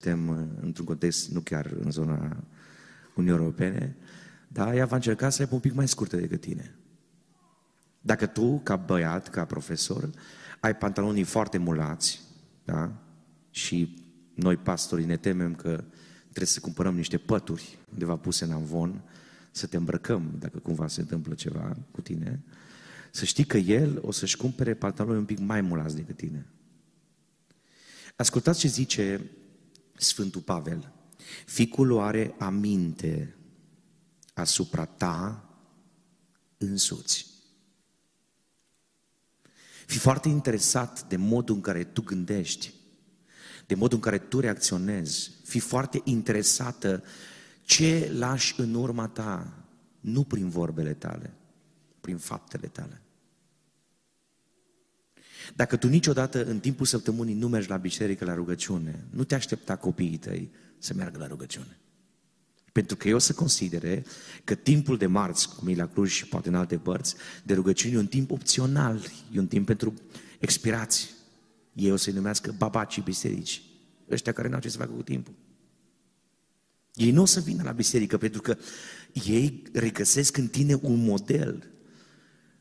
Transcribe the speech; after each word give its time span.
suntem 0.00 0.28
uh, 0.28 0.46
într-un 0.60 0.84
context, 0.84 1.30
nu 1.30 1.40
chiar 1.40 1.66
în 1.80 1.90
zona 1.90 2.44
Uniunii 3.14 3.40
Europene, 3.40 3.96
dar 4.48 4.74
ea 4.74 4.86
va 4.86 4.96
încerca 4.96 5.30
să 5.30 5.42
aibă 5.42 5.54
un 5.54 5.60
pic 5.60 5.72
mai 5.74 5.88
scurtă 5.88 6.16
decât 6.16 6.40
tine. 6.40 6.74
Dacă 8.00 8.26
tu, 8.26 8.60
ca 8.62 8.76
băiat, 8.76 9.28
ca 9.28 9.44
profesor, 9.44 10.10
ai 10.60 10.76
pantalonii 10.76 11.22
foarte 11.22 11.58
mulați, 11.58 12.20
da? 12.64 12.92
Și 13.50 14.04
noi, 14.34 14.56
pastorii, 14.56 15.04
ne 15.04 15.16
temem 15.16 15.54
că 15.54 15.84
trebuie 16.22 16.46
să 16.46 16.60
cumpărăm 16.60 16.94
niște 16.94 17.18
pături 17.18 17.78
undeva 17.92 18.16
puse 18.16 18.44
în 18.44 18.52
amvon, 18.52 19.02
să 19.50 19.66
te 19.66 19.76
îmbrăcăm 19.76 20.34
dacă 20.38 20.58
cumva 20.58 20.88
se 20.88 21.00
întâmplă 21.00 21.34
ceva 21.34 21.76
cu 21.90 22.00
tine, 22.00 22.42
să 23.10 23.24
știi 23.24 23.44
că 23.44 23.56
el 23.56 23.98
o 24.02 24.10
să-și 24.10 24.36
cumpere 24.36 24.74
pantaloni 24.74 25.18
un 25.18 25.24
pic 25.24 25.38
mai 25.38 25.60
mulați 25.60 25.96
decât 25.96 26.16
tine. 26.16 26.46
Ascultați 28.16 28.58
ce 28.58 28.68
zice 28.68 29.30
Sfântul 29.98 30.40
Pavel. 30.40 30.92
Ficul 31.46 32.00
are 32.00 32.34
aminte 32.38 33.36
asupra 34.34 34.84
ta 34.84 35.48
însuți. 36.58 37.26
Fii 39.86 39.98
foarte 39.98 40.28
interesat 40.28 41.08
de 41.08 41.16
modul 41.16 41.54
în 41.54 41.60
care 41.60 41.84
tu 41.84 42.02
gândești, 42.02 42.74
de 43.66 43.74
modul 43.74 43.96
în 43.96 44.02
care 44.02 44.18
tu 44.18 44.40
reacționezi. 44.40 45.30
Fii 45.44 45.60
foarte 45.60 46.00
interesată 46.04 47.02
ce 47.62 48.10
lași 48.14 48.60
în 48.60 48.74
urma 48.74 49.08
ta, 49.08 49.52
nu 50.00 50.24
prin 50.24 50.48
vorbele 50.48 50.94
tale, 50.94 51.34
prin 52.00 52.16
faptele 52.16 52.66
tale. 52.66 53.02
Dacă 55.54 55.76
tu 55.76 55.88
niciodată 55.88 56.44
în 56.44 56.58
timpul 56.58 56.86
săptămânii 56.86 57.34
nu 57.34 57.48
mergi 57.48 57.68
la 57.68 57.76
biserică 57.76 58.24
la 58.24 58.34
rugăciune, 58.34 59.04
nu 59.10 59.24
te 59.24 59.34
aștepta 59.34 59.76
copiii 59.76 60.16
tăi 60.16 60.50
să 60.78 60.94
meargă 60.94 61.18
la 61.18 61.26
rugăciune. 61.26 61.78
Pentru 62.72 62.96
că 62.96 63.08
eu 63.08 63.18
să 63.18 63.32
considere 63.32 64.04
că 64.44 64.54
timpul 64.54 64.96
de 64.96 65.06
marți, 65.06 65.48
cum 65.48 65.68
e 65.68 65.74
la 65.74 65.88
Cluj 65.88 66.10
și 66.10 66.26
poate 66.26 66.48
în 66.48 66.54
alte 66.54 66.76
părți, 66.76 67.14
de 67.44 67.54
rugăciune 67.54 67.94
e 67.94 67.98
un 67.98 68.06
timp 68.06 68.30
opțional, 68.30 69.00
e 69.32 69.38
un 69.38 69.46
timp 69.46 69.66
pentru 69.66 69.94
expirații. 70.38 71.08
Ei 71.72 71.90
o 71.90 71.96
să-i 71.96 72.12
numească 72.12 72.54
babacii 72.58 73.02
biserici, 73.02 73.62
ăștia 74.10 74.32
care 74.32 74.48
n-au 74.48 74.60
ce 74.60 74.68
să 74.68 74.78
facă 74.78 74.90
cu 74.90 75.02
timpul. 75.02 75.34
Ei 76.94 77.10
nu 77.10 77.22
o 77.22 77.24
să 77.24 77.40
vină 77.40 77.62
la 77.62 77.72
biserică 77.72 78.18
pentru 78.18 78.40
că 78.40 78.56
ei 79.24 79.62
regăsesc 79.72 80.36
în 80.36 80.46
tine 80.46 80.78
un 80.82 81.04
model. 81.04 81.70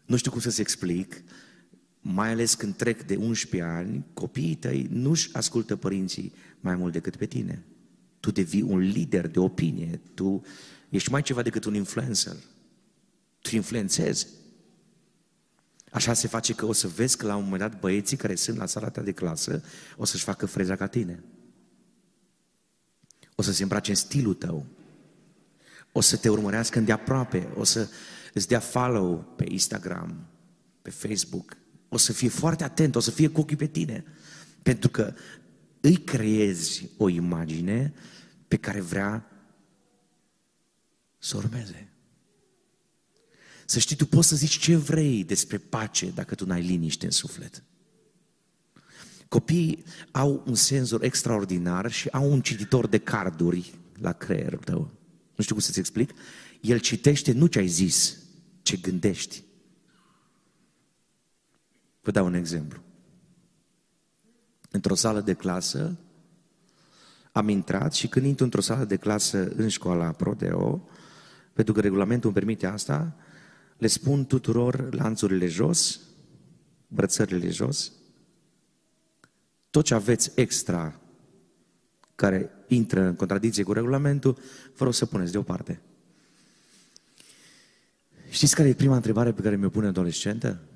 Nu 0.06 0.16
știu 0.16 0.32
cum 0.32 0.40
să-ți 0.40 0.62
explic, 0.62 1.24
mai 2.10 2.30
ales 2.30 2.54
când 2.54 2.76
trec 2.76 3.04
de 3.04 3.16
11 3.16 3.70
ani, 3.70 4.06
copiii 4.14 4.56
tăi 4.56 4.88
nu-și 4.90 5.30
ascultă 5.34 5.76
părinții 5.76 6.34
mai 6.60 6.76
mult 6.76 6.94
decât 6.94 7.16
pe 7.16 7.26
tine. 7.26 7.64
Tu 8.20 8.32
devii 8.32 8.62
un 8.62 8.78
lider 8.78 9.28
de 9.28 9.40
opinie, 9.40 10.02
tu 10.14 10.42
ești 10.90 11.12
mai 11.12 11.22
ceva 11.22 11.42
decât 11.42 11.64
un 11.64 11.74
influencer. 11.74 12.36
Tu 13.42 13.56
influențezi. 13.56 14.28
Așa 15.92 16.14
se 16.14 16.28
face 16.28 16.54
că 16.54 16.66
o 16.66 16.74
să 16.74 16.88
vezi 16.88 17.18
că 17.18 17.26
la 17.26 17.36
un 17.36 17.44
moment 17.44 17.62
dat 17.62 17.80
băieții 17.80 18.18
care 18.18 18.36
sunt 18.36 18.58
la 18.58 18.66
sala 18.66 18.90
ta 18.90 19.02
de 19.02 19.12
clasă 19.12 19.64
o 19.98 20.06
să-și 20.06 20.24
facă 20.24 20.46
freza 20.46 20.76
ca 20.76 20.88
tine. 20.88 21.24
O 23.36 23.42
să 23.42 23.52
se 23.52 23.64
îmbrace 23.64 23.90
în 23.90 23.96
stilul 23.96 24.34
tău. 24.34 24.66
O 25.92 26.02
să 26.02 26.18
te 26.18 26.30
urmărească 26.30 26.78
îndeaproape. 26.78 27.50
O 27.56 27.64
să 27.64 27.90
îți 28.34 28.48
dea 28.48 28.60
follow 28.60 29.34
pe 29.36 29.46
Instagram, 29.48 30.28
pe 30.82 30.90
Facebook, 30.90 31.58
o 31.90 31.98
să 31.98 32.14
fie 32.14 32.30
foarte 32.30 32.64
atent, 32.64 32.96
o 32.96 33.00
să 33.00 33.12
fie 33.12 33.28
cu 33.28 33.40
ochii 33.40 33.56
pe 33.56 33.68
tine. 33.68 34.04
Pentru 34.64 34.90
că 34.90 35.14
îi 35.82 35.96
creezi 35.96 36.90
o 36.98 37.10
imagine 37.10 37.94
pe 38.48 38.58
care 38.58 38.82
vrea 38.82 39.32
să 41.18 41.38
urmeze. 41.38 41.92
Să 43.66 43.80
știi, 43.80 43.96
tu 43.96 44.06
poți 44.06 44.28
să 44.28 44.36
zici 44.36 44.58
ce 44.58 44.76
vrei 44.76 45.24
despre 45.24 45.58
pace 45.58 46.10
dacă 46.10 46.36
tu 46.36 46.46
n-ai 46.46 46.62
liniște 46.62 47.06
în 47.06 47.12
suflet. 47.12 47.64
Copiii 49.28 49.84
au 50.12 50.44
un 50.46 50.56
senzor 50.56 51.04
extraordinar 51.04 51.92
și 51.92 52.08
au 52.08 52.32
un 52.32 52.42
cititor 52.42 52.88
de 52.88 52.98
carduri 52.98 53.74
la 54.00 54.12
creierul 54.12 54.60
tău. 54.60 54.92
Nu 55.36 55.44
știu 55.44 55.56
cum 55.56 55.64
să-ți 55.64 55.80
explic. 55.80 56.14
El 56.62 56.80
citește 56.80 57.32
nu 57.32 57.48
ce 57.48 57.60
ai 57.60 57.68
zis, 57.68 58.18
ce 58.62 58.78
gândești. 58.78 59.44
Vă 62.08 62.14
dau 62.14 62.26
un 62.26 62.34
exemplu. 62.34 62.80
Într-o 64.70 64.96
sală 64.96 65.22
de 65.22 65.34
clasă 65.34 65.98
am 67.32 67.50
intrat 67.50 67.94
și 67.94 68.08
când 68.08 68.26
intru 68.26 68.44
într-o 68.44 68.62
sală 68.62 68.86
de 68.86 68.96
clasă 68.96 69.48
în 69.48 69.68
școala 69.68 70.12
Prodeo, 70.12 70.88
pentru 71.54 71.74
că 71.74 71.82
regulamentul 71.82 72.30
îmi 72.30 72.34
permite 72.40 72.66
asta, 72.66 73.16
le 73.78 73.88
spun 73.88 74.26
tuturor 74.26 74.94
lanțurile 74.94 75.48
jos, 75.48 76.00
brățările 76.88 77.50
jos, 77.50 77.92
tot 79.70 79.86
ce 79.86 79.94
aveți 79.94 80.32
extra 80.36 81.00
care 82.16 82.50
intră 82.68 83.02
în 83.02 83.16
contradicție 83.16 83.64
cu 83.64 83.74
regulamentul, 83.74 84.38
vă 84.76 84.84
rog 84.84 84.94
să 84.94 85.06
puneți 85.06 85.32
deoparte. 85.32 85.82
Știți 88.30 88.56
care 88.56 88.70
e 88.70 88.74
prima 88.74 88.96
întrebare 88.96 89.32
pe 89.32 89.42
care 89.42 89.56
mi-o 89.56 89.70
pune 89.70 89.88
adolescentă? 89.88 90.67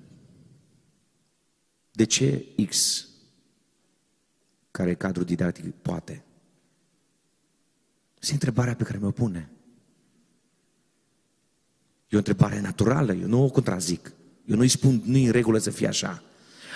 De 1.91 2.03
ce 2.03 2.45
X, 2.69 3.07
care 4.71 4.89
e 4.89 4.93
cadrul 4.93 5.25
didactic, 5.25 5.73
poate? 5.73 6.23
Este 8.19 8.33
întrebarea 8.33 8.75
pe 8.75 8.83
care 8.83 8.97
mi-o 8.97 9.11
pune. 9.11 9.49
E 12.09 12.15
o 12.15 12.17
întrebare 12.17 12.59
naturală, 12.59 13.13
eu 13.13 13.27
nu 13.27 13.43
o 13.43 13.49
contrazic. 13.49 14.11
Eu 14.45 14.55
nu-i 14.55 14.67
spun, 14.67 15.01
nu 15.05 15.17
e 15.17 15.25
în 15.25 15.31
regulă 15.31 15.57
să 15.57 15.69
fie 15.69 15.87
așa. 15.87 16.23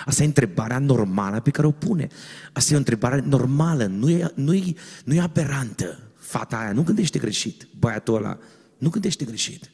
Asta 0.04 0.22
e 0.22 0.26
întrebarea 0.26 0.78
normală 0.78 1.40
pe 1.40 1.50
care 1.50 1.66
o 1.66 1.70
pune. 1.70 2.08
Asta 2.52 2.72
e 2.72 2.76
o 2.76 2.78
întrebare 2.78 3.20
normală, 3.20 3.86
nu 3.86 4.10
e, 4.10 4.32
nu 4.34 4.54
e, 4.54 4.74
nu 5.04 5.14
e 5.14 5.20
aberantă. 5.20 5.98
Fata 6.14 6.58
aia 6.58 6.72
nu 6.72 6.82
gândește 6.82 7.18
greșit, 7.18 7.68
băiatul 7.78 8.14
ăla 8.14 8.38
nu 8.78 8.88
gândește 8.88 9.24
greșit. 9.24 9.70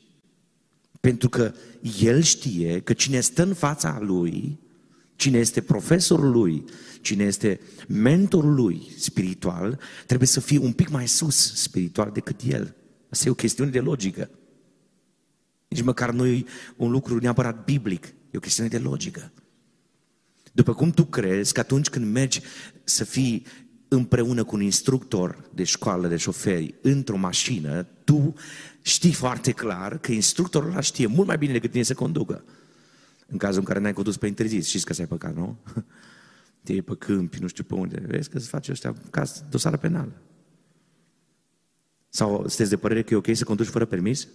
Pentru 1.01 1.29
că 1.29 1.55
el 2.01 2.23
știe 2.23 2.81
că 2.81 2.93
cine 2.93 3.21
stă 3.21 3.43
în 3.43 3.55
fața 3.55 3.99
lui 4.01 4.59
Cine 5.23 5.39
este 5.39 5.61
profesorul 5.61 6.31
lui, 6.31 6.65
cine 7.01 7.25
este 7.25 7.61
mentorul 7.89 8.55
lui 8.55 8.93
spiritual, 8.99 9.79
trebuie 10.07 10.29
să 10.29 10.41
fie 10.41 10.59
un 10.59 10.73
pic 10.73 10.89
mai 10.89 11.09
sus 11.09 11.55
spiritual 11.55 12.11
decât 12.13 12.41
el. 12.47 12.75
Asta 13.11 13.29
e 13.29 13.31
o 13.31 13.35
chestiune 13.35 13.71
de 13.71 13.81
logică. 13.81 14.31
Nici 15.69 15.83
măcar 15.83 16.11
nu 16.11 16.27
e 16.27 16.45
un 16.77 16.91
lucru 16.91 17.19
neapărat 17.19 17.65
biblic, 17.65 18.07
e 18.07 18.37
o 18.37 18.41
chestiune 18.41 18.69
de 18.69 18.79
logică. 18.79 19.33
După 20.53 20.75
cum 20.75 20.91
tu 20.91 21.05
crezi 21.05 21.53
că 21.53 21.61
atunci 21.61 21.89
când 21.89 22.13
mergi 22.13 22.41
să 22.85 23.05
fii 23.05 23.47
împreună 23.89 24.45
cu 24.45 24.55
un 24.55 24.63
instructor 24.63 25.51
de 25.55 25.65
școală 25.65 26.09
de 26.09 26.17
șoferi 26.17 26.75
într-o 26.81 27.17
mașină, 27.17 27.87
tu 28.05 28.35
știi 28.81 29.13
foarte 29.13 29.53
clar 29.53 29.99
că 29.99 30.13
instructorul 30.13 30.71
ăla 30.71 30.81
știe 30.81 31.07
mult 31.07 31.27
mai 31.27 31.39
bine 31.39 31.53
decât 31.53 31.71
tine 31.71 31.83
să 31.83 31.95
conducă. 31.95 32.45
În 33.33 33.39
cazul 33.39 33.59
în 33.59 33.65
care 33.65 33.79
n-ai 33.79 33.93
condus 33.93 34.17
pe 34.17 34.27
interzis, 34.27 34.67
știți 34.67 34.85
că 34.85 34.93
s-ai 34.93 35.07
păcat, 35.07 35.35
nu? 35.35 35.57
Te 36.63 36.73
iei 36.73 36.83
pe 36.83 36.97
câmpi, 36.97 37.41
nu 37.41 37.47
știu 37.47 37.65
pe 37.65 37.75
unde. 37.75 38.03
Vezi 38.07 38.29
că 38.29 38.39
se 38.39 38.49
face 38.49 38.71
ăștia 38.71 38.95
caz, 39.11 39.45
dosară 39.51 39.77
penală. 39.77 40.13
Sau 42.09 42.37
sunteți 42.49 42.71
de 42.71 42.77
părere 42.77 43.03
că 43.03 43.15
e 43.15 43.17
ok 43.17 43.27
să 43.33 43.45
conduci 43.45 43.67
fără 43.67 43.85
permis? 43.85 44.29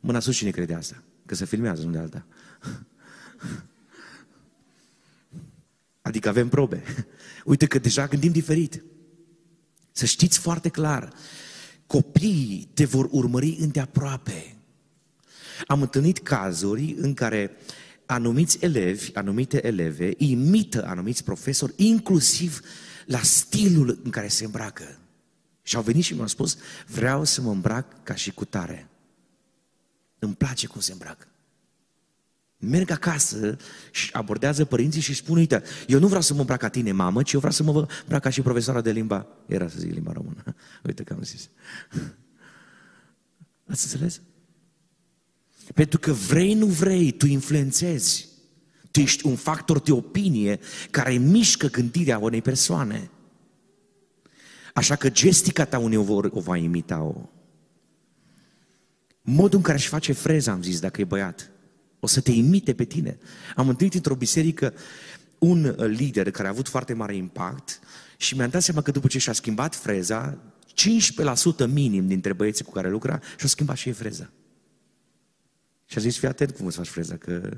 Mâna 0.00 0.20
sus 0.20 0.36
cine 0.36 0.50
crede 0.50 0.74
asta? 0.74 1.02
Că 1.26 1.34
se 1.34 1.44
filmează, 1.44 1.84
nu 1.84 1.90
de 1.90 1.98
alta. 1.98 2.26
Adică 6.02 6.28
avem 6.28 6.48
probe. 6.48 6.82
Uite 7.44 7.66
că 7.66 7.78
deja 7.78 8.06
gândim 8.06 8.32
diferit. 8.32 8.82
Să 9.92 10.04
știți 10.06 10.38
foarte 10.38 10.68
clar, 10.68 11.12
copiii 11.86 12.68
te 12.74 12.84
vor 12.84 13.08
urmări 13.10 13.56
îndeaproape. 13.60 14.56
Am 15.66 15.80
întâlnit 15.80 16.18
cazuri 16.18 16.94
în 16.98 17.14
care 17.14 17.56
anumiți 18.10 18.58
elevi, 18.60 19.14
anumite 19.14 19.66
eleve 19.66 20.14
imită 20.16 20.84
anumiți 20.86 21.24
profesori, 21.24 21.72
inclusiv 21.76 22.60
la 23.06 23.18
stilul 23.18 24.00
în 24.02 24.10
care 24.10 24.28
se 24.28 24.44
îmbracă. 24.44 24.98
Și 25.62 25.76
au 25.76 25.82
venit 25.82 26.04
și 26.04 26.14
mi-au 26.14 26.26
spus, 26.26 26.56
vreau 26.86 27.24
să 27.24 27.40
mă 27.40 27.50
îmbrac 27.50 28.02
ca 28.02 28.14
și 28.14 28.30
cu 28.30 28.44
tare. 28.44 28.88
Îmi 30.18 30.34
place 30.34 30.66
cum 30.66 30.80
se 30.80 30.92
îmbracă. 30.92 31.26
Merg 32.58 32.90
acasă 32.90 33.56
și 33.90 34.10
abordează 34.12 34.64
părinții 34.64 35.00
și 35.00 35.14
spun, 35.14 35.36
uite, 35.36 35.62
eu 35.86 35.98
nu 35.98 36.06
vreau 36.06 36.22
să 36.22 36.34
mă 36.34 36.40
îmbrac 36.40 36.58
ca 36.58 36.68
tine, 36.68 36.92
mamă, 36.92 37.22
ci 37.22 37.32
eu 37.32 37.38
vreau 37.38 37.54
să 37.54 37.62
mă 37.62 37.86
îmbrac 38.02 38.22
ca 38.22 38.30
și 38.30 38.42
profesoara 38.42 38.80
de 38.80 38.90
limba, 38.90 39.26
era 39.46 39.68
să 39.68 39.78
zic 39.78 39.92
limba 39.92 40.12
română. 40.12 40.42
Uite 40.86 41.02
că 41.02 41.12
am 41.12 41.22
zis. 41.22 41.48
Ați 43.66 43.92
înțeles? 43.92 44.20
Pentru 45.74 45.98
că 45.98 46.12
vrei, 46.12 46.54
nu 46.54 46.66
vrei, 46.66 47.10
tu 47.10 47.26
influențezi. 47.26 48.28
Tu 48.90 49.00
ești 49.00 49.26
un 49.26 49.36
factor 49.36 49.80
de 49.80 49.92
opinie 49.92 50.60
care 50.90 51.12
mișcă 51.12 51.66
gândirea 51.66 52.18
unei 52.18 52.42
persoane. 52.42 53.10
Așa 54.74 54.96
că 54.96 55.10
gestica 55.10 55.64
ta 55.64 55.78
uneori 55.78 56.28
o 56.32 56.40
va 56.40 56.56
imita-o. 56.56 57.28
Modul 59.22 59.58
în 59.58 59.64
care 59.64 59.76
își 59.76 59.88
face 59.88 60.12
freza, 60.12 60.52
am 60.52 60.62
zis, 60.62 60.80
dacă 60.80 61.00
e 61.00 61.04
băiat. 61.04 61.50
O 62.00 62.06
să 62.06 62.20
te 62.20 62.30
imite 62.30 62.74
pe 62.74 62.84
tine. 62.84 63.18
Am 63.56 63.68
întâlnit 63.68 63.94
într-o 63.94 64.14
biserică 64.14 64.74
un 65.38 65.64
uh, 65.64 65.86
lider 65.86 66.30
care 66.30 66.48
a 66.48 66.50
avut 66.50 66.68
foarte 66.68 66.92
mare 66.92 67.16
impact 67.16 67.80
și 68.16 68.34
mi-am 68.34 68.48
dat 68.48 68.62
seama 68.62 68.82
că 68.82 68.90
după 68.90 69.06
ce 69.06 69.18
și-a 69.18 69.32
schimbat 69.32 69.74
freza, 69.74 70.38
15% 71.64 71.66
minim 71.68 72.06
dintre 72.06 72.32
băieții 72.32 72.64
cu 72.64 72.72
care 72.72 72.90
lucra 72.90 73.18
și-au 73.36 73.48
schimbat 73.48 73.76
și 73.76 73.88
ei 73.88 73.94
freza. 73.94 74.30
Și 75.90 75.98
a 75.98 76.00
zis, 76.00 76.16
fii 76.18 76.28
atent 76.28 76.50
cum 76.50 76.66
îți 76.66 76.76
faci 76.76 76.88
freza, 76.88 77.16
că 77.16 77.50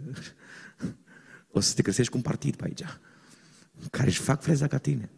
o 1.50 1.60
să 1.60 1.74
te 1.74 1.82
găsești 1.82 2.10
cu 2.10 2.16
un 2.16 2.22
partid 2.22 2.56
pe 2.56 2.64
aici, 2.64 2.82
care 3.90 4.06
își 4.08 4.20
fac 4.20 4.42
freza 4.42 4.66
ca 4.66 4.78
tine. 4.78 5.10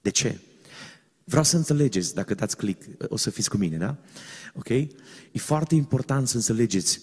De 0.00 0.10
ce? 0.10 0.38
Vreau 1.24 1.44
să 1.44 1.56
înțelegeți, 1.56 2.14
dacă 2.14 2.34
dați 2.34 2.56
click, 2.56 2.82
o 3.08 3.16
să 3.16 3.30
fiți 3.30 3.50
cu 3.50 3.56
mine, 3.56 3.76
da? 3.76 3.96
Ok? 4.54 4.68
E 4.68 4.88
foarte 5.32 5.74
important 5.74 6.28
să 6.28 6.36
înțelegeți. 6.36 7.00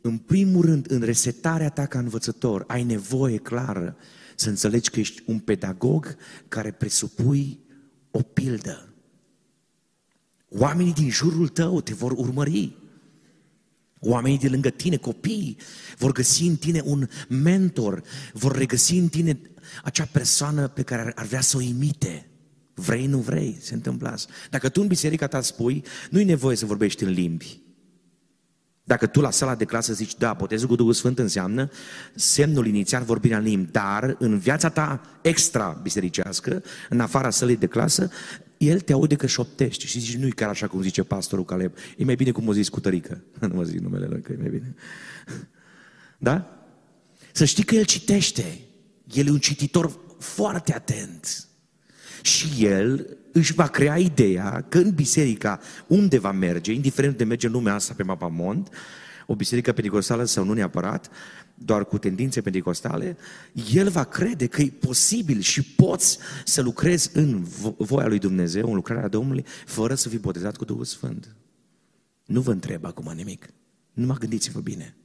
În 0.00 0.18
primul 0.18 0.64
rând, 0.64 0.90
în 0.90 1.00
resetarea 1.00 1.70
ta 1.70 1.86
ca 1.86 1.98
învățător, 1.98 2.64
ai 2.66 2.82
nevoie 2.82 3.38
clară 3.38 3.96
să 4.34 4.48
înțelegi 4.48 4.90
că 4.90 5.00
ești 5.00 5.22
un 5.26 5.38
pedagog 5.38 6.16
care 6.48 6.72
presupui 6.72 7.60
o 8.10 8.22
pildă. 8.22 8.94
Oamenii 10.48 10.92
din 10.92 11.10
jurul 11.10 11.48
tău 11.48 11.80
te 11.80 11.94
vor 11.94 12.12
urmări. 12.12 12.82
Oamenii 14.04 14.38
de 14.38 14.48
lângă 14.48 14.70
tine, 14.70 14.96
copiii, 14.96 15.56
vor 15.98 16.12
găsi 16.12 16.42
în 16.42 16.56
tine 16.56 16.82
un 16.84 17.08
mentor, 17.28 18.02
vor 18.32 18.56
regăsi 18.56 18.96
în 18.96 19.08
tine 19.08 19.40
acea 19.82 20.08
persoană 20.12 20.68
pe 20.68 20.82
care 20.82 21.12
ar 21.14 21.26
vrea 21.26 21.40
să 21.40 21.56
o 21.56 21.60
imite. 21.60 22.28
Vrei, 22.74 23.06
nu 23.06 23.18
vrei, 23.18 23.58
se 23.60 23.74
întâmplă 23.74 24.08
asta. 24.08 24.32
Dacă 24.50 24.68
tu 24.68 24.80
în 24.80 24.86
biserica 24.86 25.26
ta 25.26 25.40
spui, 25.40 25.84
nu-i 26.10 26.24
nevoie 26.24 26.56
să 26.56 26.66
vorbești 26.66 27.04
în 27.04 27.10
limbi. 27.10 27.62
Dacă 28.86 29.06
tu 29.06 29.20
la 29.20 29.30
sala 29.30 29.54
de 29.54 29.64
clasă 29.64 29.92
zici, 29.92 30.16
da, 30.18 30.32
botezul 30.32 30.68
cu 30.68 30.74
Duhul 30.74 30.92
Sfânt 30.92 31.18
înseamnă 31.18 31.70
semnul 32.14 32.66
inițial 32.66 33.02
vorbirea 33.02 33.38
în 33.38 33.44
limbi, 33.44 33.70
dar 33.70 34.16
în 34.18 34.38
viața 34.38 34.68
ta 34.68 35.00
extra 35.22 35.80
bisericească, 35.82 36.62
în 36.88 37.00
afara 37.00 37.30
sălii 37.30 37.56
de 37.56 37.66
clasă, 37.66 38.10
el 38.68 38.80
te 38.80 38.92
aude 38.92 39.14
că 39.14 39.26
șoptești 39.26 39.86
și 39.86 40.00
zici, 40.00 40.16
nu-i 40.16 40.32
chiar 40.32 40.48
așa 40.48 40.66
cum 40.66 40.82
zice 40.82 41.02
pastorul 41.02 41.44
Caleb, 41.44 41.72
e 41.96 42.04
mai 42.04 42.14
bine 42.14 42.30
cum 42.30 42.48
o 42.48 42.52
zis 42.52 42.68
cu 42.68 42.80
tărică. 42.80 43.22
Nu 43.40 43.54
mă 43.54 43.62
zic 43.62 43.80
numele 43.80 44.06
lui, 44.06 44.20
că 44.20 44.32
e 44.32 44.36
mai 44.40 44.50
bine. 44.50 44.74
Da? 46.18 46.66
Să 47.32 47.44
știi 47.44 47.64
că 47.64 47.74
el 47.74 47.84
citește. 47.84 48.58
El 49.12 49.26
e 49.26 49.30
un 49.30 49.38
cititor 49.38 49.98
foarte 50.18 50.74
atent. 50.74 51.48
Și 52.22 52.64
el 52.64 53.16
își 53.32 53.52
va 53.52 53.66
crea 53.66 53.98
ideea 53.98 54.66
că 54.68 54.78
în 54.78 54.90
biserica 54.90 55.60
unde 55.86 56.18
va 56.18 56.32
merge, 56.32 56.72
indiferent 56.72 57.16
de 57.16 57.24
merge 57.24 57.46
în 57.46 57.52
lumea 57.52 57.74
asta 57.74 57.94
pe 57.96 58.02
mapamont, 58.02 58.68
o 59.26 59.34
biserică 59.34 59.72
pentecostală 59.72 60.24
sau 60.24 60.44
nu 60.44 60.52
neapărat, 60.52 61.10
doar 61.54 61.84
cu 61.84 61.98
tendințe 61.98 62.40
pentecostale, 62.40 63.16
el 63.72 63.88
va 63.88 64.04
crede 64.04 64.46
că 64.46 64.62
e 64.62 64.72
posibil 64.80 65.40
și 65.40 65.62
poți 65.62 66.18
să 66.44 66.62
lucrezi 66.62 67.10
în 67.12 67.42
voia 67.78 68.06
lui 68.06 68.18
Dumnezeu, 68.18 68.68
în 68.68 68.74
lucrarea 68.74 69.08
Domnului, 69.08 69.44
fără 69.66 69.94
să 69.94 70.08
fii 70.08 70.18
botezat 70.18 70.56
cu 70.56 70.64
Duhul 70.64 70.84
Sfânt. 70.84 71.36
Nu 72.24 72.40
vă 72.40 72.50
întreb 72.50 72.84
acum 72.84 73.12
nimic. 73.14 73.48
Nu 73.92 74.06
mă 74.06 74.14
gândiți-vă 74.14 74.60
bine. 74.60 74.96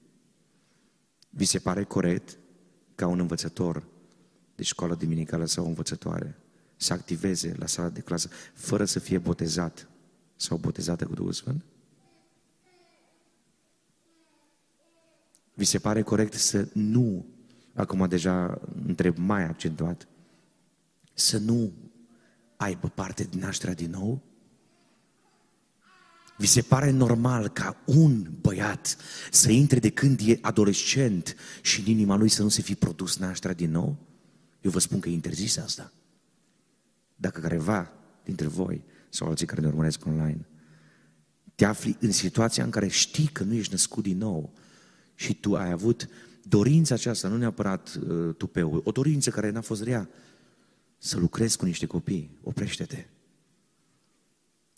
Vi 1.30 1.46
se 1.46 1.60
pare 1.60 1.84
corect 1.84 2.38
ca 2.96 3.08
un 3.08 3.20
învățător 3.20 3.84
de 4.56 4.64
școală 4.64 4.96
duminicală 4.96 5.46
sau 5.46 5.66
o 5.66 5.68
învățătoare 5.68 6.38
să 6.76 6.94
activeze 6.94 7.56
la 7.58 7.66
sala 7.66 7.90
de 7.90 8.00
clasă 8.00 8.30
fără 8.54 8.86
să 8.86 9.00
fie 9.00 9.18
botezat 9.18 9.88
sau 10.36 10.58
botezată 10.58 11.06
cu 11.06 11.14
Duhul 11.14 11.32
Sfânt? 11.32 11.64
Vi 15.60 15.66
se 15.66 15.80
pare 15.80 16.02
corect 16.02 16.34
să 16.34 16.68
nu, 16.74 17.26
acum 17.74 18.08
deja 18.08 18.62
întreb 18.86 19.18
mai 19.18 19.44
accentuat, 19.44 20.08
să 21.14 21.38
nu 21.38 21.74
aibă 22.56 22.88
parte 22.88 23.24
din 23.24 23.40
nașterea 23.40 23.74
din 23.74 23.90
nou? 23.90 24.22
Vi 26.38 26.48
se 26.48 26.62
pare 26.62 26.90
normal 26.90 27.48
ca 27.48 27.78
un 27.86 28.32
băiat 28.42 28.98
să 29.32 29.52
intre 29.52 29.80
de 29.80 29.90
când 29.90 30.20
e 30.24 30.38
adolescent 30.42 31.36
și 31.62 31.80
în 31.80 31.86
inima 31.86 32.16
lui 32.16 32.30
să 32.30 32.44
nu 32.44 32.50
se 32.50 32.62
fi 32.62 32.76
produs 32.76 33.18
nașterea 33.18 33.56
din 33.56 33.72
nou? 33.72 33.98
Eu 34.62 34.72
vă 34.72 34.80
spun 34.80 35.00
că 35.00 35.10
e 35.10 35.12
interzis 35.12 35.58
asta. 35.58 35.94
Dacă 37.16 37.40
careva 37.40 37.92
dintre 38.24 38.48
voi 38.48 38.84
sau 39.10 39.28
alții 39.28 39.46
care 39.46 39.62
ne 39.62 39.68
urmăresc 39.68 40.06
online, 40.06 40.48
te 41.56 41.66
afli 41.66 41.98
în 42.00 42.12
situația 42.12 42.64
în 42.64 42.70
care 42.70 42.88
știi 42.88 43.28
că 43.28 43.44
nu 43.44 43.54
ești 43.54 43.72
născut 43.72 44.04
din 44.04 44.18
nou 44.18 44.54
și 45.20 45.34
tu 45.34 45.56
ai 45.56 45.72
avut 45.72 46.10
dorința 46.44 46.94
aceasta, 46.94 47.28
nu 47.28 47.38
neapărat 47.38 48.00
uh, 48.08 48.36
tupeu, 48.36 48.82
o 48.84 48.92
dorință 48.92 49.30
care 49.30 49.50
n-a 49.50 49.62
fost 49.62 49.84
rea, 49.84 50.10
să 50.98 51.18
lucrezi 51.18 51.58
cu 51.58 51.66
niște 51.66 51.86
copii, 51.86 52.38
oprește-te. 52.44 53.06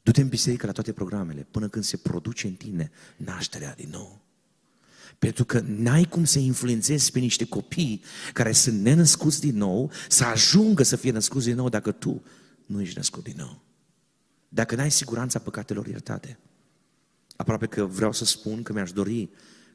Du-te 0.03 0.21
în 0.21 0.27
biserică 0.27 0.65
la 0.65 0.71
toate 0.71 0.91
programele, 0.91 1.47
până 1.51 1.67
când 1.67 1.83
se 1.83 1.97
produce 1.97 2.47
în 2.47 2.53
tine 2.53 2.91
nașterea 3.17 3.73
din 3.75 3.89
nou. 3.91 4.21
Pentru 5.19 5.45
că 5.45 5.59
n-ai 5.65 6.03
cum 6.03 6.23
să 6.23 6.39
influențezi 6.39 7.11
pe 7.11 7.19
niște 7.19 7.45
copii 7.45 8.03
care 8.33 8.51
sunt 8.51 8.81
nenăscuți 8.81 9.39
din 9.39 9.57
nou, 9.57 9.91
să 10.09 10.23
ajungă 10.23 10.83
să 10.83 10.95
fie 10.95 11.11
născuți 11.11 11.45
din 11.45 11.55
nou 11.55 11.69
dacă 11.69 11.91
tu 11.91 12.23
nu 12.65 12.81
ești 12.81 12.97
născut 12.97 13.23
din 13.23 13.35
nou. 13.37 13.61
Dacă 14.49 14.75
n-ai 14.75 14.91
siguranța 14.91 15.39
păcatelor 15.39 15.87
iertate. 15.87 16.39
Aproape 17.35 17.65
că 17.65 17.85
vreau 17.85 18.11
să 18.11 18.25
spun 18.25 18.63
că 18.63 18.73
mi-aș 18.73 18.91
dori 18.91 19.29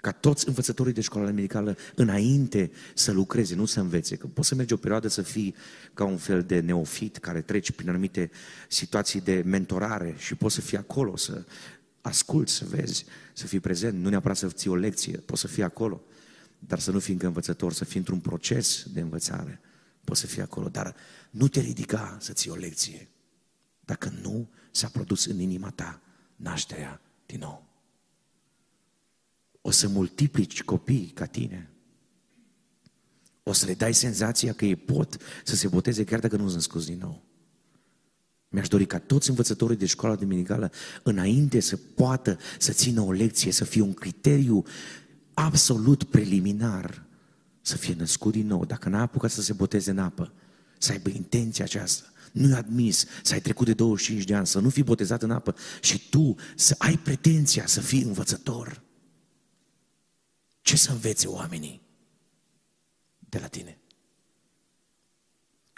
ca 0.06 0.12
toți 0.12 0.48
învățătorii 0.48 0.92
de 0.92 1.00
școală 1.00 1.30
medicală 1.30 1.76
înainte 1.94 2.70
să 2.94 3.12
lucreze, 3.12 3.54
nu 3.54 3.64
să 3.64 3.80
învețe. 3.80 4.16
Că 4.16 4.26
poți 4.26 4.48
să 4.48 4.54
mergi 4.54 4.72
o 4.72 4.76
perioadă 4.76 5.08
să 5.08 5.22
fii 5.22 5.54
ca 5.94 6.04
un 6.04 6.16
fel 6.16 6.42
de 6.42 6.60
neofit 6.60 7.16
care 7.16 7.40
treci 7.40 7.70
prin 7.70 7.88
anumite 7.88 8.30
situații 8.68 9.20
de 9.20 9.42
mentorare 9.44 10.14
și 10.18 10.34
poți 10.34 10.54
să 10.54 10.60
fii 10.60 10.76
acolo, 10.76 11.16
să 11.16 11.44
asculți, 12.00 12.52
să 12.52 12.64
vezi, 12.64 13.04
să 13.32 13.46
fii 13.46 13.60
prezent, 13.60 14.02
nu 14.02 14.08
neapărat 14.08 14.36
să 14.36 14.48
ții 14.48 14.70
o 14.70 14.74
lecție, 14.74 15.16
poți 15.16 15.40
să 15.40 15.46
fii 15.46 15.62
acolo, 15.62 16.02
dar 16.58 16.78
să 16.78 16.90
nu 16.90 16.98
fii 16.98 17.12
încă 17.12 17.26
învățător, 17.26 17.72
să 17.72 17.84
fii 17.84 17.98
într-un 17.98 18.20
proces 18.20 18.86
de 18.92 19.00
învățare, 19.00 19.60
poți 20.04 20.20
să 20.20 20.26
fii 20.26 20.42
acolo, 20.42 20.68
dar 20.68 20.94
nu 21.30 21.48
te 21.48 21.60
ridica 21.60 22.16
să 22.20 22.32
ții 22.32 22.50
o 22.50 22.54
lecție, 22.54 23.08
dacă 23.80 24.12
nu 24.22 24.48
s-a 24.70 24.88
produs 24.88 25.24
în 25.24 25.40
inima 25.40 25.70
ta 25.70 26.00
nașterea 26.36 27.00
din 27.26 27.38
nou. 27.38 27.65
O 29.66 29.70
să 29.70 29.88
multiplici 29.88 30.62
copii 30.62 31.10
ca 31.14 31.24
tine. 31.24 31.70
O 33.42 33.52
să 33.52 33.66
le 33.66 33.74
dai 33.74 33.94
senzația 33.94 34.52
că 34.52 34.64
ei 34.64 34.76
pot 34.76 35.16
să 35.44 35.56
se 35.56 35.68
boteze 35.68 36.04
chiar 36.04 36.20
dacă 36.20 36.36
nu 36.36 36.42
sunt 36.42 36.54
născuți 36.54 36.86
din 36.86 36.98
nou. 36.98 37.24
Mi-aș 38.48 38.68
dori 38.68 38.86
ca 38.86 38.98
toți 38.98 39.28
învățătorii 39.28 39.76
de 39.76 39.86
școală 39.86 40.16
dominicală, 40.16 40.70
înainte 41.02 41.60
să 41.60 41.76
poată 41.76 42.38
să 42.58 42.72
țină 42.72 43.00
o 43.00 43.12
lecție, 43.12 43.52
să 43.52 43.64
fie 43.64 43.80
un 43.80 43.94
criteriu 43.94 44.64
absolut 45.34 46.04
preliminar, 46.04 47.04
să 47.60 47.76
fie 47.76 47.94
născut 47.98 48.32
din 48.32 48.46
nou. 48.46 48.64
Dacă 48.64 48.88
n-a 48.88 49.00
apucat 49.00 49.30
să 49.30 49.42
se 49.42 49.52
boteze 49.52 49.90
în 49.90 49.98
apă, 49.98 50.32
să 50.78 50.92
aibă 50.92 51.08
intenția 51.08 51.64
aceasta. 51.64 52.12
Nu 52.32 52.48
e 52.48 52.54
admis 52.54 53.04
să 53.22 53.32
ai 53.32 53.40
trecut 53.40 53.66
de 53.66 53.74
25 53.74 54.24
de 54.24 54.34
ani, 54.34 54.46
să 54.46 54.58
nu 54.58 54.68
fii 54.68 54.82
botezat 54.82 55.22
în 55.22 55.30
apă 55.30 55.54
și 55.80 56.08
tu 56.08 56.34
să 56.56 56.74
ai 56.78 56.96
pretenția 56.96 57.66
să 57.66 57.80
fii 57.80 58.02
învățător. 58.02 58.84
Ce 60.76 60.82
să 60.82 60.92
învețe 60.92 61.28
oamenii 61.28 61.82
de 63.18 63.38
la 63.38 63.46
tine? 63.46 63.78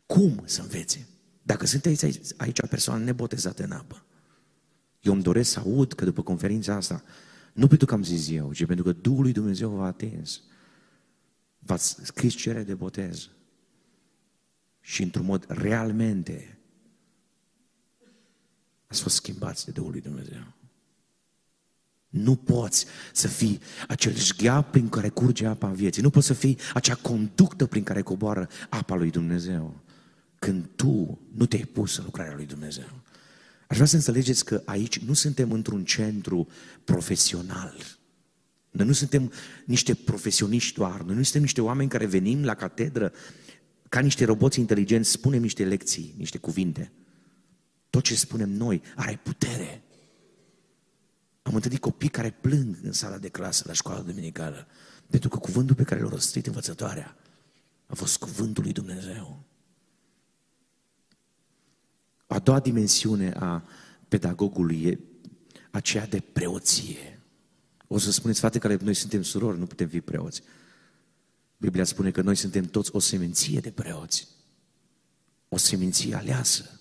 Cum 0.07 0.43
să 0.45 0.63
învețe? 0.63 1.09
Dacă 1.43 1.67
sunt 1.67 1.87
aici, 1.87 2.03
aici 2.37 2.67
persoane 2.69 3.05
nebotezate 3.05 3.65
în 3.65 3.73
apă, 3.73 4.07
eu 5.01 5.13
îmi 5.13 5.23
doresc 5.23 5.51
să 5.51 5.59
aud 5.59 5.93
că 5.93 6.05
după 6.05 6.23
conferința 6.23 6.75
asta, 6.75 7.03
nu 7.53 7.67
pentru 7.67 7.87
că 7.87 7.95
am 7.95 8.03
zis 8.03 8.29
eu, 8.31 8.53
ci 8.53 8.65
pentru 8.65 8.85
că 8.85 8.93
Duhul 8.93 9.23
lui 9.23 9.33
Dumnezeu 9.33 9.71
v-a 9.71 9.87
atins, 9.87 10.43
v-ați 11.59 11.97
scris 12.03 12.35
cere 12.35 12.63
de 12.63 12.75
botez 12.75 13.29
și 14.81 15.03
într-un 15.03 15.25
mod 15.25 15.45
realmente 15.49 16.59
ați 18.87 19.03
fost 19.03 19.15
schimbați 19.15 19.65
de 19.65 19.71
Duhul 19.71 19.91
lui 19.91 20.01
Dumnezeu. 20.01 20.58
Nu 22.09 22.37
poți 22.37 22.87
să 23.13 23.29
fii 23.29 23.61
acel 23.89 24.15
șghea 24.15 24.61
prin 24.61 24.89
care 24.89 25.09
curge 25.09 25.47
apa 25.47 25.69
vieții. 25.69 26.03
Nu 26.03 26.11
poți 26.11 26.27
să 26.27 26.33
fii 26.33 26.59
acea 26.75 26.95
conductă 26.95 27.67
prin 27.67 27.83
care 27.83 28.03
coboară 28.03 28.49
apa 28.69 28.95
lui 28.95 29.11
Dumnezeu 29.11 29.81
când 30.39 30.69
tu 30.77 31.21
nu 31.35 31.47
te-ai 31.47 31.63
pus 31.63 31.97
în 31.97 32.05
lucrarea 32.05 32.35
lui 32.35 32.47
Dumnezeu. 32.47 33.03
Aș 33.69 33.77
vrea 33.77 33.89
să 33.89 33.97
înțelegeți 33.97 34.45
că 34.45 34.63
aici 34.65 34.99
nu 34.99 35.13
suntem 35.13 35.53
într-un 35.53 35.85
centru 35.85 36.49
profesional. 36.85 37.77
Noi 38.71 38.87
nu 38.87 38.93
suntem 38.93 39.33
niște 39.65 39.95
profesioniști 39.95 40.75
doar, 40.75 41.01
noi 41.01 41.17
nu 41.17 41.23
suntem 41.23 41.43
niște 41.43 41.61
oameni 41.61 41.89
care 41.89 42.07
venim 42.07 42.45
la 42.45 42.55
catedră 42.55 43.13
ca 43.89 44.01
niște 44.01 44.25
roboți 44.25 44.61
inteligenți, 44.61 45.11
spunem 45.11 45.41
niște 45.41 45.65
lecții, 45.65 46.15
niște 46.17 46.39
cuvinte. 46.39 46.93
Tot 47.91 48.03
ce 48.03 48.15
spunem 48.15 48.51
noi 48.51 48.83
are 48.97 49.21
putere. 49.23 49.83
Am 51.49 51.55
întâlnit 51.55 51.81
copii 51.81 52.09
care 52.09 52.31
plâng 52.31 52.79
în 52.83 52.93
sala 52.93 53.19
de 53.19 53.29
clasă 53.29 53.65
la 53.67 53.73
școala 53.73 54.01
duminicală, 54.01 54.67
pentru 55.11 55.29
că 55.29 55.39
cuvântul 55.39 55.75
pe 55.75 55.83
care 55.83 56.01
l-a 56.01 56.09
rostit 56.09 56.47
învățătoarea 56.47 57.17
a 57.87 57.95
fost 57.95 58.19
cuvântul 58.19 58.63
lui 58.63 58.73
Dumnezeu. 58.73 59.43
A 62.27 62.39
doua 62.39 62.61
dimensiune 62.61 63.33
a 63.33 63.63
pedagogului 64.09 64.83
e 64.83 64.99
aceea 65.71 66.07
de 66.07 66.21
preoție. 66.21 67.23
O 67.87 67.99
să 67.99 68.11
spuneți, 68.11 68.41
frate, 68.41 68.59
că 68.59 68.77
noi 68.81 68.95
suntem 68.95 69.23
surori, 69.23 69.59
nu 69.59 69.67
putem 69.67 69.89
fi 69.89 70.01
preoți. 70.01 70.43
Biblia 71.57 71.85
spune 71.85 72.11
că 72.11 72.23
noi 72.23 72.37
suntem 72.37 72.65
toți 72.65 72.91
o 72.95 72.99
seminție 72.99 73.61
de 73.61 73.71
preoți. 73.71 74.29
O 75.49 75.57
seminție 75.57 76.15
aleasă. 76.15 76.78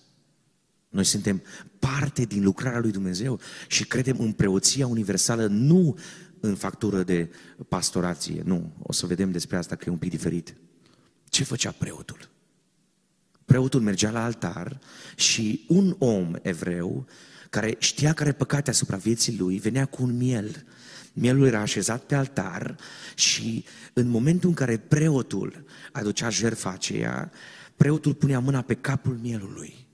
Noi 0.88 1.04
suntem 1.04 1.42
parte 1.78 2.24
din 2.24 2.42
lucrarea 2.42 2.80
lui 2.80 2.90
Dumnezeu 2.90 3.40
și 3.68 3.84
credem 3.84 4.16
în 4.18 4.32
preoția 4.32 4.86
universală, 4.86 5.46
nu 5.46 5.98
în 6.40 6.54
factură 6.54 7.02
de 7.02 7.30
pastorație. 7.68 8.42
Nu, 8.44 8.72
o 8.82 8.92
să 8.92 9.06
vedem 9.06 9.30
despre 9.30 9.56
asta 9.56 9.76
că 9.76 9.84
e 9.86 9.92
un 9.92 9.98
pic 9.98 10.10
diferit. 10.10 10.54
Ce 11.28 11.44
făcea 11.44 11.70
preotul? 11.70 12.30
Preotul 13.44 13.80
mergea 13.80 14.10
la 14.10 14.24
altar 14.24 14.78
și 15.16 15.64
un 15.68 15.96
om 15.98 16.32
evreu 16.42 17.06
care 17.50 17.76
știa 17.78 18.12
care 18.12 18.32
păcate 18.32 18.70
asupra 18.70 18.96
vieții 18.96 19.38
lui 19.38 19.58
venea 19.58 19.86
cu 19.86 20.02
un 20.02 20.16
miel. 20.16 20.64
Mielul 21.12 21.46
era 21.46 21.60
așezat 21.60 22.02
pe 22.02 22.14
altar 22.14 22.76
și 23.14 23.64
în 23.92 24.08
momentul 24.08 24.48
în 24.48 24.54
care 24.54 24.76
preotul 24.76 25.64
aducea 25.92 26.28
jertfa 26.28 26.70
aceea, 26.70 27.30
preotul 27.76 28.14
punea 28.14 28.38
mâna 28.38 28.62
pe 28.62 28.74
capul 28.74 29.18
mielului. 29.22 29.87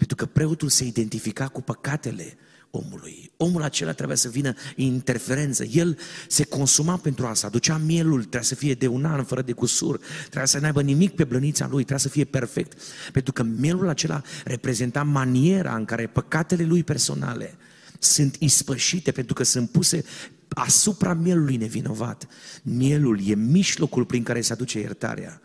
Pentru 0.00 0.16
că 0.16 0.26
preotul 0.26 0.68
se 0.68 0.84
identifica 0.84 1.48
cu 1.48 1.62
păcatele 1.62 2.36
omului. 2.70 3.30
Omul 3.36 3.62
acela 3.62 3.92
trebuia 3.92 4.16
să 4.16 4.28
vină 4.28 4.54
în 4.76 4.84
interferență. 4.84 5.64
El 5.64 5.98
se 6.28 6.44
consuma 6.44 6.96
pentru 6.96 7.26
asta, 7.26 7.46
aducea 7.46 7.76
mielul, 7.76 8.18
trebuia 8.18 8.42
să 8.42 8.54
fie 8.54 8.74
de 8.74 8.86
un 8.86 9.04
an 9.04 9.24
fără 9.24 9.42
de 9.42 9.52
cusur, 9.52 10.00
trebuia 10.22 10.44
să 10.44 10.58
n-aibă 10.58 10.82
nimic 10.82 11.14
pe 11.14 11.24
blănița 11.24 11.64
lui, 11.64 11.84
trebuia 11.84 11.98
să 11.98 12.08
fie 12.08 12.24
perfect. 12.24 12.80
Pentru 13.12 13.32
că 13.32 13.42
mielul 13.42 13.88
acela 13.88 14.22
reprezenta 14.44 15.02
maniera 15.02 15.74
în 15.74 15.84
care 15.84 16.06
păcatele 16.06 16.64
lui 16.64 16.84
personale 16.84 17.56
sunt 17.98 18.36
ispășite 18.38 19.12
pentru 19.12 19.34
că 19.34 19.42
sunt 19.42 19.70
puse 19.70 20.04
asupra 20.48 21.14
mielului 21.14 21.56
nevinovat. 21.56 22.26
Mielul 22.62 23.28
e 23.28 23.34
mijlocul 23.34 24.04
prin 24.04 24.22
care 24.22 24.40
se 24.40 24.52
aduce 24.52 24.78
iertarea. 24.78 25.40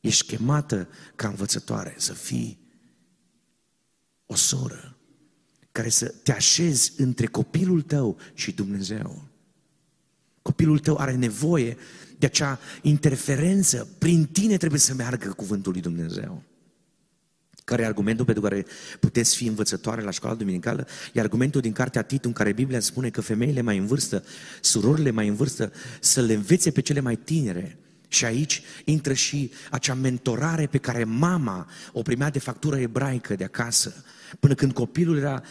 Ești 0.00 0.26
chemată 0.26 0.88
ca 1.16 1.28
învățătoare 1.28 1.94
să 1.98 2.12
fii 2.12 2.67
o 4.28 4.34
soră 4.34 4.98
care 5.78 5.90
să 5.90 6.14
te 6.22 6.32
așezi 6.32 6.92
între 6.96 7.26
copilul 7.26 7.82
tău 7.82 8.16
și 8.34 8.52
Dumnezeu. 8.52 9.24
Copilul 10.42 10.78
tău 10.78 10.96
are 10.96 11.14
nevoie 11.14 11.76
de 12.18 12.26
acea 12.26 12.58
interferență. 12.82 13.88
Prin 13.98 14.26
tine 14.26 14.56
trebuie 14.56 14.80
să 14.80 14.94
meargă 14.94 15.28
cuvântul 15.28 15.72
lui 15.72 15.80
Dumnezeu. 15.80 16.42
Care 17.64 17.82
e 17.82 17.86
argumentul 17.86 18.24
pentru 18.24 18.42
care 18.42 18.66
puteți 19.00 19.36
fi 19.36 19.46
învățătoare 19.46 20.02
la 20.02 20.10
școala 20.10 20.34
duminicală? 20.34 20.86
E 21.12 21.20
argumentul 21.20 21.60
din 21.60 21.72
cartea 21.72 22.02
Tit 22.02 22.24
în 22.24 22.32
care 22.32 22.52
Biblia 22.52 22.80
spune 22.80 23.10
că 23.10 23.20
femeile 23.20 23.60
mai 23.60 23.78
în 23.78 23.86
vârstă, 23.86 24.24
surorile 24.60 25.10
mai 25.10 25.28
în 25.28 25.34
vârstă, 25.34 25.72
să 26.00 26.20
le 26.20 26.32
învețe 26.32 26.70
pe 26.70 26.80
cele 26.80 27.00
mai 27.00 27.16
tinere. 27.16 27.78
Și 28.08 28.24
aici 28.24 28.62
intră 28.84 29.12
și 29.12 29.52
acea 29.70 29.94
mentorare 29.94 30.66
pe 30.66 30.78
care 30.78 31.04
mama 31.04 31.70
o 31.92 32.02
primea 32.02 32.30
de 32.30 32.38
factură 32.38 32.78
ebraică 32.78 33.34
de 33.34 33.44
acasă 33.44 34.04
Până 34.40 34.54
când 34.54 34.72
copilul 34.72 35.18
era 35.18 35.42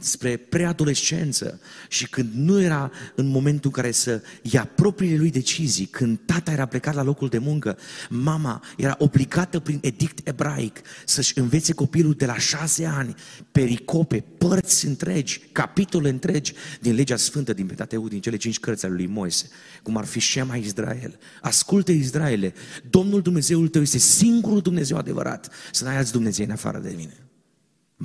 spre 0.00 0.36
preadolescență 0.36 1.60
și 1.88 2.08
când 2.08 2.30
nu 2.34 2.60
era 2.60 2.90
în 3.14 3.26
momentul 3.26 3.70
în 3.74 3.82
care 3.82 3.90
să 3.90 4.22
ia 4.42 4.70
propriile 4.74 5.16
lui 5.16 5.30
decizii, 5.30 5.86
când 5.86 6.18
tata 6.24 6.52
era 6.52 6.66
plecat 6.66 6.94
la 6.94 7.02
locul 7.02 7.28
de 7.28 7.38
muncă, 7.38 7.78
mama 8.08 8.64
era 8.76 8.94
obligată 8.98 9.60
prin 9.60 9.78
edict 9.82 10.28
ebraic 10.28 10.80
să-și 11.04 11.38
învețe 11.38 11.72
copilul 11.72 12.12
de 12.12 12.26
la 12.26 12.38
șase 12.38 12.84
ani 12.84 13.14
pericope, 13.52 14.24
părți 14.38 14.86
întregi, 14.86 15.40
capitole 15.52 16.08
întregi 16.08 16.52
din 16.80 16.94
legea 16.94 17.16
sfântă 17.16 17.52
din 17.52 17.66
Pentateuch, 17.66 18.08
din 18.08 18.20
cele 18.20 18.36
cinci 18.36 18.60
cărți 18.60 18.84
ale 18.84 18.94
lui 18.94 19.06
Moise, 19.06 19.48
cum 19.82 19.96
ar 19.96 20.04
fi 20.04 20.20
Shema 20.20 20.56
Israel. 20.56 21.18
Ascultă 21.40 21.92
Israele, 21.92 22.54
Domnul 22.90 23.22
Dumnezeul 23.22 23.68
tău 23.68 23.82
este 23.82 23.98
singurul 23.98 24.60
Dumnezeu 24.60 24.96
adevărat, 24.96 25.52
să 25.72 25.84
n-ai 25.84 25.96
alți 25.96 26.12
Dumnezei 26.12 26.44
în 26.44 26.50
afară 26.50 26.78
de 26.78 26.92
mine. 26.96 27.23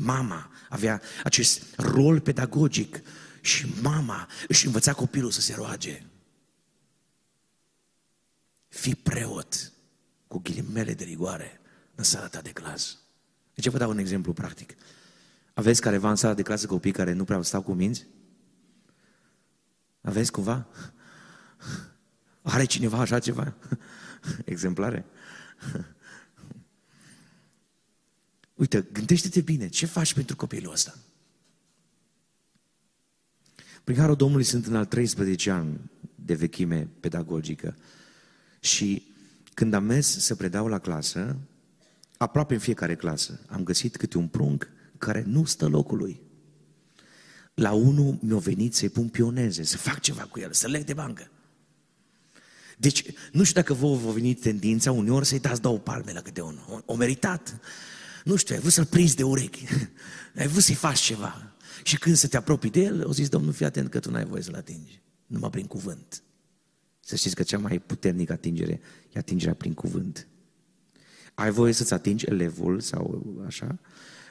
Mama 0.01 0.51
avea 0.69 1.01
acest 1.23 1.75
rol 1.77 2.19
pedagogic 2.19 3.01
și 3.41 3.73
mama 3.81 4.27
își 4.47 4.65
învăța 4.65 4.93
copilul 4.93 5.31
să 5.31 5.41
se 5.41 5.53
roage. 5.53 6.03
Fii 8.67 8.95
preot 8.95 9.71
cu 10.27 10.39
ghilimele 10.39 10.93
de 10.93 11.03
rigoare 11.03 11.61
în 11.95 12.03
sala 12.03 12.27
ta 12.27 12.41
de 12.41 12.51
clasă. 12.51 12.95
De 13.53 13.61
ce 13.61 13.69
vă 13.69 13.77
dau 13.77 13.89
un 13.89 13.97
exemplu 13.97 14.33
practic? 14.33 14.75
Aveți 15.53 15.81
careva 15.81 16.09
în 16.09 16.15
sala 16.15 16.33
de 16.33 16.41
clasă 16.41 16.67
copii 16.67 16.91
care 16.91 17.13
nu 17.13 17.23
prea 17.23 17.41
stau 17.41 17.61
cu 17.61 17.73
minți? 17.73 18.07
Aveți 20.01 20.31
cumva? 20.31 20.67
Are 22.41 22.65
cineva 22.65 22.97
așa 22.97 23.19
ceva? 23.19 23.53
Exemplare? 24.45 25.05
Uite, 28.59 28.87
gândește-te 28.91 29.41
bine, 29.41 29.67
ce 29.67 29.85
faci 29.85 30.13
pentru 30.13 30.35
copilul 30.35 30.71
ăsta? 30.71 30.97
Prin 33.83 33.97
Harul 33.97 34.15
Domnului 34.15 34.43
sunt 34.43 34.65
în 34.65 34.75
al 34.75 34.85
13 34.85 35.51
an 35.51 35.77
de 36.15 36.33
vechime 36.33 36.87
pedagogică 36.99 37.75
și 38.59 39.11
când 39.53 39.73
am 39.73 39.83
mers 39.83 40.17
să 40.19 40.35
predau 40.35 40.67
la 40.67 40.79
clasă, 40.79 41.37
aproape 42.17 42.53
în 42.53 42.59
fiecare 42.59 42.95
clasă, 42.95 43.39
am 43.47 43.63
găsit 43.63 43.97
câte 43.97 44.17
un 44.17 44.27
prunc 44.27 44.69
care 44.97 45.23
nu 45.27 45.45
stă 45.45 45.67
locului. 45.67 46.21
La 47.53 47.71
unul 47.71 48.17
mi-a 48.21 48.37
venit 48.37 48.75
să-i 48.75 48.89
pun 48.89 49.07
pioneze, 49.07 49.63
să 49.63 49.77
fac 49.77 49.99
ceva 49.99 50.21
cu 50.21 50.39
el, 50.39 50.53
să 50.53 50.67
leg 50.67 50.83
de 50.83 50.93
bancă. 50.93 51.31
Deci, 52.77 53.05
nu 53.31 53.43
știu 53.43 53.61
dacă 53.61 53.73
vă 53.73 53.95
vă 53.95 54.11
venit 54.11 54.41
tendința 54.41 54.91
uneori 54.91 55.25
să-i 55.25 55.39
dați 55.39 55.61
două 55.61 55.77
palme 55.77 56.11
la 56.11 56.21
câte 56.21 56.41
unul. 56.41 56.83
O 56.85 56.95
meritat 56.95 57.59
nu 58.29 58.35
știu, 58.35 58.55
ai 58.55 58.61
vrut 58.61 58.73
să-l 58.73 58.85
prinzi 58.85 59.15
de 59.15 59.23
urechi, 59.23 59.65
ai 60.39 60.47
vrut 60.47 60.63
să-i 60.63 60.75
faci 60.75 60.99
ceva. 60.99 61.53
Și 61.83 61.97
când 61.97 62.15
să 62.15 62.27
te 62.27 62.37
apropii 62.37 62.69
de 62.69 62.79
el, 62.79 63.07
o 63.07 63.13
zis, 63.13 63.29
Domnul, 63.29 63.53
fii 63.53 63.65
atent 63.65 63.89
că 63.89 63.99
tu 63.99 64.11
n-ai 64.11 64.25
voie 64.25 64.41
să-l 64.41 64.55
atingi, 64.55 65.01
numai 65.25 65.49
prin 65.49 65.65
cuvânt. 65.65 66.23
Să 66.99 67.15
știți 67.15 67.35
că 67.35 67.43
cea 67.43 67.57
mai 67.57 67.79
puternică 67.79 68.33
atingere 68.33 68.81
e 69.11 69.19
atingerea 69.19 69.53
prin 69.53 69.73
cuvânt. 69.73 70.27
Ai 71.33 71.51
voie 71.51 71.73
să-ți 71.73 71.93
atingi 71.93 72.25
elevul 72.25 72.79
sau 72.79 73.23
așa, 73.45 73.79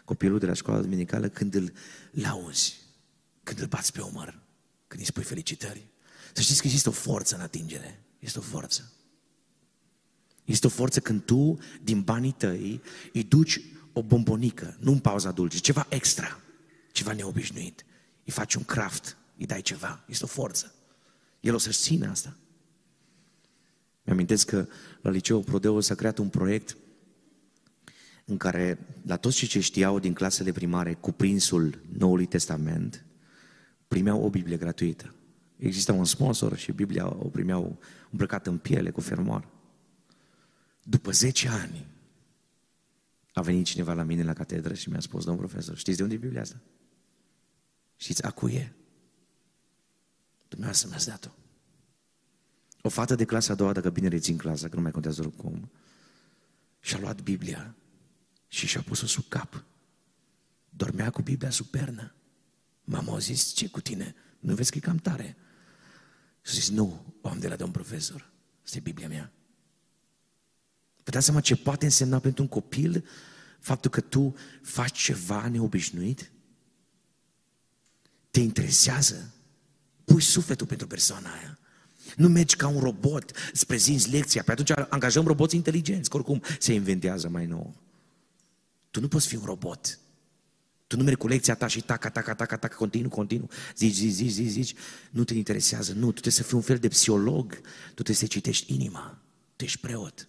copilul 0.04 0.38
de 0.38 0.46
la 0.46 0.52
școala 0.52 0.80
duminicală 0.80 1.28
când 1.28 1.54
îl 1.54 1.72
lauzi, 2.10 2.76
când 3.42 3.60
îl 3.60 3.66
bați 3.66 3.92
pe 3.92 4.00
omăr, 4.00 4.38
când 4.86 5.00
îi 5.00 5.06
spui 5.06 5.22
felicitări. 5.22 5.86
Să 6.32 6.42
știți 6.42 6.60
că 6.60 6.66
există 6.66 6.88
o 6.88 6.92
forță 6.92 7.34
în 7.34 7.40
atingere. 7.40 8.02
Este 8.18 8.38
o 8.38 8.42
forță. 8.42 8.92
Este 10.44 10.66
o 10.66 10.70
forță 10.70 11.00
când 11.00 11.22
tu, 11.22 11.58
din 11.82 12.00
banii 12.00 12.32
tăi, 12.32 12.82
îi 13.12 13.22
duci 13.22 13.60
o 13.98 14.02
bombonică, 14.02 14.76
nu 14.80 14.92
în 14.92 14.98
pauza 14.98 15.30
dulce, 15.30 15.58
ceva 15.58 15.86
extra, 15.88 16.40
ceva 16.92 17.12
neobișnuit. 17.12 17.84
Îi 18.24 18.32
faci 18.32 18.54
un 18.54 18.64
craft, 18.64 19.16
îi 19.38 19.46
dai 19.46 19.60
ceva, 19.60 20.04
este 20.06 20.24
o 20.24 20.26
forță. 20.26 20.74
El 21.40 21.54
o 21.54 21.58
să-și 21.58 21.78
ține 21.78 22.06
asta. 22.06 22.36
Mi-amintesc 24.02 24.46
că 24.46 24.66
la 25.00 25.10
liceul 25.10 25.42
Prodeo 25.42 25.80
s-a 25.80 25.94
creat 25.94 26.18
un 26.18 26.28
proiect 26.28 26.76
în 28.24 28.36
care 28.36 28.78
la 29.02 29.16
toți 29.16 29.36
cei 29.36 29.48
ce 29.48 29.60
știau 29.60 29.98
din 29.98 30.12
clasele 30.12 30.52
primare 30.52 30.94
cuprinsul 30.94 31.78
Noului 31.98 32.26
Testament 32.26 33.04
primeau 33.88 34.22
o 34.22 34.30
Biblie 34.30 34.56
gratuită. 34.56 35.14
Exista 35.56 35.92
un 35.92 36.04
sponsor 36.04 36.56
și 36.56 36.72
Biblia 36.72 37.06
o 37.06 37.28
primeau 37.28 37.78
îmbrăcată 38.10 38.50
în 38.50 38.58
piele 38.58 38.90
cu 38.90 39.00
fermoar. 39.00 39.48
După 40.82 41.10
10 41.10 41.48
ani, 41.48 41.86
a 43.38 43.42
venit 43.42 43.66
cineva 43.66 43.92
la 43.92 44.02
mine 44.02 44.22
la 44.22 44.32
catedră 44.32 44.74
și 44.74 44.88
mi-a 44.88 45.00
spus, 45.00 45.24
domn 45.24 45.38
profesor, 45.38 45.76
știți 45.76 45.96
de 45.96 46.02
unde 46.02 46.14
e 46.14 46.18
Biblia 46.18 46.40
asta? 46.40 46.60
Știți 47.96 48.24
a 48.24 48.30
cui 48.30 48.52
e? 48.52 48.72
Dumneavoastră 50.48 50.88
mi-ați 50.88 51.06
dat-o. 51.08 51.30
O 52.82 52.88
fată 52.88 53.14
de 53.14 53.24
clasa 53.24 53.52
a 53.52 53.56
doua, 53.56 53.72
dacă 53.72 53.90
bine 53.90 54.08
rețin 54.08 54.36
clasa, 54.36 54.68
că 54.68 54.76
nu 54.76 54.82
mai 54.82 54.90
contează 54.90 55.28
cum, 55.28 55.70
și-a 56.80 56.98
luat 56.98 57.22
Biblia 57.22 57.74
și 58.48 58.66
și-a 58.66 58.82
pus-o 58.82 59.06
sub 59.06 59.24
cap. 59.28 59.64
Dormea 60.70 61.10
cu 61.10 61.22
Biblia 61.22 61.50
sub 61.50 61.66
pernă. 61.66 62.14
Mama 62.84 63.14
a 63.14 63.18
zis, 63.18 63.52
ce 63.52 63.68
cu 63.68 63.80
tine? 63.80 64.14
Nu 64.40 64.54
vezi 64.54 64.70
că 64.70 64.78
e 64.78 64.80
cam 64.80 64.96
tare? 64.96 65.36
Și 66.42 66.54
zis, 66.54 66.70
nu, 66.70 67.14
o 67.20 67.28
am 67.28 67.38
de 67.38 67.48
la 67.48 67.56
domn 67.56 67.72
profesor. 67.72 68.30
Asta 68.64 68.76
e 68.76 68.80
Biblia 68.80 69.08
mea. 69.08 69.32
Vă 71.08 71.14
dați 71.14 71.26
seama 71.26 71.40
ce 71.40 71.56
poate 71.56 71.84
însemna 71.84 72.18
pentru 72.18 72.42
un 72.42 72.48
copil 72.48 73.04
Faptul 73.60 73.90
că 73.90 74.00
tu 74.00 74.34
faci 74.62 74.98
ceva 74.98 75.48
neobișnuit? 75.48 76.30
Te 78.30 78.40
interesează? 78.40 79.34
Pui 80.04 80.22
sufletul 80.22 80.66
pentru 80.66 80.86
persoana 80.86 81.30
aia. 81.30 81.58
Nu 82.16 82.28
mergi 82.28 82.56
ca 82.56 82.68
un 82.68 82.80
robot, 82.80 83.32
îți 83.52 83.66
prezinți 83.66 84.10
lecția, 84.10 84.42
pe 84.42 84.52
atunci 84.52 84.70
angajăm 84.70 85.26
roboți 85.26 85.56
inteligenți, 85.56 86.10
că 86.10 86.16
oricum 86.16 86.42
se 86.58 86.72
inventează 86.72 87.28
mai 87.28 87.46
nou. 87.46 87.74
Tu 88.90 89.00
nu 89.00 89.08
poți 89.08 89.26
fi 89.26 89.36
un 89.36 89.44
robot. 89.44 89.98
Tu 90.86 90.96
nu 90.96 91.02
mergi 91.02 91.18
cu 91.18 91.26
lecția 91.26 91.54
ta 91.54 91.66
și 91.66 91.80
taca, 91.80 92.10
taca, 92.10 92.34
taca, 92.34 92.56
taca, 92.56 92.76
continuu, 92.76 93.10
continuu, 93.10 93.48
zici, 93.76 93.94
zici, 93.94 94.12
zici, 94.12 94.30
zici, 94.30 94.50
zici, 94.50 94.74
nu 95.10 95.24
te 95.24 95.34
interesează, 95.34 95.92
nu, 95.92 96.06
tu 96.06 96.10
trebuie 96.10 96.32
să 96.32 96.42
fii 96.42 96.56
un 96.56 96.62
fel 96.62 96.78
de 96.78 96.88
psiholog, 96.88 97.54
tu 97.86 97.92
trebuie 97.92 98.16
să 98.16 98.26
citești 98.26 98.74
inima, 98.74 99.22
tu 99.56 99.64
ești 99.64 99.78
preot. 99.78 100.28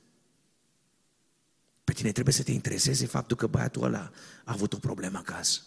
Pe 1.89 1.95
tine 1.95 2.11
trebuie 2.11 2.33
să 2.33 2.43
te 2.43 2.51
intereseze 2.51 3.05
faptul 3.05 3.37
că 3.37 3.47
băiatul 3.47 3.83
ăla 3.83 4.11
a 4.43 4.51
avut 4.51 4.73
o 4.73 4.77
problemă 4.77 5.17
acasă. 5.17 5.61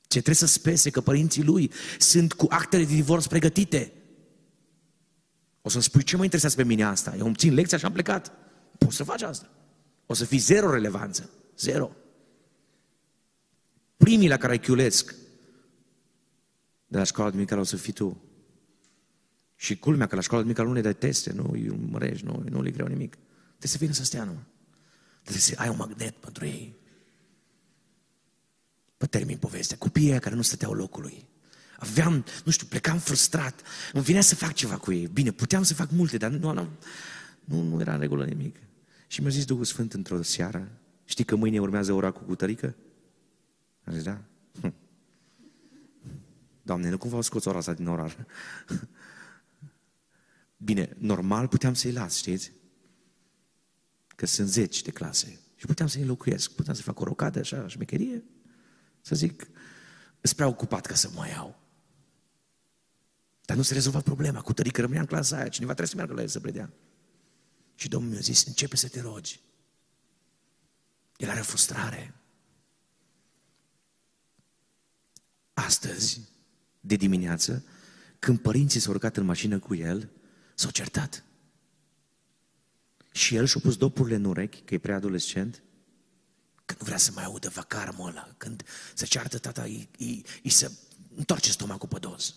Ce 0.00 0.08
trebuie 0.08 0.34
să 0.34 0.46
spese 0.46 0.90
că 0.90 1.00
părinții 1.00 1.44
lui 1.44 1.70
sunt 1.98 2.32
cu 2.32 2.46
actele 2.48 2.84
de 2.84 2.94
divorț 2.94 3.26
pregătite. 3.26 3.92
O 5.62 5.68
să-mi 5.68 5.82
spui, 5.82 6.02
ce 6.02 6.16
mă 6.16 6.22
interesează 6.22 6.56
pe 6.56 6.64
mine 6.64 6.84
asta? 6.84 7.16
Eu 7.16 7.26
îmi 7.26 7.34
țin 7.34 7.54
lecția 7.54 7.78
și 7.78 7.84
am 7.84 7.92
plecat. 7.92 8.32
Poți 8.78 8.96
să 8.96 9.04
faci 9.04 9.22
asta. 9.22 9.50
O 10.06 10.14
să 10.14 10.24
fii 10.24 10.38
zero 10.38 10.70
relevanță. 10.70 11.30
Zero. 11.58 11.90
Primii 13.96 14.28
la 14.28 14.36
care 14.36 14.52
îi 14.52 14.60
chiulesc 14.60 15.14
de 16.86 16.98
la 16.98 17.04
școala 17.04 17.30
duminicală 17.30 17.60
o 17.60 17.64
să 17.64 17.76
fii 17.76 17.92
tu. 17.92 18.22
Și 19.56 19.78
culmea 19.78 20.06
că 20.06 20.14
la 20.14 20.20
școala 20.20 20.42
duminicală 20.42 20.68
nu 20.68 20.74
ne 20.74 20.82
dai 20.82 20.96
teste, 20.96 21.32
nu 21.32 21.48
îi 21.52 21.68
mărești, 21.68 22.24
nu, 22.24 22.44
nu 22.48 22.62
le 22.62 22.70
greu 22.70 22.86
nimic. 22.86 23.14
Trebuie 23.46 23.70
să 23.70 23.76
vină 23.78 23.92
să 23.92 24.04
stea, 24.04 24.24
nu? 24.24 24.38
Trebuie 25.28 25.48
să 25.48 25.54
ai 25.56 25.68
un 25.68 25.76
magnet 25.76 26.14
pentru 26.14 26.44
ei. 26.44 26.76
Pă 28.96 29.06
termin 29.06 29.36
povestea. 29.36 29.76
Copiii 29.76 30.20
care 30.20 30.34
nu 30.34 30.42
stăteau 30.42 30.72
locului. 30.72 31.28
Aveam, 31.78 32.24
nu 32.44 32.52
știu, 32.52 32.66
plecam 32.66 32.98
frustrat. 32.98 33.62
Îmi 33.92 34.02
vinea 34.02 34.20
să 34.20 34.34
fac 34.34 34.52
ceva 34.52 34.76
cu 34.76 34.92
ei. 34.92 35.06
Bine, 35.06 35.30
puteam 35.30 35.62
să 35.62 35.74
fac 35.74 35.90
multe, 35.90 36.16
dar 36.16 36.30
nu, 36.30 36.52
nu, 36.52 36.68
nu, 37.44 37.62
nu 37.62 37.80
era 37.80 37.94
în 37.94 38.00
regulă 38.00 38.24
nimic. 38.24 38.56
Și 39.06 39.20
mi-a 39.20 39.30
zis 39.30 39.44
Duhul 39.44 39.64
Sfânt 39.64 39.92
într-o 39.92 40.22
seară, 40.22 40.68
știi 41.04 41.24
că 41.24 41.36
mâine 41.36 41.60
urmează 41.60 41.92
ora 41.92 42.10
cu 42.10 42.22
cutărică? 42.24 42.74
Am 43.84 43.92
zis, 43.92 44.02
da? 44.02 44.20
Hm. 44.60 44.74
Doamne, 46.62 46.90
nu 46.90 46.98
cumva 46.98 47.16
au 47.16 47.22
scos 47.22 47.44
ora 47.44 47.58
asta 47.58 47.74
din 47.74 47.86
orar. 47.86 48.26
Bine, 50.56 50.96
normal 50.98 51.48
puteam 51.48 51.74
să-i 51.74 51.92
las, 51.92 52.16
știți? 52.16 52.52
Că 54.18 54.26
sunt 54.26 54.48
zeci 54.48 54.82
de 54.82 54.90
clase. 54.90 55.40
Și 55.56 55.66
puteam 55.66 55.88
să-i 55.88 56.00
înlocuiesc, 56.00 56.50
puteam 56.50 56.76
să 56.76 56.82
fac 56.82 57.00
o 57.00 57.04
rocadă 57.04 57.38
așa, 57.38 57.68
șmecherie. 57.68 58.24
Să 59.00 59.14
zic, 59.14 59.48
sunt 60.20 60.36
prea 60.36 60.46
ocupat 60.46 60.86
ca 60.86 60.94
să 60.94 61.10
mă 61.14 61.28
iau. 61.28 61.60
Dar 63.44 63.56
nu 63.56 63.62
se 63.62 63.74
rezolva 63.74 64.00
problema, 64.00 64.40
cu 64.40 64.52
tărică 64.52 64.80
rămânea 64.80 65.00
în 65.02 65.06
clasa 65.06 65.36
aia, 65.36 65.48
cineva 65.48 65.74
trebuie 65.74 65.90
să 65.90 65.96
meargă 65.96 66.14
la 66.14 66.20
el 66.20 66.28
să 66.28 66.40
predea. 66.40 66.72
Și 67.74 67.88
Domnul 67.88 68.10
mi-a 68.10 68.20
zis, 68.20 68.44
începe 68.44 68.76
să 68.76 68.88
te 68.88 69.00
rogi. 69.00 69.40
El 71.16 71.28
are 71.28 71.40
frustrare. 71.40 72.14
Astăzi, 75.52 76.20
de 76.80 76.96
dimineață, 76.96 77.64
când 78.18 78.38
părinții 78.38 78.80
s-au 78.80 78.92
urcat 78.92 79.16
în 79.16 79.24
mașină 79.24 79.58
cu 79.58 79.74
el, 79.74 80.10
s-au 80.54 80.70
certat. 80.70 81.24
Și 83.12 83.34
el 83.34 83.46
și-a 83.46 83.60
pus 83.60 83.76
dopurile 83.76 84.16
în 84.16 84.24
urechi, 84.24 84.60
că 84.60 84.74
e 84.74 84.78
preadolescent, 84.78 85.62
când 86.64 86.80
nu 86.80 86.86
vrea 86.86 86.98
să 86.98 87.10
mai 87.14 87.24
audă 87.24 87.48
vacarmul 87.48 88.08
ăla, 88.08 88.34
când 88.36 88.62
se 88.94 89.06
ceartă 89.06 89.38
tata, 89.38 89.62
îi, 89.62 89.88
îi, 89.98 90.24
îi 90.42 90.50
se 90.50 90.70
întoarce 91.16 91.50
stomacul 91.50 91.88
pe 91.88 91.98
dos. 91.98 92.34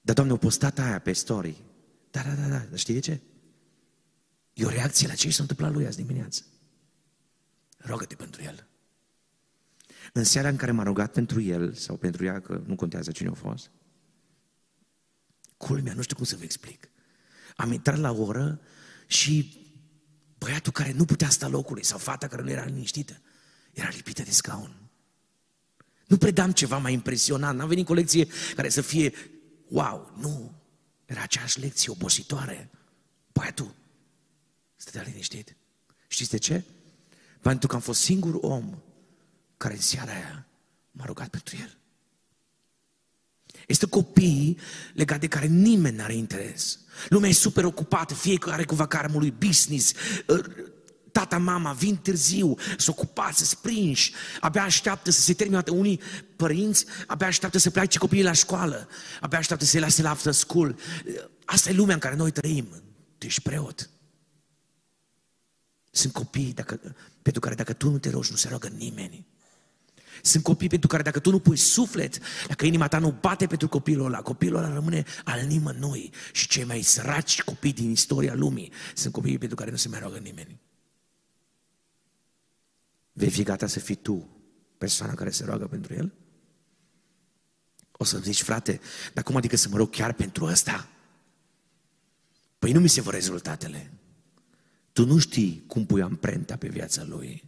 Dar, 0.00 0.14
Doamne, 0.14 0.32
o 0.32 0.36
postat 0.36 0.78
aia 0.78 0.98
pe 0.98 1.12
story. 1.12 1.56
Da, 2.10 2.22
da, 2.22 2.34
da, 2.34 2.48
da, 2.48 2.58
dar 2.58 2.78
știi 2.78 2.94
de 2.94 3.00
ce? 3.00 3.20
E 4.52 4.64
o 4.64 4.68
reacție 4.68 5.06
la 5.06 5.14
ce 5.14 5.30
s-a 5.30 5.42
întâmplat 5.42 5.72
lui 5.72 5.86
azi 5.86 5.96
dimineață. 5.96 6.44
Rogă-te 7.76 8.14
pentru 8.14 8.42
el. 8.42 8.68
În 10.12 10.24
seara 10.24 10.48
în 10.48 10.56
care 10.56 10.72
m-a 10.72 10.82
rugat 10.82 11.12
pentru 11.12 11.40
el 11.40 11.74
sau 11.74 11.96
pentru 11.96 12.24
ea, 12.24 12.40
că 12.40 12.62
nu 12.66 12.74
contează 12.74 13.10
cine 13.10 13.28
a 13.28 13.32
fost, 13.32 13.70
culmea, 15.56 15.94
nu 15.94 16.02
știu 16.02 16.16
cum 16.16 16.24
să 16.24 16.36
vă 16.36 16.42
explic. 16.42 16.88
Am 17.58 17.72
intrat 17.72 17.98
la 17.98 18.12
oră 18.12 18.60
și 19.06 19.62
băiatul 20.38 20.72
care 20.72 20.92
nu 20.92 21.04
putea 21.04 21.28
sta 21.28 21.48
locului 21.48 21.84
sau 21.84 21.98
fata 21.98 22.26
care 22.28 22.42
nu 22.42 22.50
era 22.50 22.64
liniștită, 22.64 23.20
era 23.72 23.88
lipită 23.88 24.22
de 24.22 24.30
scaun. 24.30 24.74
Nu 26.06 26.16
predam 26.16 26.52
ceva 26.52 26.78
mai 26.78 26.92
impresionant, 26.92 27.58
n-am 27.58 27.68
venit 27.68 27.86
cu 27.86 27.92
o 27.92 27.94
lecție 27.94 28.26
care 28.54 28.68
să 28.68 28.80
fie 28.80 29.12
wow, 29.68 30.14
nu. 30.20 30.52
Era 31.04 31.22
aceeași 31.22 31.60
lecție 31.60 31.92
obositoare. 31.92 32.70
Băiatul 33.32 33.74
stătea 34.76 35.02
liniștit. 35.02 35.56
Știți 36.08 36.30
de 36.30 36.38
ce? 36.38 36.64
Pentru 37.40 37.68
că 37.68 37.74
am 37.74 37.80
fost 37.80 38.00
singur 38.00 38.38
om 38.40 38.82
care 39.56 39.74
în 39.74 39.80
seara 39.80 40.12
aia 40.12 40.46
m-a 40.90 41.04
rugat 41.04 41.28
pentru 41.28 41.56
el. 41.56 41.77
Este 43.68 43.86
copii 43.86 44.58
legat 44.94 45.20
de 45.20 45.26
care 45.26 45.46
nimeni 45.46 45.96
nu 45.96 46.02
are 46.02 46.14
interes. 46.14 46.78
Lumea 47.08 47.28
e 47.28 47.32
super 47.32 47.64
ocupată, 47.64 48.14
fiecare 48.14 48.64
cu 48.64 48.74
vacarmul 48.74 49.20
lui 49.20 49.34
business, 49.38 49.92
ă, 50.28 50.40
tata, 51.12 51.38
mama 51.38 51.72
vin 51.72 51.96
târziu, 51.96 52.54
sunt 52.76 52.96
ocupați, 52.96 53.46
sunt 53.46 53.60
prinși, 53.60 54.12
abia 54.40 54.62
așteaptă 54.62 55.10
să 55.10 55.20
se 55.20 55.34
termine 55.34 55.62
unii 55.70 56.00
părinți, 56.36 56.84
abia 57.06 57.26
așteaptă 57.26 57.58
să 57.58 57.70
plece 57.70 57.98
copiii 57.98 58.22
la 58.22 58.32
școală, 58.32 58.88
abia 59.20 59.38
așteaptă 59.38 59.64
să-i 59.64 59.80
lase 59.80 60.02
la 60.02 60.10
after 60.10 60.32
school. 60.32 60.78
Asta 61.44 61.70
e 61.70 61.72
lumea 61.72 61.94
în 61.94 62.00
care 62.00 62.16
noi 62.16 62.30
trăim. 62.30 62.68
Tu 63.18 63.26
ești 63.26 63.40
preot. 63.40 63.90
Sunt 65.90 66.12
copii 66.12 66.52
dacă, 66.54 66.80
pentru 67.22 67.40
care 67.40 67.54
dacă 67.54 67.72
tu 67.72 67.90
nu 67.90 67.98
te 67.98 68.10
rogi, 68.10 68.30
nu 68.30 68.36
se 68.36 68.48
roagă 68.48 68.68
nimeni. 68.68 69.26
Sunt 70.22 70.42
copii 70.42 70.68
pentru 70.68 70.88
care 70.88 71.02
dacă 71.02 71.18
tu 71.18 71.30
nu 71.30 71.38
pui 71.38 71.56
suflet, 71.56 72.18
dacă 72.46 72.66
inima 72.66 72.88
ta 72.88 72.98
nu 72.98 73.16
bate 73.20 73.46
pentru 73.46 73.68
copilul 73.68 74.06
ăla, 74.06 74.22
copilul 74.22 74.58
ăla 74.58 74.72
rămâne 74.72 75.04
al 75.24 75.46
nimănui. 75.46 76.10
Și 76.32 76.48
cei 76.48 76.64
mai 76.64 76.82
săraci 76.82 77.42
copii 77.42 77.72
din 77.72 77.90
istoria 77.90 78.34
lumii 78.34 78.72
sunt 78.94 79.12
copiii 79.12 79.38
pentru 79.38 79.56
care 79.56 79.70
nu 79.70 79.76
se 79.76 79.88
mai 79.88 79.98
roagă 79.98 80.18
nimeni. 80.18 80.60
Vei 83.12 83.30
fi 83.30 83.42
gata 83.42 83.66
să 83.66 83.80
fii 83.80 83.94
tu 83.94 84.28
persoana 84.78 85.14
care 85.14 85.30
se 85.30 85.44
roagă 85.44 85.66
pentru 85.66 85.94
el? 85.94 86.12
O 87.92 88.04
să 88.04 88.18
zici, 88.18 88.42
frate, 88.42 88.80
dar 89.14 89.24
cum 89.24 89.36
adică 89.36 89.56
să 89.56 89.68
mă 89.68 89.76
rog 89.76 89.90
chiar 89.90 90.12
pentru 90.12 90.44
ăsta? 90.44 90.88
Păi 92.58 92.72
nu 92.72 92.80
mi 92.80 92.88
se 92.88 93.00
vor 93.00 93.12
rezultatele. 93.12 93.92
Tu 94.92 95.06
nu 95.06 95.18
știi 95.18 95.64
cum 95.66 95.86
pui 95.86 96.02
amprenta 96.02 96.56
pe 96.56 96.68
viața 96.68 97.04
lui. 97.04 97.47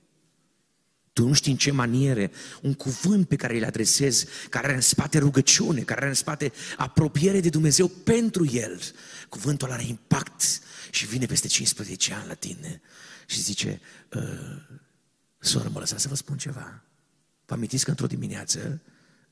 Tu 1.13 1.27
nu 1.27 1.33
știi 1.33 1.53
în 1.53 1.59
ce 1.59 1.71
maniere 1.71 2.31
un 2.63 2.75
cuvânt 2.75 3.29
pe 3.29 3.37
care 3.37 3.57
îl 3.57 3.65
adresezi, 3.65 4.27
care 4.49 4.67
are 4.67 4.75
în 4.75 4.81
spate 4.81 5.19
rugăciune, 5.19 5.81
care 5.81 6.01
are 6.01 6.09
în 6.09 6.15
spate 6.15 6.53
apropiere 6.77 7.41
de 7.41 7.49
Dumnezeu 7.49 7.89
pentru 7.89 8.51
el, 8.53 8.81
cuvântul 9.29 9.71
are 9.71 9.85
impact 9.85 10.61
și 10.91 11.07
vine 11.07 11.27
peste 11.27 11.47
15 11.47 12.15
ani 12.15 12.27
la 12.27 12.35
tine 12.35 12.81
și 13.27 13.41
zice, 13.41 13.81
uh, 14.15 14.23
soră, 15.39 15.69
mă 15.69 15.79
lăsa 15.79 15.99
să 15.99 16.09
vă 16.09 16.15
spun 16.15 16.37
ceva. 16.37 16.83
Vă 17.47 17.55
amintiți 17.55 17.85
că 17.85 17.91
într-o 17.91 18.07
dimineață 18.07 18.81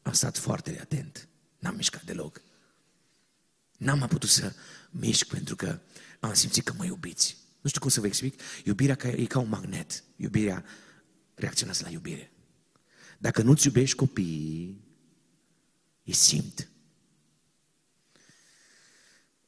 am 0.03 0.13
stat 0.13 0.39
foarte 0.39 0.79
atent, 0.81 1.29
n-am 1.59 1.75
mișcat 1.75 2.05
deloc. 2.05 2.41
N-am 3.77 3.99
mai 3.99 4.09
putut 4.09 4.29
să 4.29 4.53
mișc 4.91 5.27
pentru 5.27 5.57
că 5.57 5.79
am 6.21 6.35
simțit 6.35 6.65
că 6.65 6.73
mă 6.77 6.85
iubiți. 6.85 7.37
Nu 7.61 7.69
știu 7.69 7.81
cum 7.81 7.91
să 7.91 8.01
vă 8.01 8.07
explic. 8.07 8.41
Iubirea 8.65 8.97
e 9.17 9.25
ca 9.25 9.39
un 9.39 9.49
magnet. 9.49 10.05
Iubirea 10.17 10.65
reacționează 11.39 11.83
la 11.85 11.91
iubire. 11.91 12.33
Dacă 13.19 13.43
nu-ți 13.43 13.67
iubești 13.67 13.97
copiii, 13.97 14.85
îi 16.05 16.13
simt. 16.13 16.69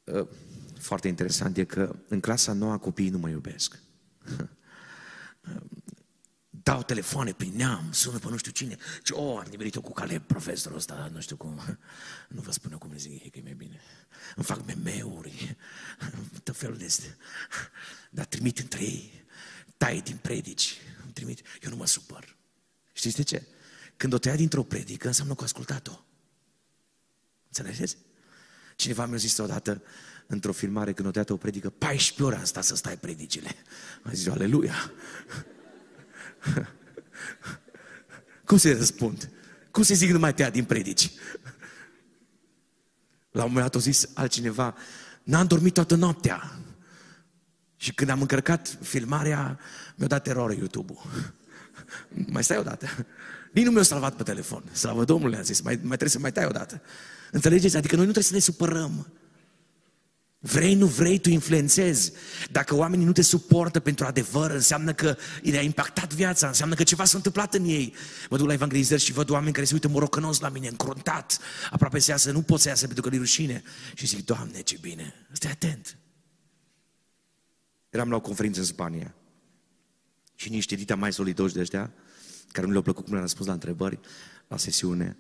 Ă, 0.07 0.29
foarte 0.79 1.09
interesant 1.09 1.57
e 1.57 1.64
că 1.64 1.96
în 2.09 2.20
clasa 2.20 2.53
noua 2.53 2.79
copiii 2.79 3.11
nu 3.11 3.18
mă 3.18 3.29
iubesc. 3.29 3.79
Dau 6.62 6.83
telefoane 6.83 7.33
prin 7.33 7.53
neam, 7.57 7.92
sună 7.92 8.18
pe 8.18 8.29
nu 8.29 8.37
știu 8.37 8.53
cine. 8.53 8.76
Ce, 9.03 9.12
oh, 9.12 9.38
am 9.38 9.46
nimerit-o 9.50 9.81
cu 9.81 9.92
Caleb, 9.92 10.22
profesorul 10.22 10.76
ăsta, 10.76 11.11
nu 11.12 11.20
știu 11.20 11.37
cum. 11.37 11.61
Nu 12.35 12.40
vă 12.40 12.50
spun 12.50 12.72
eu 12.72 12.79
cum 12.79 12.90
le 12.90 12.96
zic, 12.96 13.31
că 13.31 13.38
e 13.38 13.42
mai 13.42 13.55
bine. 13.55 13.81
Îmi 14.37 14.44
fac 14.44 14.64
memeuri, 14.66 15.57
tot 16.42 16.57
felul 16.57 16.76
de 16.76 16.85
astea. 16.85 17.16
Dar 18.11 18.24
trimit 18.24 18.59
între 18.59 18.83
ei, 18.83 19.24
tai 19.76 20.00
din 20.00 20.16
predici, 20.16 20.76
îmi 21.22 21.35
trimit, 21.35 21.62
eu 21.62 21.70
nu 21.70 21.76
mă 21.76 21.87
supăr. 21.87 22.37
Știți 22.92 23.16
de 23.16 23.22
ce? 23.22 23.46
Când 23.96 24.12
o 24.12 24.18
tăia 24.18 24.37
dintr-o 24.37 24.62
predică, 24.62 25.06
înseamnă 25.06 25.35
că 25.35 25.40
a 25.40 25.44
ascultat-o. 25.44 26.04
Înțelegeți? 27.46 27.96
Cineva 28.76 29.06
mi-a 29.06 29.16
zis 29.16 29.38
odată, 29.38 29.83
într-o 30.26 30.52
filmare 30.52 30.92
când 30.92 31.09
o 31.09 31.11
dată 31.11 31.33
o 31.33 31.37
predică, 31.37 31.70
14 31.70 32.22
ore 32.22 32.37
am 32.37 32.44
stat 32.44 32.64
să 32.64 32.76
stai 32.76 32.96
predicile. 32.96 33.54
Am 34.02 34.12
zis, 34.12 34.26
aleluia! 34.26 34.92
Cum 38.44 38.59
să-i 38.59 38.74
răspund? 38.74 39.30
Cum 39.70 39.83
să-i 39.83 39.96
zic 39.96 40.11
nu 40.11 40.18
mai 40.18 40.35
tăia 40.35 40.50
din 40.50 40.64
predici? 40.64 41.11
La 43.30 43.44
un 43.44 43.48
moment 43.48 43.72
dat 43.72 43.74
a 43.74 43.78
zis 43.85 44.09
altcineva, 44.14 44.76
n-am 45.22 45.46
dormit 45.46 45.74
toată 45.74 45.94
noaptea. 45.94 46.61
Și 47.82 47.92
când 47.92 48.10
am 48.10 48.20
încărcat 48.20 48.78
filmarea, 48.80 49.58
mi-a 49.94 50.06
dat 50.06 50.26
eroare 50.26 50.54
YouTube-ul. 50.54 51.32
Mai 52.34 52.44
stai 52.44 52.58
odată. 52.58 52.86
Nici 53.52 53.64
nu 53.64 53.70
mi-a 53.70 53.82
salvat 53.82 54.14
pe 54.14 54.22
telefon. 54.22 54.62
Slavă 54.72 55.04
Domnului, 55.04 55.38
a 55.38 55.40
zis, 55.40 55.60
mai, 55.60 55.74
mai 55.74 55.86
trebuie 55.86 56.08
să 56.08 56.18
mai 56.18 56.32
tai 56.32 56.44
odată. 56.44 56.82
Înțelegeți? 57.30 57.76
Adică 57.76 57.96
noi 57.96 58.04
nu 58.04 58.10
trebuie 58.10 58.30
să 58.30 58.34
ne 58.34 58.40
supărăm. 58.40 59.12
Vrei, 60.38 60.74
nu 60.74 60.86
vrei, 60.86 61.18
tu 61.18 61.30
influențezi. 61.30 62.12
Dacă 62.50 62.74
oamenii 62.74 63.04
nu 63.06 63.12
te 63.12 63.22
suportă 63.22 63.80
pentru 63.80 64.04
adevăr, 64.04 64.50
înseamnă 64.50 64.92
că 64.92 65.16
le-a 65.42 65.62
impactat 65.62 66.14
viața, 66.14 66.46
înseamnă 66.46 66.74
că 66.74 66.82
ceva 66.82 67.04
s-a 67.04 67.16
întâmplat 67.16 67.54
în 67.54 67.64
ei. 67.64 67.94
Mă 68.30 68.36
duc 68.36 68.46
la 68.46 68.52
evangelizări 68.52 69.02
și 69.02 69.12
văd 69.12 69.30
oameni 69.30 69.52
care 69.52 69.66
se 69.66 69.74
uită 69.74 69.88
morocănos 69.88 70.40
la 70.40 70.48
mine, 70.48 70.68
încruntat, 70.68 71.38
aproape 71.70 71.98
să 71.98 72.10
iasă, 72.10 72.30
nu 72.30 72.42
pot 72.42 72.60
să 72.60 72.68
iasă 72.68 72.84
pentru 72.86 73.08
că 73.08 73.14
e 73.14 73.18
rușine. 73.18 73.62
Și 73.94 74.06
zic, 74.06 74.24
Doamne, 74.24 74.60
ce 74.60 74.78
bine, 74.80 75.14
stai 75.32 75.50
atent. 75.50 75.96
Eram 77.90 78.11
la 78.11 78.16
o 78.16 78.20
conferință 78.20 78.61
în 78.61 78.66
Spania 78.66 79.14
și 80.35 80.48
niște 80.48 80.74
dita 80.74 80.94
mai 80.94 81.12
solidoși 81.12 81.55
de 81.55 81.61
ăștia, 81.61 81.92
care 82.53 82.66
nu 82.66 82.72
le-au 82.72 82.85
plăcut 82.85 83.03
cum 83.03 83.12
le-am 83.12 83.24
răspuns 83.24 83.46
la 83.46 83.53
întrebări, 83.53 84.00
la 84.48 84.57
sesiune, 84.57 85.16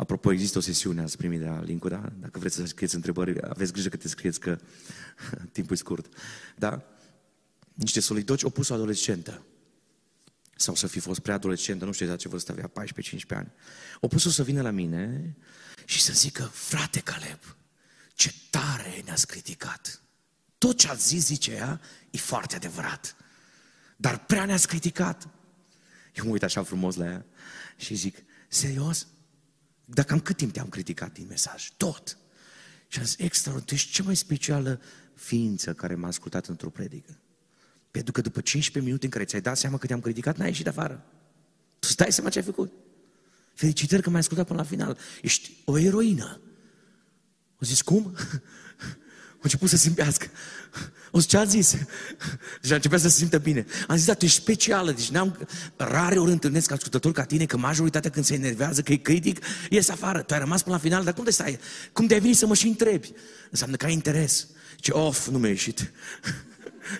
Apropo, 0.00 0.32
există 0.32 0.58
o 0.58 0.60
sesiune, 0.60 1.02
ați 1.02 1.16
primit 1.16 1.38
de 1.38 1.44
la 1.44 1.62
link 1.62 1.88
da? 1.88 2.12
Dacă 2.20 2.38
vreți 2.38 2.54
să 2.54 2.66
scrieți 2.66 2.94
întrebări, 2.94 3.42
aveți 3.48 3.72
grijă 3.72 3.88
că 3.88 3.96
te 3.96 4.08
scrieți, 4.08 4.40
că 4.40 4.58
timpul 5.52 5.74
e 5.74 5.78
scurt. 5.78 6.14
Da? 6.56 6.82
Niște 7.74 8.00
solidoci 8.00 8.44
au 8.44 8.50
pus 8.50 8.68
o 8.68 8.74
adolescentă. 8.74 9.44
Sau 10.56 10.74
să 10.74 10.86
fi 10.86 10.98
fost 10.98 11.20
prea 11.20 11.34
adolescentă, 11.34 11.84
nu 11.84 11.92
știu 11.92 12.04
exact 12.04 12.22
ce 12.22 12.28
vârstă 12.28 12.52
avea, 12.52 12.70
14-15 12.84 13.26
ani. 13.28 13.52
Au 14.00 14.08
pus-o 14.08 14.30
să 14.30 14.42
vină 14.42 14.62
la 14.62 14.70
mine 14.70 15.36
și 15.84 16.00
să 16.00 16.12
zică, 16.12 16.42
frate 16.42 17.00
Caleb, 17.00 17.56
ce 18.14 18.34
tare 18.50 19.02
ne-ați 19.04 19.26
criticat. 19.26 20.02
Tot 20.60 20.78
ce 20.78 20.88
ați 20.88 21.06
zis, 21.06 21.24
zice 21.24 21.52
ea, 21.52 21.80
e 22.10 22.18
foarte 22.18 22.56
adevărat. 22.56 23.16
Dar 23.96 24.24
prea 24.24 24.44
ne-ați 24.44 24.66
criticat. 24.66 25.28
Eu 26.14 26.24
mă 26.24 26.30
uit 26.30 26.42
așa 26.42 26.62
frumos 26.62 26.94
la 26.94 27.04
ea 27.04 27.24
și 27.76 27.94
zic, 27.94 28.16
serios? 28.48 29.06
Dar 29.84 30.04
cam 30.04 30.20
cât 30.20 30.36
timp 30.36 30.52
te-am 30.52 30.68
criticat 30.68 31.12
din 31.12 31.26
mesaj? 31.28 31.70
Tot. 31.76 32.18
Și 32.88 32.98
am 32.98 33.04
zis, 33.04 33.18
extraordinar, 33.18 33.68
tu 33.68 33.74
ești 33.74 33.92
cea 33.92 34.02
mai 34.02 34.16
specială 34.16 34.80
ființă 35.14 35.74
care 35.74 35.94
m-a 35.94 36.08
ascultat 36.08 36.46
într-o 36.46 36.70
predică. 36.70 37.18
Pentru 37.90 38.12
că 38.12 38.20
după 38.20 38.40
15 38.40 38.84
minute 38.84 39.04
în 39.04 39.10
care 39.10 39.24
ți-ai 39.24 39.40
dat 39.40 39.56
seama 39.56 39.78
că 39.78 39.86
te-am 39.86 40.00
criticat, 40.00 40.36
n-ai 40.36 40.48
ieșit 40.48 40.66
afară. 40.66 41.04
Tu 41.78 41.88
stai 41.88 42.12
seama 42.12 42.30
ce 42.30 42.38
ai 42.38 42.44
făcut. 42.44 42.72
Felicitări 43.54 44.02
că 44.02 44.10
m-ai 44.10 44.20
ascultat 44.20 44.46
până 44.46 44.58
la 44.58 44.66
final. 44.66 44.98
Ești 45.22 45.52
o 45.64 45.78
eroină. 45.78 46.40
O 47.60 47.64
zis, 47.66 47.82
cum? 47.82 48.14
A 49.40 49.42
început 49.42 49.68
să 49.68 49.76
simpească. 49.76 50.26
O 51.10 51.18
zis, 51.18 51.28
ce 51.28 51.36
a 51.36 51.44
zis? 51.44 51.76
Și 52.64 52.72
a 52.72 52.74
început 52.74 53.00
să 53.00 53.08
se 53.08 53.18
simtă 53.18 53.38
bine. 53.38 53.66
Am 53.88 53.96
zis, 53.96 54.06
da, 54.06 54.14
tu 54.14 54.24
ești 54.24 54.40
specială. 54.40 54.92
Deci 54.92 55.10
n-am, 55.10 55.48
rare 55.76 56.18
ori 56.18 56.30
întâlnesc 56.30 56.70
ascultători 56.70 57.14
ca 57.14 57.24
tine, 57.24 57.46
că 57.46 57.56
majoritatea 57.56 58.10
când 58.10 58.24
se 58.24 58.34
enervează, 58.34 58.82
că 58.82 58.92
e 58.92 58.96
critic, 58.96 59.44
ies 59.70 59.88
afară. 59.88 60.22
Tu 60.22 60.34
ai 60.34 60.40
rămas 60.40 60.62
până 60.62 60.74
la 60.74 60.80
final, 60.80 61.04
dar 61.04 61.14
cum 61.14 61.24
de 61.24 61.30
stai? 61.30 61.58
Cum 61.92 62.06
de 62.06 62.14
ai 62.14 62.20
venit 62.20 62.36
să 62.36 62.46
mă 62.46 62.54
și 62.54 62.66
întrebi? 62.66 63.12
Înseamnă 63.50 63.76
că 63.76 63.86
ai 63.86 63.92
interes. 63.92 64.46
Ce 64.76 64.92
of, 64.92 65.28
nu 65.28 65.38
mi-a 65.38 65.48
ieșit. 65.48 65.92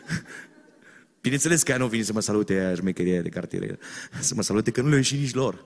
Bineînțeles 1.20 1.62
că 1.62 1.70
ea 1.70 1.76
nu 1.76 1.86
vine 1.86 2.02
să 2.02 2.12
mă 2.12 2.20
salute 2.20 2.52
aia 2.52 2.74
șmecherie 2.74 3.20
de 3.20 3.28
cartier. 3.28 3.78
Să 4.20 4.34
mă 4.34 4.42
salute 4.42 4.70
că 4.70 4.80
nu 4.80 4.88
le-a 4.88 4.96
ieșit 4.96 5.18
nici 5.18 5.34
lor. 5.34 5.64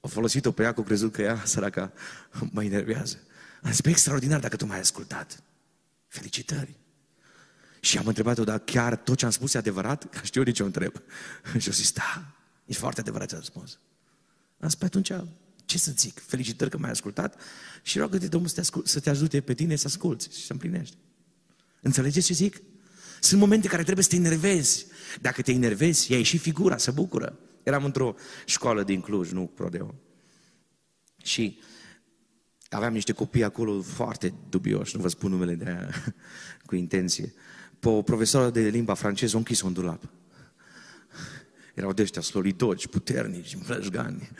Au 0.00 0.08
folosit-o 0.08 0.50
pe 0.50 0.62
ea, 0.62 0.72
că 0.72 0.78
au 0.78 0.84
crezut 0.84 1.12
că 1.12 1.22
ea, 1.22 1.42
săraca, 1.44 1.92
mă 2.50 2.64
enervează. 2.64 3.18
Am 3.62 3.70
zis, 3.70 3.84
extraordinar 3.84 4.40
dacă 4.40 4.56
tu 4.56 4.66
m-ai 4.66 4.80
ascultat. 4.80 5.42
Felicitări! 6.16 6.76
Și 7.80 7.98
am 7.98 8.06
întrebat-o, 8.06 8.44
dar 8.44 8.58
chiar 8.58 8.96
tot 8.96 9.16
ce 9.16 9.24
am 9.24 9.30
spus 9.30 9.54
e 9.54 9.58
adevărat? 9.58 10.08
Că 10.10 10.20
știu 10.22 10.42
de 10.42 10.50
ce 10.50 10.62
o 10.62 10.66
întreb. 10.66 10.92
Și 11.62 11.68
o 11.68 11.72
zis, 11.72 11.92
da, 11.92 12.36
e 12.64 12.72
foarte 12.74 13.00
adevărat 13.00 13.28
ce 13.28 13.34
am 13.34 13.42
spus. 13.42 13.78
Am 14.60 14.68
spus, 14.68 14.86
atunci, 14.86 15.12
ce 15.64 15.78
să 15.78 15.92
zic? 15.96 16.22
Felicitări 16.26 16.70
că 16.70 16.78
m-ai 16.78 16.90
ascultat 16.90 17.40
și 17.82 17.98
roagă-te 17.98 18.28
Domnul 18.28 18.48
să 18.48 18.54
te, 18.54 18.60
ascult, 18.60 18.86
să 18.86 19.00
te 19.00 19.10
ajute 19.10 19.40
pe 19.40 19.54
tine 19.54 19.76
să 19.76 19.86
asculți 19.86 20.38
și 20.38 20.44
să 20.46 20.52
împlinești. 20.52 20.96
Înțelegeți 21.80 22.26
ce 22.26 22.32
zic? 22.32 22.62
Sunt 23.20 23.40
momente 23.40 23.68
care 23.68 23.82
trebuie 23.82 24.04
să 24.04 24.10
te 24.10 24.16
enervezi. 24.16 24.86
Dacă 25.20 25.42
te 25.42 25.52
enervezi, 25.52 26.12
ea 26.12 26.22
și 26.22 26.38
figura, 26.38 26.76
să 26.76 26.90
bucură. 26.90 27.38
Eram 27.62 27.84
într-o 27.84 28.14
școală 28.44 28.82
din 28.82 29.00
Cluj, 29.00 29.30
nu 29.30 29.46
Prodeo. 29.46 29.94
Și 31.22 31.58
aveam 32.76 32.92
niște 32.92 33.12
copii 33.12 33.44
acolo 33.44 33.82
foarte 33.82 34.34
dubioși, 34.48 34.96
nu 34.96 35.02
vă 35.02 35.08
spun 35.08 35.30
numele 35.30 35.54
de 35.54 35.64
aia 35.64 35.88
cu 36.66 36.74
intenție. 36.74 37.34
Pe 37.78 37.88
o 37.88 38.02
profesoară 38.02 38.50
de 38.50 38.60
limba 38.60 38.94
franceză 38.94 39.34
o 39.34 39.38
închis 39.38 39.60
un 39.60 39.72
dulap. 39.72 40.08
Erau 41.74 41.92
de 41.92 42.02
ăștia 42.02 42.22
sloridoci, 42.22 42.86
puternici, 42.86 43.56
mlășgani. 43.66 44.30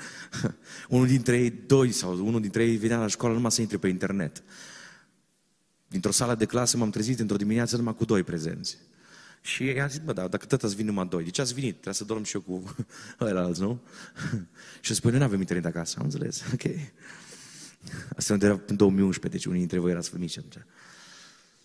unul 0.89 1.07
dintre 1.07 1.39
ei, 1.39 1.51
doi 1.67 1.93
sau 1.93 2.27
unul 2.27 2.41
dintre 2.41 2.65
ei 2.65 2.77
venea 2.77 2.99
la 2.99 3.07
școală 3.07 3.35
numai 3.35 3.51
să 3.51 3.61
intre 3.61 3.77
pe 3.77 3.89
internet. 3.89 4.43
Dintr-o 5.89 6.11
sală 6.11 6.35
de 6.35 6.45
clasă 6.45 6.77
m-am 6.77 6.91
trezit 6.91 7.21
într-o 7.21 7.37
dimineață 7.37 7.77
numai 7.77 7.95
cu 7.95 8.05
doi 8.05 8.23
prezenți. 8.23 8.79
Și 9.41 9.65
i-am 9.65 9.89
zis, 9.89 9.99
bă, 9.99 10.13
da, 10.13 10.29
dacă 10.29 10.47
tot 10.47 10.63
ați 10.63 10.75
venit 10.75 10.91
numai 10.91 11.07
doi, 11.07 11.25
de 11.25 11.31
ce 11.31 11.41
ați 11.41 11.55
venit? 11.55 11.73
Trebuie 11.73 11.95
să 11.95 12.05
dorm 12.05 12.23
și 12.23 12.35
eu 12.35 12.41
cu 12.41 12.75
ăla 13.21 13.43
alți, 13.43 13.61
nu? 13.61 13.81
și 14.81 14.95
spune, 14.95 15.13
noi 15.13 15.21
nu 15.21 15.27
avem 15.27 15.41
internet 15.41 15.65
acasă, 15.65 15.97
am 15.99 16.05
înțeles, 16.05 16.45
ok. 16.53 16.63
Asta 18.17 18.37
era 18.41 18.61
în 18.67 18.77
2011, 18.77 19.29
deci 19.29 19.45
unii 19.45 19.59
dintre 19.59 19.79
voi 19.79 19.91
erați 19.91 20.17
mici 20.17 20.39
atunci. 20.39 20.65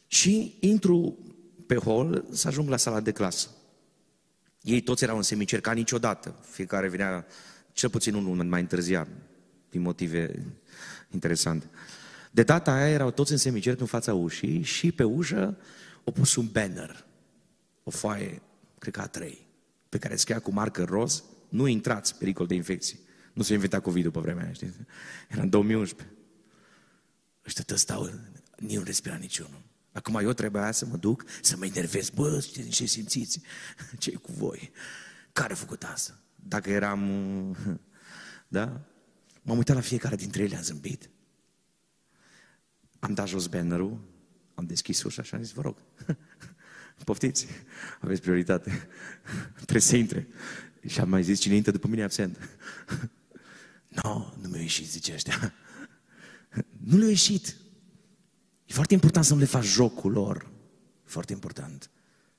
Și 0.07 0.57
intru 0.59 1.17
pe 1.67 1.75
hol 1.75 2.25
să 2.31 2.47
ajung 2.47 2.69
la 2.69 2.77
sala 2.77 2.99
de 2.99 3.11
clasă. 3.11 3.49
Ei 4.61 4.81
toți 4.81 5.03
erau 5.03 5.17
în 5.17 5.23
semicer 5.23 5.61
ca 5.61 5.71
niciodată. 5.71 6.35
Fiecare 6.49 6.87
venea, 6.87 7.25
cel 7.73 7.89
puțin 7.89 8.13
unul 8.13 8.45
mai 8.45 8.59
întârziat, 8.59 9.07
din 9.69 9.81
motive 9.81 10.45
interesante. 11.09 11.69
De 12.31 12.43
data 12.43 12.71
aia 12.71 12.89
erau 12.89 13.11
toți 13.11 13.31
în 13.31 13.37
semicer 13.37 13.79
în 13.79 13.85
fața 13.85 14.13
ușii 14.13 14.61
și 14.61 14.91
pe 14.91 15.03
ușă 15.03 15.57
au 16.03 16.13
pus 16.13 16.35
un 16.35 16.47
banner, 16.51 17.05
o 17.83 17.91
foaie, 17.91 18.41
cred 18.79 18.93
că 18.93 19.01
a 19.01 19.07
trei, 19.07 19.45
pe 19.89 19.97
care 19.97 20.15
scria 20.15 20.39
cu 20.39 20.51
marcă 20.51 20.83
roz, 20.83 21.23
nu 21.49 21.67
intrați, 21.67 22.17
pericol 22.17 22.47
de 22.47 22.53
infecție. 22.53 22.97
Nu 23.33 23.41
s-a 23.41 23.53
inventat 23.53 23.81
covid 23.81 24.11
pe 24.11 24.19
vremea 24.19 24.43
aia, 24.43 24.53
știți? 24.53 24.77
Era 25.29 25.41
în 25.41 25.49
2011. 25.49 26.15
Ăștia 27.45 27.63
tot 27.63 27.77
stau, 27.77 28.09
nici 28.57 28.77
nu 28.77 28.83
respira 28.83 29.15
niciunul. 29.15 29.61
Acum 29.91 30.15
eu 30.15 30.33
trebuia 30.33 30.71
să 30.71 30.85
mă 30.85 30.97
duc, 30.97 31.25
să 31.41 31.57
mă 31.57 31.65
enervez. 31.65 32.09
Bă, 32.09 32.39
știți 32.39 32.69
ce 32.69 32.85
simțiți? 32.85 33.41
ce 33.99 34.11
cu 34.11 34.31
voi? 34.31 34.71
Care 35.33 35.53
a 35.53 35.55
făcut 35.55 35.83
asta? 35.83 36.19
Dacă 36.35 36.69
eram... 36.69 37.01
Da? 38.47 38.81
M-am 39.41 39.57
uitat 39.57 39.75
la 39.75 39.81
fiecare 39.81 40.15
dintre 40.15 40.43
ele, 40.43 40.55
am 40.55 40.61
zâmbit. 40.61 41.09
Am 42.99 43.13
dat 43.13 43.27
jos 43.27 43.47
bannerul, 43.47 43.99
am 44.53 44.65
deschis 44.65 45.03
ușa 45.03 45.23
și 45.23 45.35
am 45.35 45.43
zis, 45.43 45.51
vă 45.51 45.61
rog, 45.61 45.77
poftiți, 47.05 47.47
aveți 47.99 48.21
prioritate. 48.21 48.87
Trebuie 49.53 49.81
să 49.81 49.95
intre. 49.95 50.27
Și 50.87 50.99
am 50.99 51.09
mai 51.09 51.23
zis, 51.23 51.39
cine 51.39 51.55
intră 51.55 51.71
după 51.71 51.87
mine 51.87 52.03
absent. 52.03 52.49
Nu, 53.91 54.01
no, 54.03 54.33
nu 54.41 54.47
mi-a 54.49 54.61
ieșit, 54.61 54.89
zice 54.89 55.13
ăștia. 55.13 55.53
Nu 56.89 56.97
le-a 56.97 57.07
ieșit. 57.07 57.55
E 58.65 58.73
foarte 58.73 58.93
important 58.93 59.25
să 59.25 59.33
nu 59.33 59.39
le 59.39 59.45
faci 59.45 59.63
jocul 59.63 60.11
lor. 60.11 60.49
Foarte 61.03 61.33
important. 61.33 61.89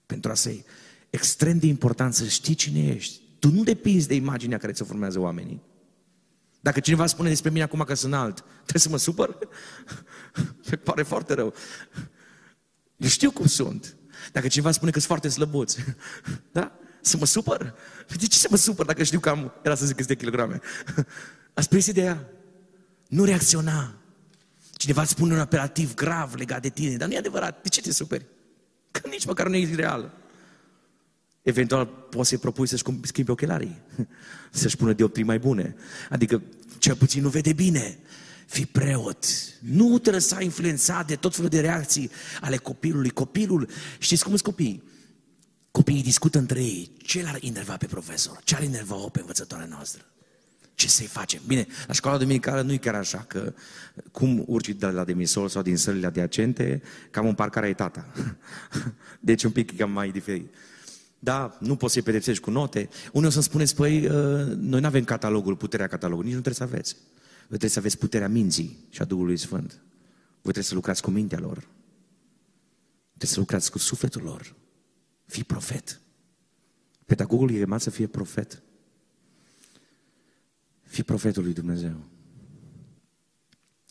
Pentru 0.06 0.30
asta 0.30 0.48
e 0.50 0.64
extrem 1.10 1.58
de 1.58 1.66
important 1.66 2.14
să 2.14 2.24
știi 2.24 2.54
cine 2.54 2.86
ești. 2.86 3.20
Tu 3.38 3.50
nu 3.50 3.62
depinzi 3.62 4.08
de 4.08 4.14
imaginea 4.14 4.58
care 4.58 4.72
ți-o 4.72 4.84
formează 4.84 5.18
oamenii. 5.18 5.62
Dacă 6.60 6.80
cineva 6.80 7.06
spune 7.06 7.28
despre 7.28 7.50
mine 7.50 7.62
acum 7.62 7.80
că 7.80 7.94
sunt 7.94 8.14
alt, 8.14 8.44
trebuie 8.54 8.82
să 8.82 8.88
mă 8.88 8.96
supăr? 8.96 9.38
Mi 10.70 10.76
pare 10.76 11.02
foarte 11.02 11.34
rău. 11.34 11.54
Eu 12.96 13.08
știu 13.08 13.30
cum 13.30 13.46
sunt. 13.46 13.96
Dacă 14.32 14.48
cineva 14.48 14.70
spune 14.70 14.90
că 14.90 14.98
sunt 14.98 15.10
foarte 15.10 15.28
slăbuț, 15.28 15.76
da? 16.52 16.72
Să 17.00 17.16
mă 17.16 17.26
supăr? 17.26 17.74
De 18.18 18.26
ce 18.26 18.38
să 18.38 18.46
mă 18.50 18.56
supăr 18.56 18.86
dacă 18.86 19.02
știu 19.02 19.20
că 19.20 19.28
am, 19.28 19.52
era 19.62 19.74
să 19.74 19.86
zic 19.86 19.96
câte 19.96 20.16
kilograme? 20.16 20.60
Ați 21.54 21.68
prins 21.68 21.86
ideea? 21.86 22.28
Nu 23.08 23.24
reacționa. 23.24 23.94
Cineva 24.72 25.00
îți 25.00 25.10
spune 25.10 25.32
un 25.32 25.38
apelativ 25.38 25.94
grav 25.94 26.34
legat 26.34 26.62
de 26.62 26.68
tine, 26.68 26.96
dar 26.96 27.08
nu 27.08 27.14
e 27.14 27.18
adevărat. 27.18 27.62
De 27.62 27.68
ce 27.68 27.80
te 27.80 27.92
superi? 27.92 28.24
Că 28.90 29.08
nici 29.08 29.24
măcar 29.24 29.48
nu 29.48 29.56
e 29.56 29.74
real. 29.74 30.12
Eventual 31.42 31.86
poți 31.86 32.28
să-i 32.28 32.38
propui 32.38 32.68
să-și 32.68 32.82
schimbi 33.02 33.30
ochelarii, 33.30 33.80
să-și 34.50 34.76
pună 34.76 34.92
dioptrii 34.92 35.24
mai 35.24 35.38
bune. 35.38 35.76
Adică 36.10 36.42
cel 36.78 36.94
puțin 36.94 37.22
nu 37.22 37.28
vede 37.28 37.52
bine. 37.52 37.98
Fii 38.46 38.66
preot. 38.66 39.24
Nu 39.58 39.98
te 39.98 40.10
lăsa 40.10 40.40
influențat 40.40 41.06
de 41.06 41.16
tot 41.16 41.34
felul 41.34 41.50
de 41.50 41.60
reacții 41.60 42.10
ale 42.40 42.56
copilului. 42.56 43.10
Copilul, 43.10 43.68
știți 43.98 44.22
cum 44.22 44.30
sunt 44.30 44.44
copiii? 44.44 44.82
Copiii 45.70 46.02
discută 46.02 46.38
între 46.38 46.62
ei. 46.62 46.90
Ce 47.02 47.22
l-ar 47.22 47.38
inerva 47.40 47.76
pe 47.76 47.86
profesor? 47.86 48.40
Ce 48.44 48.54
ar 48.54 48.62
inerva-o 48.62 49.08
pe 49.08 49.20
învățătoarea 49.20 49.66
noastră? 49.66 50.04
Ce 50.82 50.88
să-i 50.88 51.06
facem? 51.06 51.40
Bine, 51.46 51.66
la 51.86 51.92
școala 51.92 52.18
dominicală 52.18 52.62
nu 52.62 52.72
e 52.72 52.76
chiar 52.76 52.94
așa, 52.94 53.24
că 53.28 53.54
cum 54.10 54.44
urci 54.46 54.68
de 54.68 54.86
la 54.86 55.04
demisol 55.04 55.48
sau 55.48 55.62
din 55.62 55.76
sălile 55.76 56.06
adiacente, 56.06 56.82
cam 57.10 57.26
în 57.26 57.34
parcare 57.34 57.66
ai 57.66 57.74
tata. 57.74 58.06
Deci 59.20 59.42
un 59.44 59.50
pic 59.50 59.76
cam 59.76 59.90
mai 59.90 60.10
diferit. 60.10 60.54
Da, 61.18 61.56
nu 61.60 61.76
poți 61.76 61.92
să-i 61.92 62.02
pedepsești 62.02 62.42
cu 62.42 62.50
note. 62.50 62.88
Unii 63.12 63.28
o 63.28 63.30
să-mi 63.30 63.44
spuneți, 63.44 63.74
păi, 63.74 64.06
uh, 64.06 64.10
noi 64.56 64.80
nu 64.80 64.86
avem 64.86 65.04
catalogul, 65.04 65.56
puterea 65.56 65.86
catalogului, 65.86 66.28
nici 66.28 66.36
nu 66.36 66.42
trebuie 66.42 66.68
să 66.68 66.74
aveți. 66.74 66.96
Voi 67.38 67.46
trebuie 67.46 67.70
să 67.70 67.78
aveți 67.78 67.98
puterea 67.98 68.28
minții 68.28 68.86
și 68.90 69.02
a 69.02 69.04
Duhului 69.04 69.36
Sfânt. 69.36 69.70
Voi 70.30 70.52
trebuie 70.52 70.64
să 70.64 70.74
lucrați 70.74 71.02
cu 71.02 71.10
mintea 71.10 71.38
lor. 71.38 71.58
Trebuie 73.08 73.30
să 73.30 73.38
lucrați 73.38 73.70
cu 73.70 73.78
sufletul 73.78 74.22
lor. 74.22 74.54
Fii 75.26 75.44
profet. 75.44 76.00
Pedagogul 77.04 77.50
e 77.50 77.58
chemat 77.58 77.80
să 77.80 77.90
fie 77.90 78.06
profet. 78.06 78.62
Fii 80.92 81.02
profetul 81.02 81.42
lui 81.42 81.52
Dumnezeu. 81.52 82.04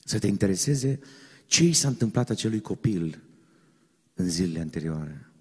Să 0.04 0.20
te 0.20 0.28
intereseze 0.28 1.00
ce 1.46 1.64
i 1.64 1.74
s-a 1.74 1.88
întâmplat 1.88 2.30
acelui 2.30 2.62
copil 2.62 3.24
în 4.14 4.30
zilele 4.30 4.60
anterioare. 4.60 5.32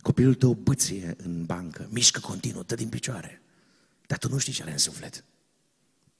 Copilul 0.00 0.34
tău 0.34 0.54
băție 0.54 1.14
în 1.16 1.44
bancă, 1.44 1.88
mișcă 1.90 2.20
continuu, 2.20 2.62
dă 2.62 2.74
din 2.74 2.88
picioare. 2.88 3.42
Dar 4.06 4.18
tu 4.18 4.28
nu 4.28 4.38
știi 4.38 4.52
ce 4.52 4.62
are 4.62 4.70
în 4.70 4.78
suflet. 4.78 5.24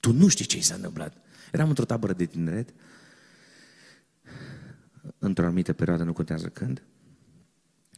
Tu 0.01 0.13
nu 0.13 0.29
știi 0.29 0.45
ce 0.45 0.57
i 0.57 0.63
s-a 0.63 0.75
întâmplat. 0.75 1.17
Eram 1.53 1.69
într-o 1.69 1.85
tabără 1.85 2.13
de 2.13 2.25
tineret, 2.25 2.75
într-o 5.19 5.45
anumită 5.45 5.73
perioadă, 5.73 6.03
nu 6.03 6.13
contează 6.13 6.49
când, 6.49 6.83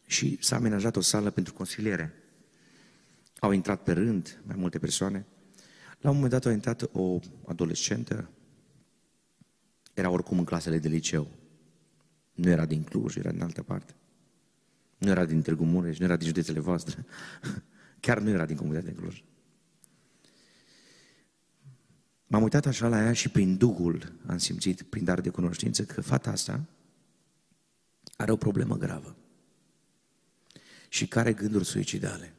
și 0.06 0.38
s-a 0.40 0.56
amenajat 0.56 0.96
o 0.96 1.00
sală 1.00 1.30
pentru 1.30 1.52
consiliere. 1.52 2.14
Au 3.38 3.50
intrat 3.50 3.82
pe 3.82 3.92
rând 3.92 4.40
mai 4.46 4.56
multe 4.58 4.78
persoane. 4.78 5.26
La 6.00 6.10
un 6.10 6.14
moment 6.14 6.32
dat 6.32 6.44
a 6.44 6.52
intrat 6.52 6.90
o 6.92 7.18
adolescentă, 7.46 8.30
era 9.94 10.10
oricum 10.10 10.38
în 10.38 10.44
clasele 10.44 10.78
de 10.78 10.88
liceu. 10.88 11.28
Nu 12.32 12.48
era 12.48 12.66
din 12.66 12.82
Cluj, 12.82 13.16
era 13.16 13.30
din 13.30 13.42
altă 13.42 13.62
parte. 13.62 13.94
Nu 14.98 15.08
era 15.08 15.24
din 15.24 15.42
Târgu 15.42 15.64
Mureș, 15.64 15.98
nu 15.98 16.04
era 16.04 16.16
din 16.16 16.26
județele 16.26 16.60
voastre. 16.60 17.04
Chiar 18.00 18.18
nu 18.18 18.28
era 18.28 18.46
din 18.46 18.56
comunitatea 18.56 18.92
de 18.92 19.00
Cluj. 19.00 19.24
M-am 22.26 22.42
uitat 22.42 22.66
așa 22.66 22.88
la 22.88 23.02
ea 23.02 23.12
și 23.12 23.28
prin 23.28 23.56
Duhul 23.56 24.12
am 24.26 24.38
simțit, 24.38 24.82
prin 24.82 25.04
dar 25.04 25.20
de 25.20 25.30
cunoștință, 25.30 25.84
că 25.84 26.00
fata 26.00 26.30
asta 26.30 26.64
are 28.16 28.32
o 28.32 28.36
problemă 28.36 28.76
gravă 28.76 29.16
și 30.88 31.08
care 31.08 31.32
gânduri 31.32 31.64
suicidale. 31.64 32.35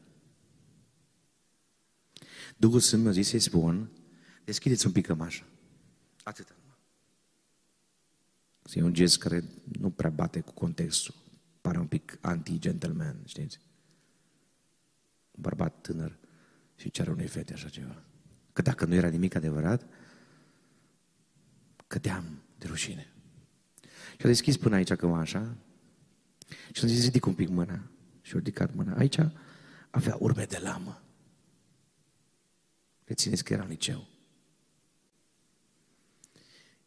Duhul 2.58 2.80
Sfânt 2.80 3.04
mi-a 3.04 3.12
zis 3.12 3.30
să-i 3.30 3.40
spun, 3.40 3.90
deschideți 4.44 4.86
un 4.86 4.92
pic 4.92 5.06
cămașa. 5.06 5.46
Atât. 6.24 6.56
E 8.74 8.84
un 8.84 8.94
gest 8.94 9.18
care 9.18 9.44
nu 9.80 9.90
prea 9.90 10.10
bate 10.10 10.40
cu 10.40 10.52
contextul. 10.52 11.16
Pare 11.62 11.80
un 11.80 11.88
pic 11.88 12.18
anti-gentleman, 12.22 13.22
știți? 13.26 13.60
Un 15.32 15.42
bărbat 15.42 15.82
tânăr 15.82 16.18
și 16.76 16.92
cere 16.92 17.12
unei 17.12 17.28
fete 17.28 17.54
așa 17.54 17.70
ceva. 17.70 18.04
Că 18.54 18.62
dacă 18.62 18.86
nu 18.86 18.94
era 18.94 19.08
nimic 19.08 19.36
adevărat, 19.36 19.86
cădeam 21.88 22.42
de 22.58 22.68
rușine. 22.68 23.14
Și 24.18 24.24
a 24.24 24.28
deschis 24.28 24.58
până 24.58 24.76
aici 24.76 24.94
cămașa 24.94 25.56
și 26.72 26.84
am 26.84 26.90
zis, 26.90 27.04
ridic 27.04 27.26
un 27.26 27.34
pic 27.34 27.50
mâna. 27.50 27.82
Și 28.22 28.34
a 28.34 28.38
ridicat 28.38 28.74
mâna. 28.74 28.96
Aici 28.96 29.18
avea 29.90 30.16
urme 30.20 30.44
de 30.44 30.58
lamă. 30.58 31.02
Rețineți 33.08 33.44
că 33.44 33.54
era 33.54 33.64
în 33.64 33.70
liceu. 33.70 34.08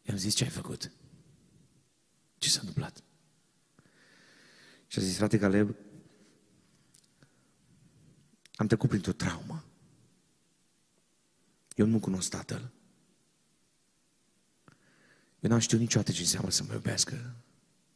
I-am 0.01 0.17
zis, 0.17 0.33
ce 0.33 0.43
ai 0.43 0.49
făcut? 0.49 0.91
Ce 2.37 2.49
s-a 2.49 2.59
întâmplat? 2.59 3.03
Și 4.87 4.99
a 4.99 5.01
zis, 5.01 5.17
frate 5.17 5.39
Caleb, 5.39 5.75
am 8.55 8.67
trecut 8.67 8.89
printr-o 8.89 9.11
traumă. 9.11 9.63
Eu 11.75 11.85
nu 11.85 11.99
cunosc 11.99 12.29
tatăl. 12.29 12.71
Eu 15.39 15.49
n-am 15.49 15.59
știut 15.59 15.79
niciodată 15.79 16.11
ce 16.11 16.21
înseamnă 16.21 16.49
să 16.49 16.63
mă 16.63 16.73
iubească 16.73 17.35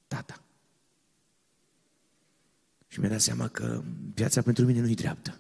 tata. 0.08 0.44
Și 2.88 3.00
mi-a 3.00 3.10
dat 3.10 3.22
seama 3.22 3.48
că 3.48 3.84
viața 4.14 4.42
pentru 4.42 4.66
mine 4.66 4.80
nu 4.80 4.90
e 4.90 4.94
dreaptă. 4.94 5.40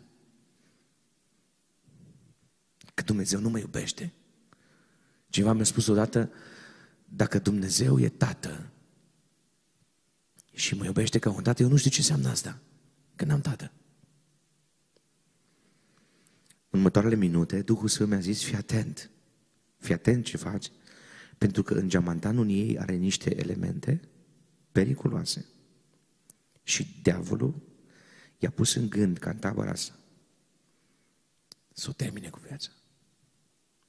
Că 2.96 3.04
Dumnezeu 3.04 3.40
nu 3.40 3.50
mă 3.50 3.60
iubește. 3.60 4.14
Cineva 5.30 5.54
mi-a 5.54 5.64
spus 5.64 5.88
odată, 5.88 6.32
dacă 7.06 7.40
Dumnezeu 7.40 8.00
e 8.00 8.10
tată 8.10 8.70
și 10.54 10.76
mă 10.76 10.86
iubește 10.86 11.20
ca 11.20 11.30
un 11.30 11.44
tată, 11.44 11.62
eu 11.62 11.70
nu 11.70 11.76
știu 11.76 11.90
ce 11.90 12.00
înseamnă 12.00 12.30
asta, 12.30 12.62
că 13.16 13.26
n-am 13.26 13.42
tată. 13.42 13.72
În 16.70 16.82
următoarele 16.82 17.16
minute, 17.16 17.62
Duhul 17.62 17.88
Sfânt 17.88 18.10
mi-a 18.10 18.20
zis, 18.20 18.44
fii 18.44 18.56
atent, 18.56 19.10
fii 19.78 19.94
atent 19.94 20.26
ce 20.26 20.38
faci, 20.38 20.72
pentru 21.38 21.64
că 21.64 21.74
în 21.74 21.90
geamantanul 21.90 22.50
ei 22.50 22.80
are 22.80 22.96
niște 22.96 23.40
elemente 23.40 24.02
periculoase. 24.72 25.46
Și 26.64 27.00
diavolul 27.02 27.62
i-a 28.40 28.50
pus 28.50 28.76
în 28.76 28.90
gând 28.90 29.18
ca 29.18 29.30
în 29.30 29.38
tabăra 29.38 29.72
asta 29.72 30.00
să 31.74 31.88
o 31.90 31.94
termine 31.94 32.30
cu 32.30 32.40
viața. 32.48 32.70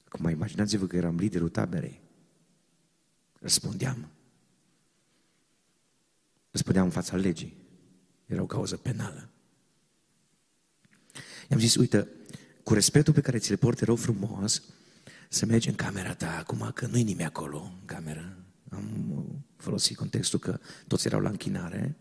Acum 0.09 0.29
imaginați-vă 0.29 0.85
că 0.87 0.95
eram 0.95 1.17
liderul 1.17 1.49
taberei. 1.49 2.01
Răspundeam. 3.39 4.09
Răspundeam 6.51 6.85
în 6.85 6.91
fața 6.91 7.15
legii. 7.15 7.57
Era 8.25 8.41
o 8.41 8.45
cauză 8.45 8.77
penală. 8.77 9.29
I-am 11.49 11.59
zis, 11.59 11.75
uite, 11.75 12.07
cu 12.63 12.73
respectul 12.73 13.13
pe 13.13 13.21
care 13.21 13.37
ți-l 13.37 13.57
port, 13.57 13.77
te 13.77 13.85
rog 13.85 13.97
frumos 13.97 14.63
să 15.29 15.45
mergi 15.45 15.69
în 15.69 15.75
camera 15.75 16.13
ta 16.13 16.37
acum, 16.37 16.71
că 16.73 16.85
nu-i 16.85 17.03
nimeni 17.03 17.27
acolo 17.27 17.71
în 17.79 17.85
cameră. 17.85 18.37
Am 18.69 19.45
folosit 19.55 19.97
contextul 19.97 20.39
că 20.39 20.59
toți 20.87 21.07
erau 21.07 21.19
la 21.19 21.29
închinare. 21.29 21.97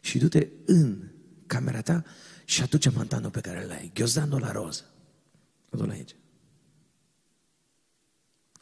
Și 0.00 0.18
du-te 0.18 0.48
în 0.66 1.08
camera 1.46 1.80
ta 1.80 2.04
și 2.44 2.62
aduce 2.62 2.90
mantanul 2.90 3.30
pe 3.30 3.40
care 3.40 3.64
îl 3.64 3.70
ai. 3.70 3.90
Ghiozdanul 3.94 4.40
la 4.40 4.52
roz. 4.52 4.84
Adu-l 5.70 5.90
aici. 5.90 6.14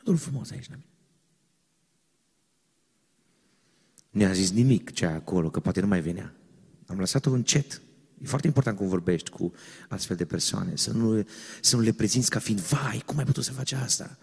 Adu-l 0.03 0.17
frumos 0.17 0.51
aici 0.51 0.69
la 0.69 0.75
mine. 0.75 0.87
Nu 4.11 4.25
a 4.25 4.33
zis 4.33 4.51
nimic 4.51 4.93
ce 4.93 5.07
acolo, 5.07 5.51
că 5.51 5.61
poate 5.61 5.81
nu 5.81 5.87
mai 5.87 6.01
venea. 6.01 6.35
Am 6.87 6.99
lăsat-o 6.99 7.31
încet. 7.31 7.81
E 8.23 8.27
foarte 8.27 8.47
important 8.47 8.77
cum 8.77 8.89
vorbești 8.89 9.31
cu 9.31 9.53
astfel 9.89 10.17
de 10.17 10.25
persoane, 10.25 10.77
să 10.77 10.93
nu, 10.93 11.27
să 11.61 11.77
nu 11.77 11.83
le 11.83 11.93
prezinți 11.93 12.31
ca 12.31 12.39
fiind, 12.39 12.61
vai, 12.61 13.03
cum 13.07 13.19
ai 13.19 13.25
putut 13.25 13.45
să 13.45 13.53
faci 13.53 13.73
asta? 13.73 14.19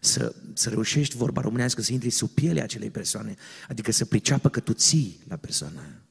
Să, 0.00 0.34
să 0.52 0.68
reușești, 0.68 1.16
vorba 1.16 1.40
românească, 1.40 1.82
să 1.82 1.92
intri 1.92 2.10
sub 2.10 2.28
pielea 2.28 2.62
acelei 2.62 2.90
persoane, 2.90 3.36
adică 3.68 3.92
să 3.92 4.04
priceapă 4.04 4.48
că 4.48 4.60
tu 4.60 4.72
ții 4.72 5.20
la 5.28 5.36
persoana 5.36 5.80
aia. 5.80 6.02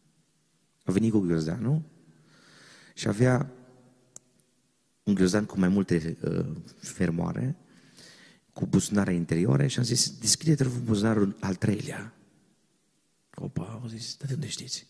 A 0.83 0.91
venit 0.91 1.11
cu 1.11 1.19
ghiozdanul 1.19 1.81
și 2.93 3.07
avea 3.07 3.51
un 5.03 5.13
ghiozdan 5.13 5.45
cu 5.45 5.59
mai 5.59 5.69
multe 5.69 6.17
uh, 6.21 6.45
fermoare, 6.79 7.57
cu 8.59 8.65
buzunare 8.65 9.13
interioare 9.13 9.67
și 9.67 9.77
am 9.77 9.83
zis, 9.83 10.17
deschide-te 10.17 10.63
buzunarul 10.63 11.37
al 11.39 11.55
treilea. 11.55 12.13
Opa, 13.35 13.79
au 13.81 13.87
zis, 13.87 14.17
de 14.17 14.33
unde 14.33 14.47
știți? 14.47 14.87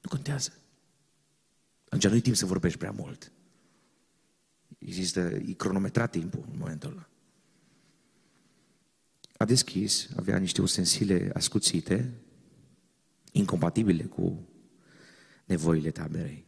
Nu 0.00 0.08
contează. 0.08 0.52
Atunci 1.84 2.08
nu-i 2.08 2.20
timp 2.20 2.36
să 2.36 2.46
vorbești 2.46 2.78
prea 2.78 2.90
mult. 2.90 3.32
Există, 4.78 5.20
e 5.20 5.52
cronometrat 5.52 6.10
timpul 6.10 6.44
în 6.52 6.58
momentul 6.58 6.90
ăla. 6.90 7.08
A 9.36 9.44
deschis, 9.44 10.08
avea 10.16 10.38
niște 10.38 10.60
ustensile 10.60 11.30
ascuțite, 11.34 12.12
incompatibile 13.32 14.04
cu 14.04 14.48
nevoile 15.44 15.90
taberei. 15.90 16.44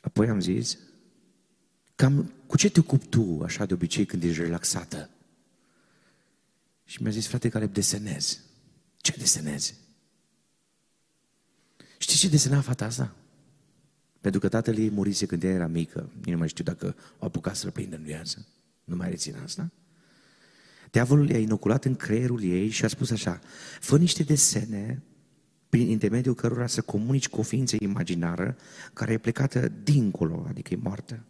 Apoi 0.00 0.28
am 0.28 0.40
zis, 0.40 0.78
cam 1.96 2.32
cu 2.46 2.56
ce 2.56 2.70
te 2.70 2.80
ocupi 2.80 3.06
tu 3.06 3.40
așa 3.44 3.66
de 3.66 3.74
obicei 3.74 4.04
când 4.04 4.22
ești 4.22 4.42
relaxată? 4.42 5.10
Și 6.84 7.02
mi-a 7.02 7.10
zis, 7.10 7.26
frate, 7.26 7.48
care 7.48 7.66
desenezi. 7.66 8.40
Ce 8.96 9.14
desenezi? 9.18 9.74
Știți 11.98 12.18
ce 12.18 12.28
desena 12.28 12.60
fata 12.60 12.84
asta? 12.84 13.14
Pentru 14.20 14.40
că 14.40 14.48
tatăl 14.48 14.78
ei 14.78 14.90
murise 14.90 15.26
când 15.26 15.42
ea 15.42 15.50
era 15.50 15.66
mică. 15.66 16.10
Nu 16.24 16.36
mai 16.36 16.48
știu 16.48 16.64
dacă 16.64 16.96
o 17.18 17.24
apucat 17.24 17.56
să-l 17.56 17.70
prindă 17.70 17.96
în 17.96 18.02
viață. 18.02 18.46
Nu 18.84 18.96
mai 18.96 19.08
rețin 19.08 19.34
asta? 19.44 19.70
Diavolul 20.90 21.30
i-a 21.30 21.38
inoculat 21.38 21.84
în 21.84 21.94
creierul 21.94 22.42
ei 22.42 22.68
și 22.68 22.84
a 22.84 22.88
spus 22.88 23.10
așa, 23.10 23.40
fă 23.80 23.98
niște 23.98 24.22
desene 24.22 25.02
prin 25.68 25.88
intermediul 25.88 26.34
cărora 26.34 26.66
să 26.66 26.80
comunici 26.80 27.28
cu 27.28 27.40
o 27.40 27.42
ființă 27.42 27.76
imaginară 27.78 28.56
care 28.92 29.12
e 29.12 29.18
plecată 29.18 29.68
dincolo, 29.82 30.44
adică 30.48 30.74
e 30.74 30.78
moartă. 30.82 31.24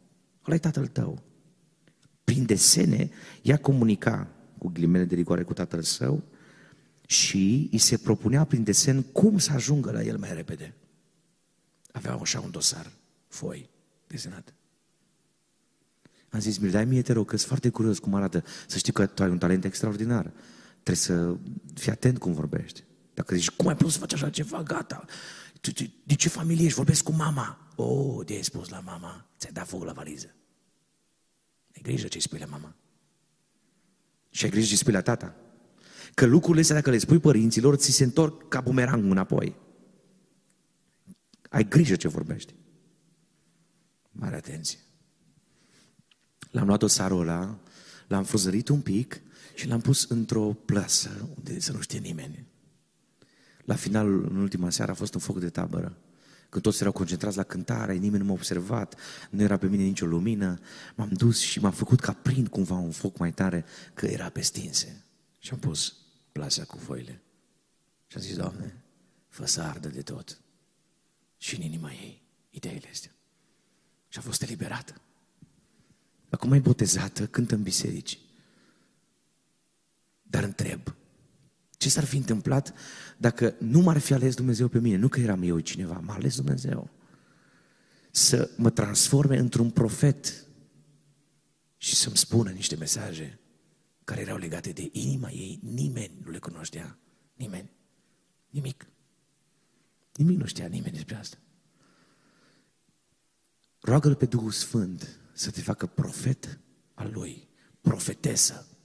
Ăla 0.46 0.54
e 0.54 0.58
tatăl 0.58 0.86
tău. 0.86 1.22
Prin 2.24 2.44
desene, 2.44 3.10
ea 3.42 3.56
comunica 3.56 4.28
cu 4.58 4.68
ghilimele 4.68 5.04
de 5.04 5.14
rigoare 5.14 5.42
cu 5.42 5.52
tatăl 5.52 5.82
său 5.82 6.22
și 7.06 7.68
îi 7.72 7.78
se 7.78 7.96
propunea 7.96 8.44
prin 8.44 8.62
desen 8.62 9.02
cum 9.02 9.38
să 9.38 9.52
ajungă 9.52 9.90
la 9.90 10.02
el 10.02 10.18
mai 10.18 10.34
repede. 10.34 10.74
Avea 11.92 12.12
așa 12.12 12.40
un 12.40 12.50
dosar, 12.50 12.92
foi, 13.28 13.68
desenat. 14.06 14.54
Am 16.28 16.40
zis, 16.40 16.58
mi 16.58 16.70
dai 16.70 16.84
mie, 16.84 17.02
te 17.02 17.12
rog, 17.12 17.26
că 17.26 17.36
sunt 17.36 17.48
foarte 17.48 17.68
curios 17.68 17.98
cum 17.98 18.14
arată. 18.14 18.44
Să 18.66 18.78
știi 18.78 18.92
că 18.92 19.06
tu 19.06 19.22
ai 19.22 19.30
un 19.30 19.38
talent 19.38 19.64
extraordinar. 19.64 20.32
Trebuie 20.82 20.96
să 20.96 21.36
fii 21.74 21.90
atent 21.90 22.18
cum 22.18 22.32
vorbești. 22.32 22.84
Dacă 23.14 23.34
zici, 23.34 23.50
cum 23.50 23.66
ai 23.66 23.76
putut 23.76 23.92
să 23.92 23.98
faci 23.98 24.12
așa 24.12 24.30
ceva, 24.30 24.62
gata. 24.62 25.04
De 26.04 26.14
ce 26.14 26.28
familie 26.28 26.64
ești? 26.64 26.76
Vorbesc 26.76 27.02
cu 27.02 27.12
mama. 27.12 27.72
Oh, 27.76 28.26
de 28.26 28.34
ai 28.34 28.44
spus 28.44 28.68
la 28.68 28.80
mama. 28.80 29.30
Ți-ai 29.38 29.52
dat 29.52 29.66
foc 29.66 29.84
la 29.84 29.92
valiză. 29.92 30.34
Ai 31.74 31.82
grijă 31.82 32.06
ce 32.06 32.18
spui 32.18 32.38
la 32.38 32.46
mama. 32.46 32.74
Și 34.30 34.44
ai 34.44 34.50
grijă 34.50 34.66
ce 34.66 34.76
spui 34.76 34.92
la 34.92 35.00
tata. 35.00 35.36
Că 36.14 36.26
lucrurile 36.26 36.60
astea, 36.60 36.76
dacă 36.76 36.90
le 36.90 36.98
spui 36.98 37.18
părinților, 37.18 37.76
ți 37.76 37.90
se 37.90 38.04
întorc 38.04 38.48
ca 38.48 38.60
bumerang 38.60 39.10
înapoi. 39.10 39.56
Ai 41.48 41.68
grijă 41.68 41.96
ce 41.96 42.08
vorbești. 42.08 42.54
Mare 44.10 44.36
atenție. 44.36 44.78
L-am 46.50 46.66
luat 46.66 46.78
dosarul 46.78 47.20
ăla, 47.20 47.58
l-am 48.06 48.24
fruzărit 48.24 48.68
un 48.68 48.80
pic 48.80 49.20
și 49.54 49.68
l-am 49.68 49.80
pus 49.80 50.08
într-o 50.08 50.52
plasă 50.52 51.28
unde 51.36 51.60
să 51.60 51.72
nu 51.72 51.80
știe 51.80 51.98
nimeni. 51.98 52.46
La 53.66 53.74
final, 53.74 54.06
în 54.06 54.36
ultima 54.36 54.70
seară, 54.70 54.90
a 54.90 54.94
fost 54.94 55.14
un 55.14 55.20
foc 55.20 55.38
de 55.38 55.48
tabără. 55.48 55.96
Când 56.48 56.62
toți 56.62 56.80
erau 56.80 56.92
concentrați 56.92 57.36
la 57.36 57.42
cântare, 57.42 57.94
nimeni 57.94 58.22
nu 58.22 58.28
m-a 58.28 58.32
observat, 58.32 59.00
nu 59.30 59.42
era 59.42 59.56
pe 59.56 59.66
mine 59.66 59.82
nicio 59.82 60.06
lumină, 60.06 60.58
m-am 60.94 61.08
dus 61.08 61.40
și 61.40 61.60
m-am 61.60 61.72
făcut 61.72 62.00
ca 62.00 62.12
prind 62.12 62.48
cumva 62.48 62.74
un 62.74 62.90
foc 62.90 63.18
mai 63.18 63.32
tare, 63.32 63.64
că 63.94 64.06
era 64.06 64.28
pe 64.28 64.40
stinse. 64.40 65.04
Și 65.38 65.52
am 65.52 65.58
pus 65.58 65.96
plasa 66.32 66.64
cu 66.64 66.78
foile. 66.78 67.20
Și 68.06 68.16
am 68.16 68.22
zis, 68.22 68.36
Doamne, 68.36 68.82
fă 69.28 69.46
să 69.46 69.60
ardă 69.60 69.88
de 69.88 70.02
tot. 70.02 70.40
Și 71.36 71.56
în 71.56 71.62
inima 71.62 71.90
ei, 71.90 72.22
ideile 72.50 72.88
astea. 72.92 73.14
Și 74.08 74.18
a 74.18 74.20
fost 74.20 74.42
eliberată. 74.42 75.00
Acum 76.30 76.52
e 76.52 76.58
botezată, 76.58 77.26
cântă 77.26 77.54
în 77.54 77.62
biserici. 77.62 78.18
Dar 80.22 80.42
întreb, 80.42 80.94
ce 81.76 81.88
s-ar 81.88 82.04
fi 82.04 82.16
întâmplat 82.16 82.74
dacă 83.16 83.54
nu 83.58 83.80
m-ar 83.80 83.98
fi 83.98 84.12
ales 84.12 84.34
Dumnezeu 84.34 84.68
pe 84.68 84.80
mine? 84.80 84.96
Nu 84.96 85.08
că 85.08 85.20
eram 85.20 85.42
eu 85.42 85.58
cineva, 85.58 85.98
m-a 85.98 86.14
ales 86.14 86.36
Dumnezeu. 86.36 86.90
Să 88.10 88.50
mă 88.56 88.70
transforme 88.70 89.38
într-un 89.38 89.70
profet 89.70 90.46
și 91.76 91.94
să-mi 91.94 92.16
spună 92.16 92.50
niște 92.50 92.76
mesaje 92.76 93.40
care 94.04 94.20
erau 94.20 94.36
legate 94.36 94.70
de 94.70 94.88
inima 94.92 95.30
ei. 95.30 95.60
Nimeni 95.62 96.18
nu 96.24 96.30
le 96.30 96.38
cunoștea. 96.38 96.98
Nimeni. 97.34 97.70
Nimic. 98.50 98.86
Nimic 100.14 100.38
nu 100.38 100.46
știa 100.46 100.66
nimeni 100.66 100.92
despre 100.92 101.14
asta. 101.14 101.36
Roagă-L 103.80 104.14
pe 104.14 104.26
Duhul 104.26 104.50
Sfânt 104.50 105.18
să 105.32 105.50
te 105.50 105.60
facă 105.60 105.86
profet 105.86 106.60
al 106.94 107.10
Lui, 107.12 107.48
profetesă 107.80 108.54
al 108.54 108.66
Lui. 108.68 108.75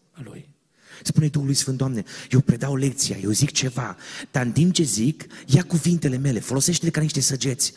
Spune 1.04 1.28
Duhului 1.28 1.54
Sfânt, 1.54 1.78
Doamne, 1.78 2.04
eu 2.30 2.40
predau 2.40 2.76
lecția, 2.76 3.18
eu 3.18 3.32
zic 3.32 3.52
ceva, 3.52 3.98
dar 4.32 4.46
în 4.46 4.52
timp 4.52 4.74
ce 4.74 4.84
zic, 4.84 5.26
ia 5.46 5.64
cuvintele 5.64 6.18
mele, 6.18 6.40
folosește-le 6.40 6.92
ca 6.92 7.02
niște 7.02 7.22
săgeți. 7.22 7.74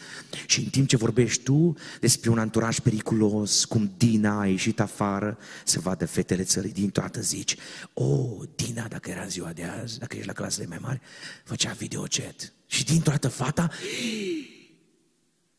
Și 0.47 0.61
în 0.61 0.67
timp 0.67 0.89
ce 0.89 0.97
vorbești 0.97 1.43
tu 1.43 1.77
despre 2.01 2.31
un 2.31 2.39
anturaj 2.39 2.79
periculos, 2.79 3.65
cum 3.65 3.93
Dina 3.97 4.41
a 4.41 4.47
ieșit 4.47 4.81
afară 4.81 5.39
să 5.65 5.81
vadă 5.81 6.07
fetele 6.07 6.43
țării, 6.43 6.73
din 6.73 6.91
toată 6.91 7.21
zici, 7.21 7.57
o, 7.93 8.05
oh, 8.05 8.49
Dina, 8.55 8.89
dacă 8.89 9.11
era 9.11 9.23
în 9.23 9.31
ziua 9.31 9.53
de 9.53 9.65
azi, 9.65 9.99
dacă 9.99 10.17
ești 10.17 10.27
la 10.27 10.33
clasele 10.33 10.67
mai 10.67 10.79
mari, 10.81 11.01
făcea 11.45 11.73
videochat. 11.73 12.53
Și 12.67 12.85
din 12.85 13.01
toată 13.01 13.29
fata, 13.29 13.71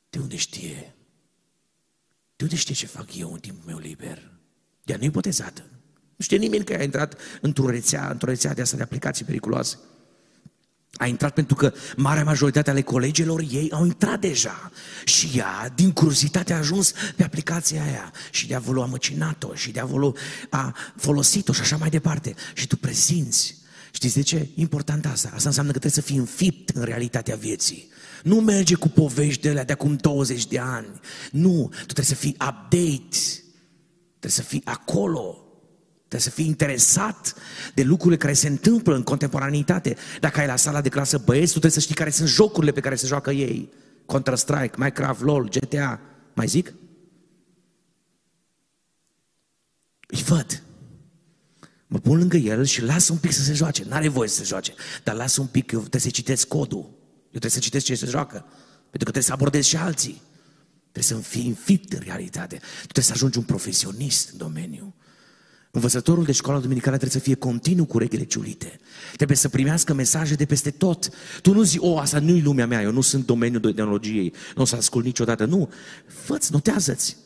de 0.09 0.19
unde 0.19 0.35
știe? 0.35 0.95
De 2.35 2.43
unde 2.43 2.55
știe 2.55 2.75
ce 2.75 2.85
fac 2.85 3.17
eu 3.17 3.33
în 3.33 3.39
timpul 3.39 3.63
meu 3.65 3.77
liber? 3.77 4.31
Ea 4.83 4.97
nu-i 4.97 5.09
botezată. 5.09 5.74
Nu 6.15 6.25
știe 6.25 6.37
nimeni 6.37 6.63
că 6.63 6.73
a 6.73 6.83
intrat 6.83 7.17
într-o 7.41 7.69
rețea, 7.69 8.07
într-o 8.11 8.29
rețea 8.29 8.53
de 8.53 8.61
asta 8.61 8.77
de 8.77 8.83
aplicații 8.83 9.25
periculoase. 9.25 9.77
A 10.97 11.05
intrat 11.05 11.33
pentru 11.33 11.55
că 11.55 11.73
marea 11.95 12.23
majoritate 12.23 12.69
ale 12.69 12.81
colegilor 12.81 13.43
ei 13.51 13.71
au 13.71 13.85
intrat 13.85 14.19
deja. 14.19 14.71
Și 15.05 15.31
ea, 15.35 15.71
din 15.75 15.91
curiozitate, 15.91 16.53
a 16.53 16.57
ajuns 16.57 16.93
pe 17.15 17.23
aplicația 17.23 17.83
aia. 17.83 18.13
Și 18.31 18.47
diavolul 18.47 18.81
a 18.81 18.85
măcinat-o 18.85 19.53
și 19.53 19.71
diavolul 19.71 20.17
a 20.49 20.75
folosit-o 20.95 21.53
și 21.53 21.61
așa 21.61 21.77
mai 21.77 21.89
departe. 21.89 22.35
Și 22.53 22.67
tu 22.67 22.77
prezinți. 22.77 23.57
Știți 23.91 24.15
de 24.15 24.21
ce? 24.21 24.49
Important 24.55 25.05
asta. 25.05 25.31
Asta 25.33 25.47
înseamnă 25.47 25.71
că 25.71 25.79
trebuie 25.79 26.03
să 26.03 26.11
fii 26.11 26.17
înfipt 26.17 26.69
în 26.69 26.83
realitatea 26.83 27.35
vieții. 27.35 27.89
Nu 28.23 28.35
merge 28.35 28.75
cu 28.75 28.89
povești 28.89 29.41
de 29.41 29.49
alea 29.49 29.65
de 29.65 29.73
acum 29.73 29.95
20 29.95 30.47
de 30.47 30.59
ani. 30.59 30.99
Nu, 31.31 31.67
tu 31.69 31.83
trebuie 31.83 32.05
să 32.05 32.15
fii 32.15 32.35
update. 32.39 33.17
Trebuie 34.19 34.31
să 34.31 34.41
fii 34.41 34.61
acolo. 34.65 35.44
Trebuie 36.07 36.21
să 36.21 36.29
fii 36.29 36.45
interesat 36.45 37.35
de 37.73 37.83
lucrurile 37.83 38.17
care 38.17 38.33
se 38.33 38.47
întâmplă 38.47 38.95
în 38.95 39.03
contemporaneitate. 39.03 39.95
Dacă 40.19 40.39
ai 40.39 40.47
la 40.47 40.55
sala 40.55 40.81
de 40.81 40.89
clasă 40.89 41.17
băieți, 41.17 41.45
tu 41.53 41.59
trebuie 41.59 41.71
să 41.71 41.79
știi 41.79 41.95
care 41.95 42.09
sunt 42.09 42.29
jocurile 42.29 42.71
pe 42.71 42.79
care 42.79 42.95
se 42.95 43.07
joacă 43.07 43.31
ei. 43.31 43.73
Counter-Strike, 44.05 44.73
Minecraft, 44.77 45.21
LOL, 45.21 45.49
GTA. 45.49 46.01
Mai 46.33 46.47
zic? 46.47 46.73
Îi 50.07 50.23
văd. 50.23 50.63
Mă 51.87 51.99
pun 51.99 52.17
lângă 52.17 52.37
el 52.37 52.65
și 52.65 52.81
las 52.81 53.07
un 53.07 53.17
pic 53.17 53.31
să 53.31 53.41
se 53.41 53.53
joace. 53.53 53.83
N-are 53.87 54.07
voie 54.07 54.29
să 54.29 54.35
se 54.35 54.43
joace. 54.43 54.73
Dar 55.03 55.15
las 55.15 55.37
un 55.37 55.45
pic, 55.45 55.71
eu 55.71 55.79
trebuie 55.79 56.01
să 56.01 56.09
citesc 56.09 56.47
codul. 56.47 56.89
Eu 57.23 57.39
trebuie 57.39 57.51
să 57.51 57.59
citesc 57.59 57.85
ce 57.85 57.95
se 57.95 58.05
joacă. 58.05 58.45
Pentru 58.89 59.11
că 59.11 59.19
trebuie 59.19 59.23
să 59.23 59.31
abordez 59.31 59.65
și 59.65 59.77
alții. 59.77 60.21
Trebuie 60.91 61.21
să 61.21 61.27
fii 61.29 61.47
înfipt 61.47 61.93
în 61.93 61.99
realitate. 62.03 62.55
Tu 62.55 62.81
trebuie 62.81 63.03
să 63.03 63.11
ajungi 63.11 63.37
un 63.37 63.43
profesionist 63.43 64.29
în 64.31 64.37
domeniu. 64.37 64.95
Învățătorul 65.75 66.23
de 66.23 66.31
școală 66.31 66.59
duminicală 66.59 66.97
trebuie 66.97 67.21
să 67.21 67.25
fie 67.25 67.35
continuu 67.35 67.85
cu 67.85 67.95
urechile 67.95 68.23
ciulite. 68.23 68.79
Trebuie 69.15 69.37
să 69.37 69.49
primească 69.49 69.93
mesaje 69.93 70.33
de 70.33 70.45
peste 70.45 70.71
tot. 70.71 71.09
Tu 71.41 71.53
nu 71.53 71.63
zi, 71.63 71.77
o, 71.79 71.97
asta 71.99 72.19
nu-i 72.19 72.41
lumea 72.41 72.67
mea, 72.67 72.81
eu 72.81 72.91
nu 72.91 73.01
sunt 73.01 73.25
domeniul 73.25 73.61
tehnologiei, 73.61 74.33
nu 74.55 74.61
o 74.61 74.65
să 74.65 74.75
ascult 74.75 75.05
niciodată. 75.05 75.45
Nu, 75.45 75.69
fă-ți, 76.07 76.51
notează-ți. 76.51 77.17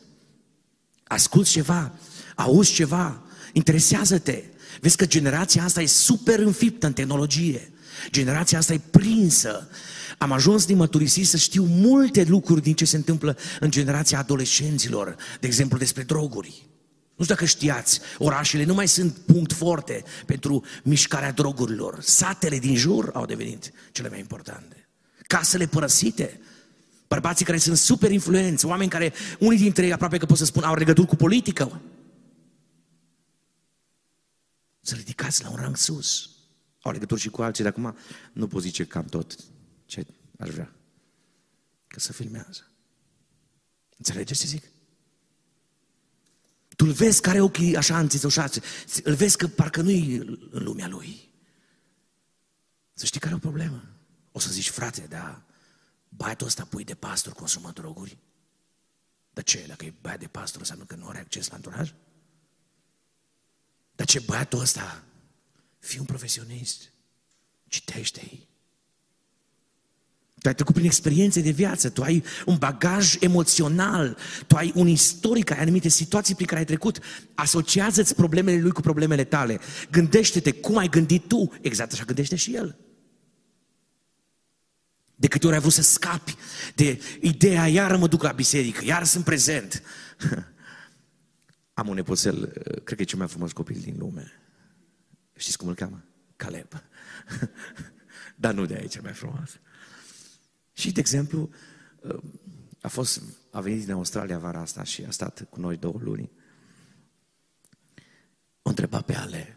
Asculți 1.04 1.50
ceva, 1.50 1.92
auzi 2.34 2.72
ceva, 2.72 3.22
interesează-te. 3.52 4.42
Vezi 4.80 4.96
că 4.96 5.06
generația 5.06 5.64
asta 5.64 5.82
e 5.82 5.86
super 5.86 6.38
înfiptă 6.38 6.86
în 6.86 6.92
tehnologie. 6.92 7.72
Generația 8.10 8.58
asta 8.58 8.72
e 8.72 8.80
prinsă. 8.90 9.68
Am 10.18 10.32
ajuns 10.32 10.66
din 10.66 10.76
măturisi 10.76 11.22
să 11.22 11.36
știu 11.36 11.64
multe 11.64 12.24
lucruri 12.28 12.62
din 12.62 12.74
ce 12.74 12.84
se 12.84 12.96
întâmplă 12.96 13.36
în 13.60 13.70
generația 13.70 14.18
adolescenților, 14.18 15.16
de 15.40 15.46
exemplu 15.46 15.78
despre 15.78 16.02
droguri. 16.02 16.68
Nu 17.20 17.26
știu 17.26 17.38
dacă 17.38 17.48
știați, 17.48 18.00
orașele 18.18 18.64
nu 18.64 18.74
mai 18.74 18.88
sunt 18.88 19.16
punct 19.16 19.52
forte 19.52 20.04
pentru 20.26 20.64
mișcarea 20.82 21.32
drogurilor. 21.32 22.00
Satele 22.00 22.58
din 22.58 22.76
jur 22.76 23.10
au 23.14 23.26
devenit 23.26 23.72
cele 23.92 24.08
mai 24.08 24.18
importante. 24.18 24.88
Casele 25.26 25.66
părăsite, 25.66 26.40
bărbații 27.08 27.44
care 27.44 27.58
sunt 27.58 27.76
super 27.76 28.10
influenți, 28.10 28.66
oameni 28.66 28.90
care, 28.90 29.12
unii 29.38 29.58
dintre 29.58 29.84
ei 29.84 29.92
aproape 29.92 30.18
că 30.18 30.26
pot 30.26 30.36
să 30.36 30.44
spun, 30.44 30.62
au 30.62 30.74
legături 30.74 31.06
cu 31.06 31.16
politică. 31.16 31.80
Să 34.80 34.94
ridicați 34.94 35.42
la 35.42 35.50
un 35.50 35.56
rang 35.56 35.76
sus. 35.76 36.30
Au 36.82 36.92
legături 36.92 37.20
și 37.20 37.30
cu 37.30 37.42
alții, 37.42 37.64
dar 37.64 37.72
acum 37.72 37.96
nu 38.32 38.46
pot 38.46 38.62
zice 38.62 38.84
cam 38.84 39.04
tot 39.04 39.36
ce 39.84 40.06
aș 40.38 40.48
vrea. 40.48 40.74
Că 41.86 42.00
să 42.00 42.12
filmează. 42.12 42.70
Înțelegeți 43.96 44.40
ce 44.40 44.46
zic? 44.46 44.64
Tu 46.80 46.86
îl 46.86 46.92
vezi 46.92 47.20
care 47.20 47.40
ochii 47.40 47.76
așa 47.76 47.98
înțițoșați, 47.98 48.60
îl 49.02 49.14
vezi 49.14 49.36
că 49.36 49.48
parcă 49.48 49.80
nu-i 49.80 50.14
în 50.50 50.62
lumea 50.62 50.88
lui. 50.88 51.30
Să 52.92 53.04
știi 53.04 53.20
care 53.20 53.32
e 53.32 53.36
o 53.36 53.38
problemă. 53.40 53.84
O 54.32 54.38
să 54.38 54.50
zici, 54.50 54.70
frate, 54.70 55.00
dar 55.00 55.42
băiatul 56.08 56.46
ăsta 56.46 56.64
pui 56.64 56.84
de 56.84 56.94
pastor 56.94 57.32
consumă 57.32 57.70
droguri? 57.70 58.18
De 59.32 59.42
ce? 59.42 59.64
Dacă 59.66 59.84
e 59.84 59.94
băiat 60.00 60.18
de 60.18 60.26
pastor 60.26 60.60
înseamnă 60.60 60.84
că 60.84 60.94
nu 60.94 61.08
are 61.08 61.18
acces 61.18 61.48
la 61.48 61.54
anturaj? 61.54 61.94
Dar 63.94 64.06
ce 64.06 64.20
băiatul 64.20 64.60
ăsta, 64.60 65.04
fii 65.78 65.98
un 65.98 66.06
profesionist, 66.06 66.92
citește-i. 67.68 68.48
Tu 70.40 70.48
ai 70.48 70.54
trecut 70.54 70.74
prin 70.74 70.86
experiențe 70.86 71.40
de 71.40 71.50
viață, 71.50 71.88
tu 71.88 72.02
ai 72.02 72.24
un 72.46 72.56
bagaj 72.56 73.16
emoțional, 73.20 74.16
tu 74.46 74.56
ai 74.56 74.72
un 74.74 74.88
istoric, 74.88 75.50
ai 75.50 75.58
anumite 75.58 75.88
situații 75.88 76.34
prin 76.34 76.46
care 76.46 76.58
ai 76.58 76.66
trecut. 76.66 76.98
Asociază-ți 77.34 78.14
problemele 78.14 78.60
lui 78.60 78.70
cu 78.70 78.80
problemele 78.80 79.24
tale. 79.24 79.60
Gândește-te 79.90 80.52
cum 80.52 80.76
ai 80.76 80.88
gândit 80.88 81.28
tu, 81.28 81.52
exact 81.60 81.92
așa 81.92 82.04
gândește 82.04 82.36
și 82.36 82.54
el. 82.54 82.78
De 85.14 85.28
câte 85.28 85.46
ori 85.46 85.54
ai 85.54 85.60
vrut 85.60 85.72
să 85.72 85.82
scapi 85.82 86.36
de 86.74 87.00
ideea, 87.20 87.66
iară 87.66 87.96
mă 87.96 88.08
duc 88.08 88.22
la 88.22 88.32
biserică, 88.32 88.84
iar 88.84 89.04
sunt 89.04 89.24
prezent. 89.24 89.82
Am 91.74 91.88
un 91.88 91.94
nepoțel, 91.94 92.46
cred 92.84 92.96
că 92.96 93.02
e 93.02 93.04
cel 93.04 93.18
mai 93.18 93.28
frumos 93.28 93.52
copil 93.52 93.80
din 93.80 93.94
lume. 93.98 94.32
Știți 95.36 95.58
cum 95.58 95.68
îl 95.68 95.74
cheamă? 95.74 96.04
Caleb. 96.36 96.68
Dar 98.42 98.54
nu 98.54 98.66
de 98.66 98.74
aici 98.74 98.92
cel 98.92 99.02
mai 99.02 99.12
frumos. 99.12 99.60
Și, 100.80 100.92
de 100.92 101.00
exemplu, 101.00 101.50
a, 102.80 102.88
fost, 102.88 103.22
a 103.50 103.60
venit 103.60 103.84
din 103.84 103.92
Australia 103.92 104.38
vara 104.38 104.60
asta 104.60 104.82
și 104.82 105.04
a 105.04 105.10
stat 105.10 105.46
cu 105.50 105.60
noi 105.60 105.76
două 105.76 105.98
luni. 106.02 106.30
O 108.62 108.68
întreba 108.68 109.00
pe 109.00 109.14
Ale, 109.14 109.56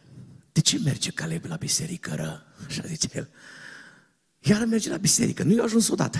de 0.51 0.61
ce 0.61 0.79
merge 0.79 1.11
Caleb 1.11 1.45
la 1.45 1.55
biserică 1.55 2.15
ră? 2.15 2.43
Așa 2.65 2.83
zice 2.85 3.07
el. 3.13 3.29
Iar 4.39 4.65
merge 4.65 4.89
la 4.89 4.97
biserică, 4.97 5.43
nu 5.43 5.53
i-a 5.53 5.63
ajuns 5.63 5.87
odată. 5.87 6.17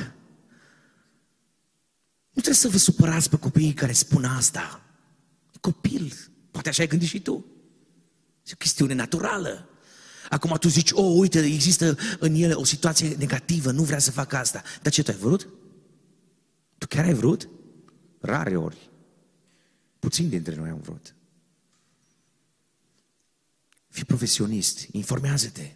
Nu 2.29 2.41
trebuie 2.41 2.53
să 2.53 2.67
vă 2.67 2.77
supărați 2.77 3.29
pe 3.29 3.37
copiii 3.37 3.73
care 3.73 3.91
spun 3.91 4.23
asta. 4.23 4.83
E 5.53 5.57
copil, 5.61 6.13
poate 6.51 6.69
așa 6.69 6.81
ai 6.81 6.87
gândit 6.87 7.07
și 7.07 7.21
tu. 7.21 7.45
E 8.43 8.51
o 8.53 8.57
chestiune 8.57 8.93
naturală. 8.93 9.67
Acum 10.33 10.57
tu 10.59 10.67
zici, 10.67 10.91
oh, 10.91 11.13
uite, 11.17 11.39
există 11.39 11.97
în 12.19 12.33
ele 12.35 12.53
o 12.53 12.63
situație 12.63 13.15
negativă, 13.17 13.71
nu 13.71 13.83
vrea 13.83 13.99
să 13.99 14.11
facă 14.11 14.37
asta. 14.37 14.63
Dar 14.81 14.91
ce 14.91 15.03
tu 15.03 15.11
ai 15.11 15.17
vrut? 15.17 15.47
Tu 16.77 16.87
chiar 16.87 17.05
ai 17.05 17.13
vrut? 17.13 17.49
Rare 18.19 18.55
ori. 18.55 18.91
Puțini 19.99 20.29
dintre 20.29 20.55
noi 20.55 20.69
am 20.69 20.79
vrut. 20.81 21.15
Fii 23.89 24.05
profesionist, 24.05 24.87
informează-te, 24.91 25.71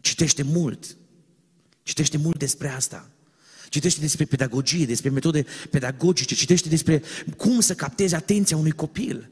citește 0.00 0.42
mult, 0.42 0.96
citește 1.82 2.16
mult 2.16 2.38
despre 2.38 2.68
asta. 2.68 3.10
Citește 3.68 4.00
despre 4.00 4.24
pedagogie, 4.24 4.86
despre 4.86 5.10
metode 5.10 5.46
pedagogice, 5.70 6.34
citește 6.34 6.68
despre 6.68 7.02
cum 7.36 7.60
să 7.60 7.74
captezi 7.74 8.14
atenția 8.14 8.56
unui 8.56 8.70
copil. 8.72 9.30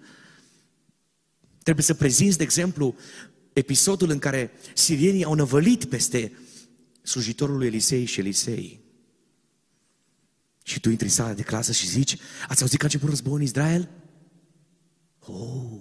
Trebuie 1.62 1.84
să 1.84 1.94
prezinți, 1.94 2.36
de 2.36 2.42
exemplu, 2.42 2.96
episodul 3.58 4.10
în 4.10 4.18
care 4.18 4.50
sirienii 4.74 5.24
au 5.24 5.34
năvălit 5.34 5.84
peste 5.84 6.32
slujitorul 7.02 7.56
lui 7.56 7.66
Elisei 7.66 8.04
și 8.04 8.20
Elisei. 8.20 8.80
Și 10.62 10.80
tu 10.80 10.90
intri 10.90 11.06
în 11.06 11.12
sala 11.12 11.32
de 11.32 11.42
clasă 11.42 11.72
și 11.72 11.88
zici, 11.88 12.16
ați 12.48 12.60
auzit 12.60 12.78
că 12.78 12.84
a 12.84 12.86
început 12.86 13.08
războiul 13.08 13.38
în 13.38 13.44
Israel? 13.44 13.88
Oh! 15.18 15.80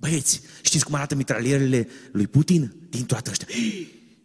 Băieți, 0.00 0.40
știți 0.62 0.84
cum 0.84 0.94
arată 0.94 1.14
mitralierele 1.14 1.88
lui 2.12 2.26
Putin? 2.26 2.74
Din 2.90 3.04
toată 3.04 3.30
ăștia. 3.30 3.46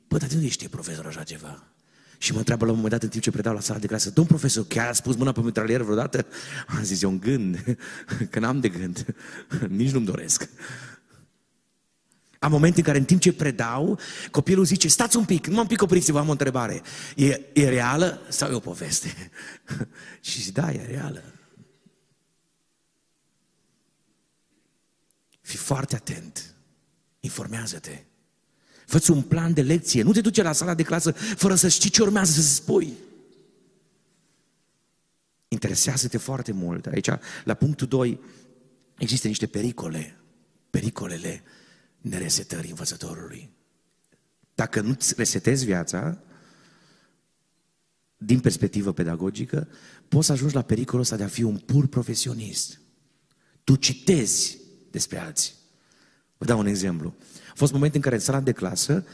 Bă, 0.07 0.17
dar 0.17 0.27
de 0.27 0.35
unde 0.35 0.47
știe 0.47 0.67
profesor 0.67 1.05
așa 1.05 1.23
ceva? 1.23 1.69
Și 2.17 2.31
mă 2.31 2.37
întreabă 2.37 2.65
la 2.65 2.71
un 2.71 2.75
moment 2.75 2.93
dat 2.93 3.03
în 3.03 3.09
timp 3.09 3.23
ce 3.23 3.31
predau 3.31 3.53
la 3.53 3.59
sala 3.59 3.79
de 3.79 3.87
clasă, 3.87 4.09
domn 4.09 4.27
profesor, 4.27 4.67
chiar 4.67 4.87
a 4.87 4.93
spus 4.93 5.15
mâna 5.15 5.31
pe 5.31 5.41
mitralier 5.41 5.81
vreodată? 5.81 6.25
Am 6.67 6.83
zis, 6.83 7.01
eu 7.01 7.09
un 7.09 7.19
gând, 7.19 7.77
că 8.31 8.39
n-am 8.39 8.59
de 8.59 8.69
gând, 8.69 9.05
nici 9.67 9.91
nu-mi 9.91 10.05
doresc. 10.05 10.49
Am 12.39 12.51
momente 12.51 12.77
în 12.77 12.85
care 12.85 12.97
în 12.97 13.05
timp 13.05 13.21
ce 13.21 13.33
predau, 13.33 13.99
copilul 14.31 14.65
zice, 14.65 14.87
stați 14.87 15.17
un 15.17 15.25
pic, 15.25 15.47
nu 15.47 15.59
un 15.59 15.67
pic 15.67 15.81
opriți-vă, 15.81 16.19
am 16.19 16.27
o 16.27 16.31
întrebare. 16.31 16.81
E, 17.15 17.41
e 17.53 17.69
reală 17.69 18.21
sau 18.29 18.51
e 18.51 18.53
o 18.53 18.59
poveste? 18.59 19.31
și 20.21 20.41
zic, 20.41 20.53
da, 20.53 20.71
e 20.71 20.85
reală. 20.85 21.23
Fii 25.41 25.57
foarte 25.57 25.95
atent. 25.95 26.55
Informează-te. 27.19 28.03
Fă-ți 28.85 29.11
un 29.11 29.21
plan 29.21 29.53
de 29.53 29.61
lecție. 29.61 30.01
Nu 30.03 30.11
te 30.11 30.21
duce 30.21 30.41
la 30.41 30.51
sala 30.51 30.73
de 30.73 30.83
clasă 30.83 31.11
fără 31.11 31.55
să 31.55 31.67
știi 31.67 31.89
ce 31.89 32.01
urmează 32.01 32.31
să 32.31 32.41
spui. 32.41 32.93
Interesează-te 35.47 36.17
foarte 36.17 36.51
mult. 36.51 36.85
Aici, 36.85 37.09
la 37.43 37.53
punctul 37.53 37.87
2, 37.87 38.19
există 38.97 39.27
niște 39.27 39.47
pericole. 39.47 40.15
Pericolele 40.69 41.43
neresetării 42.01 42.69
învățătorului. 42.69 43.49
Dacă 44.55 44.81
nu-ți 44.81 45.13
resetezi 45.17 45.65
viața, 45.65 46.17
din 48.17 48.39
perspectivă 48.39 48.93
pedagogică, 48.93 49.67
poți 50.07 50.25
să 50.25 50.31
ajungi 50.31 50.55
la 50.55 50.61
pericolul 50.61 51.01
ăsta 51.01 51.15
de 51.15 51.23
a 51.23 51.27
fi 51.27 51.43
un 51.43 51.57
pur 51.57 51.87
profesionist. 51.87 52.79
Tu 53.63 53.75
citezi 53.75 54.57
despre 54.91 55.17
alții. 55.17 55.53
Vă 56.37 56.45
dau 56.45 56.59
un 56.59 56.65
exemplu. 56.65 57.15
A 57.49 57.53
fost 57.55 57.71
moment 57.71 57.95
în 57.95 58.01
care 58.01 58.15
în 58.15 58.21
sala 58.21 58.39
de 58.39 58.51
clasă 58.51 59.05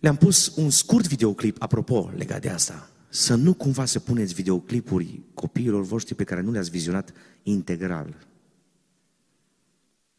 le-am 0.00 0.16
pus 0.16 0.52
un 0.56 0.70
scurt 0.70 1.06
videoclip, 1.06 1.62
apropo, 1.62 2.12
legat 2.16 2.40
de 2.40 2.48
asta. 2.48 2.90
Să 3.08 3.34
nu 3.34 3.54
cumva 3.54 3.84
să 3.84 3.98
puneți 3.98 4.34
videoclipuri 4.34 5.20
copiilor 5.34 5.82
voștri 5.82 6.14
pe 6.14 6.24
care 6.24 6.40
nu 6.40 6.50
le-ați 6.50 6.70
vizionat 6.70 7.12
integral. 7.42 8.26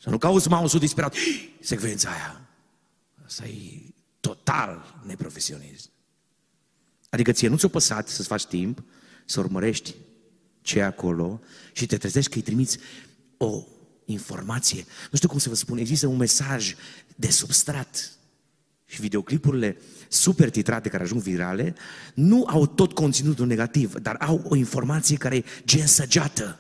Să 0.06 0.12
nu 0.12 0.18
cauți 0.18 0.49
mouse-ul 0.49 0.82
disperat. 0.82 1.16
Secvența 1.60 2.10
aia. 2.10 2.49
Asta 3.26 3.45
e 3.45 3.82
total 4.20 5.01
neprofesionist. 5.06 5.89
Adică 7.10 7.32
ție 7.32 7.47
nu 7.47 7.58
ți-o 7.58 7.68
păsat 7.68 8.08
să-ți 8.08 8.28
faci 8.28 8.45
timp, 8.45 8.84
să 9.26 9.39
urmărești 9.39 9.95
ce 10.62 10.80
e 10.80 10.84
acolo 10.84 11.39
și 11.74 11.86
te 11.86 11.97
trezești 11.97 12.32
că 12.32 12.38
îi 12.38 12.43
trimiți 12.43 12.80
o 13.38 13.64
informație. 14.06 14.86
Nu 15.12 15.18
știu 15.18 15.30
cum 15.30 15.39
să 15.39 15.49
vă 15.49 15.56
spun, 15.56 15.78
există 15.78 16.08
un 16.08 16.18
mesaj 16.18 16.76
de 17.16 17.30
substrat. 17.30 18.12
Și 18.86 19.01
videoclipurile 19.01 19.78
super 20.08 20.49
titrate 20.49 20.89
care 20.89 21.03
ajung 21.03 21.22
virale 21.22 21.76
nu 22.14 22.45
au 22.47 22.68
tot 22.68 22.93
conținutul 22.93 23.47
negativ, 23.47 23.93
dar 23.93 24.16
au 24.20 24.41
o 24.49 24.56
informație 24.56 25.18
care 25.18 25.36
e 25.36 25.45
gen 25.66 25.88
săgeată. 25.88 26.60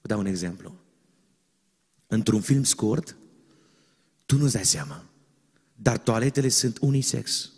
Vă 0.00 0.08
dau 0.08 0.18
un 0.18 0.26
exemplu 0.26 0.82
într-un 2.14 2.40
film 2.40 2.64
scurt, 2.64 3.16
tu 4.26 4.36
nu-ți 4.36 4.52
dai 4.52 4.64
seama. 4.64 5.04
Dar 5.76 5.98
toaletele 5.98 6.48
sunt 6.48 6.78
unisex. 6.80 7.52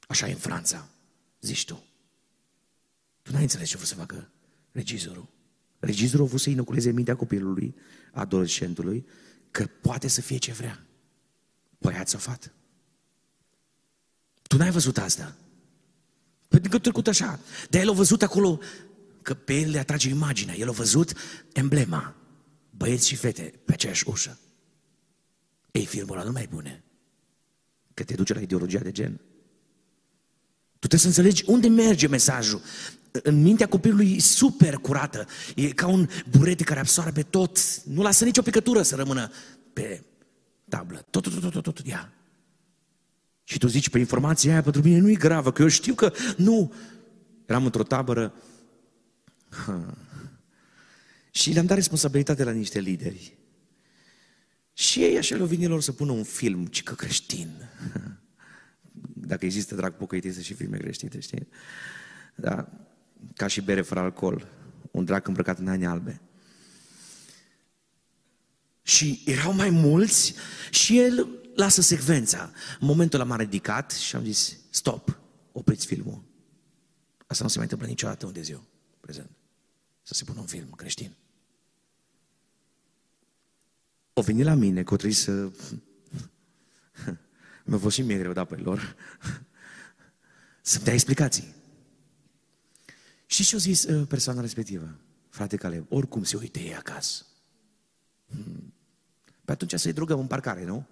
Așa 0.00 0.28
e 0.28 0.32
în 0.32 0.38
Franța, 0.38 0.88
zici 1.40 1.64
tu. 1.64 1.84
Tu 3.22 3.32
n-ai 3.32 3.42
înțeles 3.42 3.68
ce 3.68 3.76
vreau 3.76 3.88
să 3.88 3.94
facă 3.94 4.30
regizorul. 4.72 5.28
Regizorul 5.78 6.24
a 6.24 6.28
vrut 6.28 6.40
să 6.40 6.50
inoculeze 6.50 6.90
mintea 6.90 7.16
copilului, 7.16 7.74
adolescentului, 8.12 9.06
că 9.50 9.66
poate 9.66 10.08
să 10.08 10.20
fie 10.20 10.36
ce 10.36 10.52
vrea. 10.52 10.86
Băiat 11.78 12.08
sau 12.08 12.20
fată. 12.20 12.52
Tu 14.42 14.56
n-ai 14.56 14.70
văzut 14.70 14.98
asta. 14.98 15.36
Păi 16.48 16.60
că 16.60 16.78
trecut 16.78 17.06
așa. 17.06 17.40
Dar 17.70 17.80
el 17.80 17.88
a 17.88 17.92
văzut 17.92 18.22
acolo 18.22 18.60
că 19.22 19.34
pe 19.34 19.54
el 19.54 19.70
le 19.70 19.78
atrage 19.78 20.08
imaginea. 20.08 20.56
El 20.56 20.68
a 20.68 20.72
văzut 20.72 21.12
emblema. 21.52 22.14
Băieți 22.70 23.08
și 23.08 23.16
fete 23.16 23.52
pe 23.64 23.72
aceeași 23.72 24.08
ușă. 24.08 24.38
Ei, 25.70 25.86
filmul 25.86 26.16
ăla 26.16 26.24
nu 26.24 26.32
mai 26.32 26.48
bune. 26.50 26.84
Că 27.94 28.04
te 28.04 28.14
duce 28.14 28.34
la 28.34 28.40
ideologia 28.40 28.78
de 28.78 28.92
gen. 28.92 29.20
Tu 30.78 30.86
trebuie 30.86 31.00
să 31.00 31.06
înțelegi 31.06 31.44
unde 31.46 31.68
merge 31.68 32.06
mesajul. 32.06 32.62
În 33.22 33.42
mintea 33.42 33.68
copilului 33.68 34.14
e 34.14 34.20
super 34.20 34.74
curată. 34.74 35.26
E 35.54 35.68
ca 35.68 35.86
un 35.86 36.08
burete 36.30 36.64
care 36.64 36.80
absorbe 36.80 37.22
tot. 37.22 37.82
Nu 37.84 38.02
lasă 38.02 38.24
nicio 38.24 38.42
picătură 38.42 38.82
să 38.82 38.96
rămână 38.96 39.30
pe 39.72 40.04
tablă. 40.68 41.06
Tot, 41.10 41.22
tot, 41.22 41.40
tot, 41.40 41.52
tot, 41.52 41.62
tot, 41.62 41.86
ia. 41.86 42.12
Și 43.44 43.58
tu 43.58 43.66
zici, 43.66 43.88
pe 43.88 43.98
informația 43.98 44.52
aia 44.52 44.62
pentru 44.62 44.82
mine 44.82 44.98
nu 44.98 45.08
e 45.10 45.14
gravă, 45.14 45.52
că 45.52 45.62
eu 45.62 45.68
știu 45.68 45.94
că 45.94 46.12
nu. 46.36 46.72
Eram 47.46 47.64
într-o 47.64 47.82
tabără 47.82 48.34
Ha. 49.50 49.96
Și 51.30 51.52
le-am 51.52 51.66
dat 51.66 51.76
responsabilitate 51.76 52.44
la 52.44 52.50
niște 52.50 52.80
lideri. 52.80 53.38
Și 54.72 55.02
ei 55.02 55.18
așa 55.18 55.34
le-au 55.34 55.46
venit 55.46 55.68
lor 55.68 55.80
să 55.80 55.92
pună 55.92 56.12
un 56.12 56.24
film, 56.24 56.66
cică 56.66 56.94
creștin. 56.94 57.50
Dacă 59.30 59.44
există 59.44 59.74
drag 59.74 59.96
pocăitise 59.96 60.42
și 60.42 60.54
filme 60.54 60.76
creștine, 60.76 61.20
știi? 61.20 61.48
Da? 62.34 62.68
Ca 63.34 63.46
și 63.46 63.60
bere 63.60 63.82
fără 63.82 64.00
alcool. 64.00 64.48
Un 64.90 65.04
drac 65.04 65.26
îmbrăcat 65.26 65.58
în 65.58 65.66
haine 65.66 65.86
albe. 65.86 66.20
Și 68.82 69.22
erau 69.26 69.52
mai 69.52 69.70
mulți 69.70 70.34
și 70.70 70.98
el 70.98 71.28
lasă 71.54 71.80
secvența. 71.80 72.52
În 72.80 72.86
momentul 72.86 73.20
ăla 73.20 73.28
m-a 73.28 73.36
ridicat 73.36 73.90
și 73.90 74.16
am 74.16 74.24
zis, 74.24 74.56
stop, 74.70 75.20
opriți 75.52 75.86
filmul. 75.86 76.22
Asta 77.26 77.42
nu 77.44 77.50
se 77.50 77.54
mai 77.54 77.64
întâmplă 77.64 77.88
niciodată 77.88 78.26
unde 78.26 78.40
eu 78.50 78.64
prezent 79.00 79.39
să 80.10 80.16
se 80.16 80.24
pună 80.24 80.40
un 80.40 80.46
film 80.46 80.70
creștin. 80.70 81.16
O 84.12 84.22
venit 84.22 84.44
la 84.44 84.54
mine 84.54 84.82
că 84.82 84.94
o 84.94 84.96
trebuie 84.96 85.18
să 85.18 85.50
Mi-a 87.64 87.78
fost 87.78 87.94
și 87.94 88.02
mie 88.02 88.18
greu 88.18 88.32
da 88.32 88.44
pe 88.44 88.56
lor. 88.56 88.96
Să-mi 90.62 90.84
dea 90.84 90.92
explicații. 90.92 91.54
Și 93.26 93.44
ce 93.44 93.54
a 93.54 93.58
zis 93.58 93.84
uh, 93.84 94.06
persoana 94.08 94.40
respectivă? 94.40 94.98
Frate 95.28 95.56
Caleb, 95.56 95.86
oricum 95.88 96.22
se 96.22 96.36
uite 96.36 96.60
ei 96.60 96.76
acasă. 96.76 97.26
Hmm. 98.26 98.74
Pe 99.44 99.52
atunci 99.52 99.74
să-i 99.74 99.92
drugăm 99.92 100.18
în 100.18 100.26
parcare, 100.26 100.64
nu? 100.64 100.86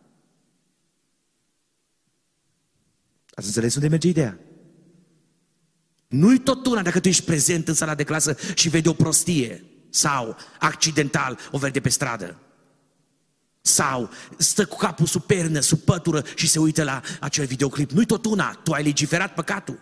Ați 3.30 3.46
înțeles 3.46 3.74
unde 3.74 3.88
merge 3.88 4.08
ideea? 4.08 4.47
Nu-i 6.08 6.38
tot 6.38 6.66
una 6.66 6.82
dacă 6.82 7.00
tu 7.00 7.08
ești 7.08 7.24
prezent 7.24 7.68
în 7.68 7.74
sala 7.74 7.94
de 7.94 8.04
clasă 8.04 8.36
și 8.54 8.68
vede 8.68 8.88
o 8.88 8.92
prostie 8.92 9.64
sau 9.90 10.36
accidental 10.58 11.38
o 11.50 11.58
vede 11.58 11.80
pe 11.80 11.88
stradă. 11.88 12.40
Sau 13.60 14.10
stă 14.36 14.66
cu 14.66 14.76
capul 14.76 15.06
sub 15.06 15.22
pernă, 15.22 15.60
sub 15.60 15.78
pătură 15.80 16.24
și 16.34 16.48
se 16.48 16.58
uită 16.58 16.84
la 16.84 17.00
acel 17.20 17.46
videoclip. 17.46 17.90
Nu-i 17.90 18.06
tot 18.06 18.24
una, 18.24 18.54
tu 18.54 18.72
ai 18.72 18.82
legiferat 18.82 19.34
păcatul. 19.34 19.80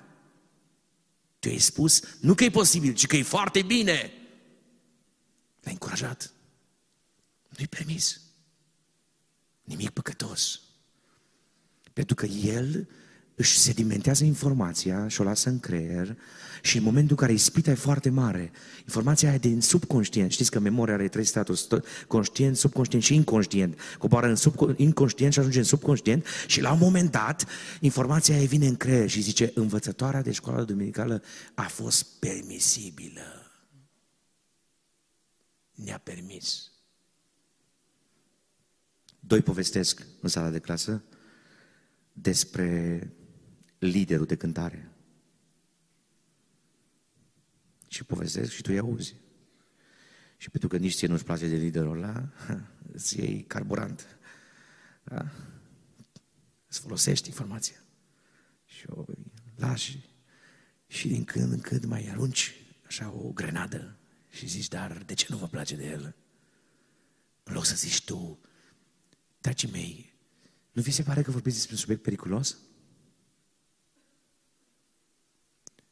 Tu 1.39 1.49
ai 1.49 1.59
spus, 1.59 2.03
nu 2.21 2.35
că 2.35 2.45
e 2.45 2.51
posibil, 2.51 2.95
ci 2.95 3.07
că 3.07 3.17
e 3.17 3.23
foarte 3.23 3.63
bine. 3.63 4.13
L-ai 5.61 5.73
încurajat. 5.73 6.33
Nu-i 7.49 7.67
permis. 7.67 8.21
Nimic 9.65 9.91
păcătos. 9.91 10.61
Pentru 11.93 12.15
că 12.15 12.27
el 12.27 12.89
își 13.39 13.59
sedimentează 13.59 14.25
informația 14.25 15.09
și 15.09 15.21
o 15.21 15.25
lasă 15.25 15.49
în 15.49 15.61
creier 15.61 16.17
și 16.63 16.77
în 16.77 16.83
momentul 16.83 17.11
în 17.11 17.17
care 17.17 17.33
ispita 17.33 17.71
e 17.71 17.75
foarte 17.75 18.11
mare, 18.11 18.51
informația 18.81 19.29
aia 19.29 19.39
din 19.39 19.61
subconștient, 19.61 20.31
știți 20.31 20.51
că 20.51 20.59
memoria 20.59 20.95
are 20.95 21.09
trei 21.09 21.25
staturi, 21.25 21.67
conștient, 22.07 22.57
subconștient 22.57 23.05
și 23.05 23.15
inconștient, 23.15 23.79
coboară 23.99 24.27
în 24.27 24.37
sub, 24.37 24.55
inconștient 24.77 25.33
și 25.33 25.39
ajunge 25.39 25.59
în 25.59 25.65
subconștient 25.65 26.27
și 26.47 26.61
la 26.61 26.73
un 26.73 26.79
moment 26.79 27.11
dat 27.11 27.47
informația 27.81 28.37
aia 28.37 28.47
vine 28.47 28.67
în 28.67 28.77
creier 28.77 29.09
și 29.09 29.21
zice 29.21 29.51
învățătoarea 29.55 30.23
de 30.23 30.33
școală 30.33 30.65
duminicală 30.65 31.23
a 31.55 31.63
fost 31.63 32.19
permisibilă. 32.19 33.51
Ne-a 35.75 35.99
permis. 35.99 36.71
Doi 39.21 39.43
povestesc 39.43 40.07
în 40.21 40.29
sala 40.29 40.51
de 40.51 40.59
clasă 40.59 41.05
despre 42.13 43.01
liderul 43.87 44.27
de 44.27 44.37
cântare. 44.37 44.91
Și 47.89 48.05
povestesc 48.05 48.53
și 48.53 48.63
tu 48.63 48.71
îi 48.73 48.79
auzi. 48.79 49.15
Și 50.37 50.51
pentru 50.51 50.69
că 50.69 50.77
nici 50.77 50.95
ție 50.95 51.09
nu-ți 51.09 51.25
place 51.25 51.49
de 51.49 51.57
liderul 51.57 51.97
ăla, 51.97 52.29
îți 52.93 53.19
iei 53.21 53.43
carburant. 53.43 54.19
Da? 55.05 55.31
Îți 56.67 56.81
folosești 56.81 57.29
informația. 57.29 57.85
Și 58.65 58.85
o 58.89 59.05
lași 59.55 60.17
și 60.87 61.09
din 61.09 61.25
când 61.25 61.53
în 61.53 61.61
când 61.61 61.85
mai 61.85 62.09
arunci 62.09 62.55
așa 62.87 63.11
o 63.11 63.33
grenadă 63.33 63.99
și 64.31 64.47
zici, 64.47 64.69
dar 64.69 65.03
de 65.07 65.15
ce 65.15 65.27
nu 65.29 65.37
vă 65.37 65.47
place 65.47 65.77
de 65.77 65.87
el? 65.87 66.17
În 67.43 67.55
loc 67.55 67.65
să 67.65 67.75
zici 67.75 68.05
tu, 68.05 68.41
dragii 69.41 69.71
mei, 69.71 70.15
nu 70.73 70.83
vi 70.83 70.91
se 70.91 71.03
pare 71.03 71.23
că 71.23 71.31
vorbiți 71.31 71.57
despre 71.57 71.75
un 71.75 71.81
subiect 71.81 72.03
periculos? 72.03 72.59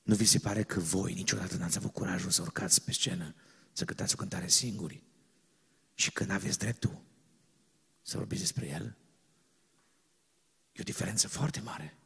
Nu 0.04 0.14
vi 0.14 0.24
se 0.24 0.38
pare 0.38 0.62
că 0.62 0.80
voi 0.80 1.14
niciodată 1.14 1.56
n-ați 1.56 1.76
avut 1.76 1.92
curajul 1.92 2.30
să 2.30 2.42
urcați 2.42 2.84
pe 2.84 2.92
scenă, 2.92 3.34
să 3.72 3.84
cântați 3.84 4.14
o 4.14 4.16
cântare 4.16 4.48
singuri 4.48 5.02
și 5.94 6.12
că 6.12 6.24
n-aveți 6.24 6.58
dreptul 6.58 7.02
să 8.02 8.16
vorbiți 8.16 8.40
despre 8.40 8.68
el? 8.68 8.96
E 10.72 10.80
o 10.80 10.82
diferență 10.82 11.28
foarte 11.28 11.60
mare. 11.60 11.98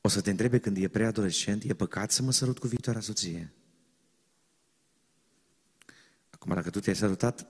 O 0.00 0.08
să 0.08 0.20
te 0.20 0.30
întrebe 0.30 0.58
când 0.58 0.76
e 0.76 0.88
preadolescent, 0.88 1.62
e 1.62 1.74
păcat 1.74 2.10
să 2.10 2.22
mă 2.22 2.32
sărut 2.32 2.58
cu 2.58 2.66
viitoarea 2.66 3.00
soție? 3.00 3.52
Acum, 6.30 6.54
dacă 6.54 6.70
tu 6.70 6.80
te-ai 6.80 6.96
sărutat, 6.96 7.46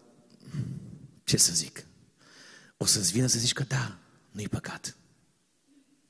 ce 1.24 1.36
să 1.36 1.52
zic? 1.52 1.86
O 2.76 2.84
să-ți 2.84 3.12
vină 3.12 3.26
să 3.26 3.38
zici 3.38 3.52
că 3.52 3.62
da, 3.62 3.98
nu-i 4.30 4.48
păcat. 4.48 4.96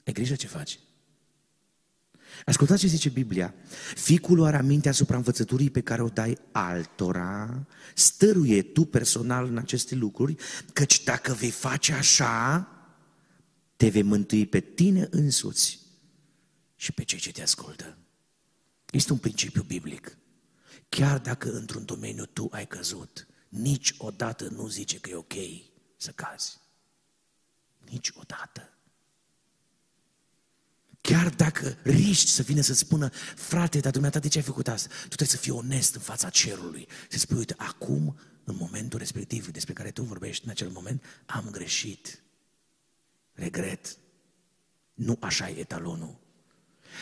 Ai 0.04 0.12
grijă 0.12 0.34
ce 0.34 0.46
faci. 0.46 0.78
Ascultați 2.44 2.80
ce 2.80 2.86
zice 2.86 3.08
Biblia. 3.08 3.54
Ficul 3.94 4.44
are 4.44 4.56
aminte 4.56 4.88
asupra 4.88 5.16
învățăturii 5.16 5.70
pe 5.70 5.80
care 5.80 6.02
o 6.02 6.08
dai 6.08 6.38
altora, 6.52 7.66
stăruie 7.94 8.62
tu 8.62 8.84
personal 8.84 9.46
în 9.46 9.56
aceste 9.58 9.94
lucruri, 9.94 10.36
căci 10.72 11.02
dacă 11.02 11.32
vei 11.32 11.50
face 11.50 11.92
așa, 11.92 12.68
te 13.76 13.88
vei 13.88 14.02
mântui 14.02 14.46
pe 14.46 14.60
tine 14.60 15.08
însuți 15.10 15.78
și 16.76 16.92
pe 16.92 17.04
cei 17.04 17.18
ce 17.18 17.32
te 17.32 17.42
ascultă. 17.42 17.96
Este 18.90 19.12
un 19.12 19.18
principiu 19.18 19.62
biblic. 19.62 20.18
Chiar 20.88 21.18
dacă 21.18 21.52
într-un 21.52 21.84
domeniu 21.84 22.24
tu 22.26 22.48
ai 22.50 22.66
căzut, 22.66 23.26
niciodată 23.48 24.48
nu 24.48 24.68
zice 24.68 24.98
că 24.98 25.10
e 25.10 25.14
ok 25.14 25.34
să 25.96 26.10
cazi. 26.10 26.58
Niciodată. 27.90 28.72
Chiar 31.00 31.28
dacă 31.28 31.76
riști 31.82 32.30
să 32.30 32.42
vină 32.42 32.60
să 32.60 32.74
spună, 32.74 33.10
frate, 33.36 33.78
dar 33.78 33.92
dumneata, 33.92 34.18
de 34.18 34.28
ce 34.28 34.38
ai 34.38 34.44
făcut 34.44 34.68
asta? 34.68 34.88
Tu 34.88 35.06
trebuie 35.06 35.28
să 35.28 35.36
fii 35.36 35.52
onest 35.52 35.94
în 35.94 36.00
fața 36.00 36.28
cerului. 36.28 36.88
Să 37.08 37.18
spui, 37.18 37.36
uite, 37.36 37.54
acum, 37.56 38.18
în 38.44 38.56
momentul 38.58 38.98
respectiv 38.98 39.48
despre 39.48 39.72
care 39.72 39.90
tu 39.90 40.02
vorbești 40.02 40.44
în 40.44 40.50
acel 40.50 40.68
moment, 40.68 41.02
am 41.26 41.48
greșit. 41.50 42.22
Regret. 43.32 43.96
Nu 44.94 45.16
așa 45.20 45.48
e 45.48 45.58
etalonul. 45.58 46.18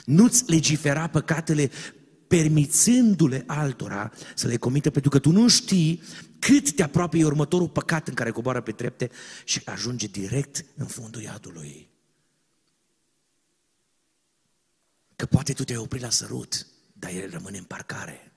Nu-ți 0.05 0.45
legifera 0.47 1.09
păcatele 1.09 1.71
permițându-le 2.27 3.45
altora 3.47 4.13
să 4.35 4.47
le 4.47 4.57
comită, 4.57 4.91
pentru 4.91 5.11
că 5.11 5.19
tu 5.19 5.31
nu 5.31 5.49
știi 5.49 6.03
cât 6.39 6.73
de 6.73 6.83
aproape 6.83 7.19
e 7.19 7.25
următorul 7.25 7.69
păcat 7.69 8.09
în 8.09 8.15
care 8.15 8.31
coboară 8.31 8.61
pe 8.61 8.73
trepte 8.73 9.11
și 9.45 9.63
ajunge 9.65 10.07
direct 10.07 10.65
în 10.77 10.87
fundul 10.87 11.23
iadului. 11.23 11.91
Că 15.17 15.27
poate 15.27 15.53
tu 15.53 15.65
te-ai 15.65 15.79
oprit 15.79 16.03
la 16.03 16.11
sărut, 16.11 16.67
dar 16.93 17.11
el 17.11 17.31
rămâne 17.31 17.59
în 17.59 17.65
parcare 17.65 18.33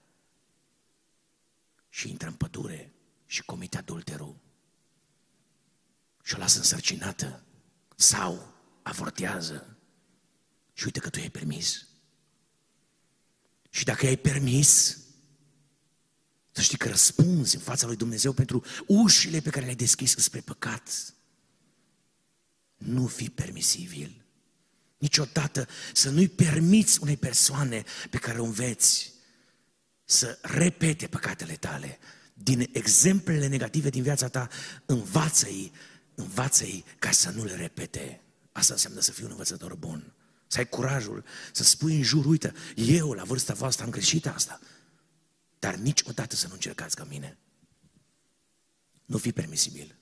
și 1.90 2.10
intră 2.10 2.28
în 2.28 2.34
pădure 2.34 2.94
și 3.26 3.44
comite 3.44 3.78
adulterul 3.78 4.36
și 6.24 6.36
o 6.36 6.38
lasă 6.38 6.58
însărcinată 6.58 7.44
sau 7.96 8.54
avortează 8.82 9.78
și 10.74 10.86
uite 10.86 11.00
că 11.00 11.10
tu 11.10 11.20
i-ai 11.20 11.30
permis. 11.30 11.88
Și 13.70 13.84
dacă 13.84 14.06
ai 14.06 14.18
permis, 14.18 14.99
să 16.60 16.66
știi 16.66 16.78
că 16.78 16.88
răspunzi 16.88 17.56
în 17.56 17.62
fața 17.62 17.88
lui 17.88 17.96
Dumnezeu 17.96 18.32
pentru 18.32 18.64
ușile 18.88 19.40
pe 19.40 19.50
care 19.50 19.64
le-ai 19.64 19.76
deschis 19.76 20.16
spre 20.18 20.40
păcat. 20.40 21.14
Nu 22.78 23.08
fi 23.08 23.30
permisibil. 23.30 24.26
Niciodată 24.98 25.68
să 25.94 26.10
nu-i 26.10 26.28
permiți 26.28 27.02
unei 27.02 27.18
persoane 27.18 27.84
pe 28.10 28.18
care 28.18 28.40
o 28.40 28.44
înveți 28.44 29.12
să 30.06 30.40
repete 30.42 31.08
păcatele 31.08 31.54
tale. 31.54 32.00
Din 32.34 32.70
exemplele 32.72 33.48
negative 33.48 33.90
din 33.90 34.04
viața 34.04 34.28
ta, 34.28 34.48
învață-i, 34.86 35.72
învață-i 36.16 36.84
ca 37.00 37.12
să 37.12 37.30
nu 37.30 37.44
le 37.44 37.56
repete. 37.56 38.22
Asta 38.52 38.74
înseamnă 38.74 39.00
să 39.00 39.12
fii 39.12 39.24
un 39.24 39.32
învățător 39.32 39.76
bun. 39.76 40.14
Să 40.48 40.58
ai 40.58 40.70
curajul 40.70 41.24
să 41.52 41.64
spui 41.64 41.96
în 41.96 42.04
jur, 42.04 42.26
uite, 42.26 42.54
eu 42.76 43.12
la 43.12 43.24
vârsta 43.24 43.54
voastră 43.54 43.84
am 43.84 43.92
greșit 43.92 44.28
asta, 44.28 44.60
dar 45.60 45.76
niciodată 45.76 46.36
să 46.36 46.48
nu 46.48 46.54
încercați 46.54 46.96
ca 46.96 47.04
mine. 47.10 47.38
Nu 49.06 49.18
fi 49.18 49.32
permisibil. 49.32 49.96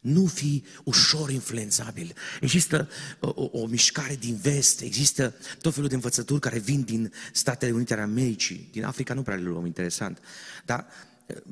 Nu 0.00 0.26
fi 0.26 0.64
ușor 0.84 1.30
influențabil. 1.30 2.14
Există 2.40 2.88
o, 3.20 3.28
o, 3.28 3.60
o 3.60 3.66
mișcare 3.66 4.14
din 4.14 4.36
vest, 4.36 4.80
există 4.80 5.34
tot 5.60 5.74
felul 5.74 5.88
de 5.88 5.94
învățături 5.94 6.40
care 6.40 6.58
vin 6.58 6.82
din 6.82 7.12
Statele 7.32 7.72
Unite 7.72 7.92
ale 7.92 8.02
Americii, 8.02 8.68
din 8.72 8.84
Africa 8.84 9.14
nu 9.14 9.22
prea 9.22 9.36
le 9.36 9.42
luăm 9.42 9.66
interesant, 9.66 10.18
dar 10.64 10.86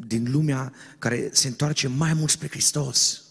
din 0.07 0.31
lumea 0.31 0.73
care 0.99 1.31
se 1.33 1.49
întoarce 1.49 1.89
mai 1.89 2.15
mult 2.15 2.31
spre 2.31 2.49
Hristos 2.49 3.24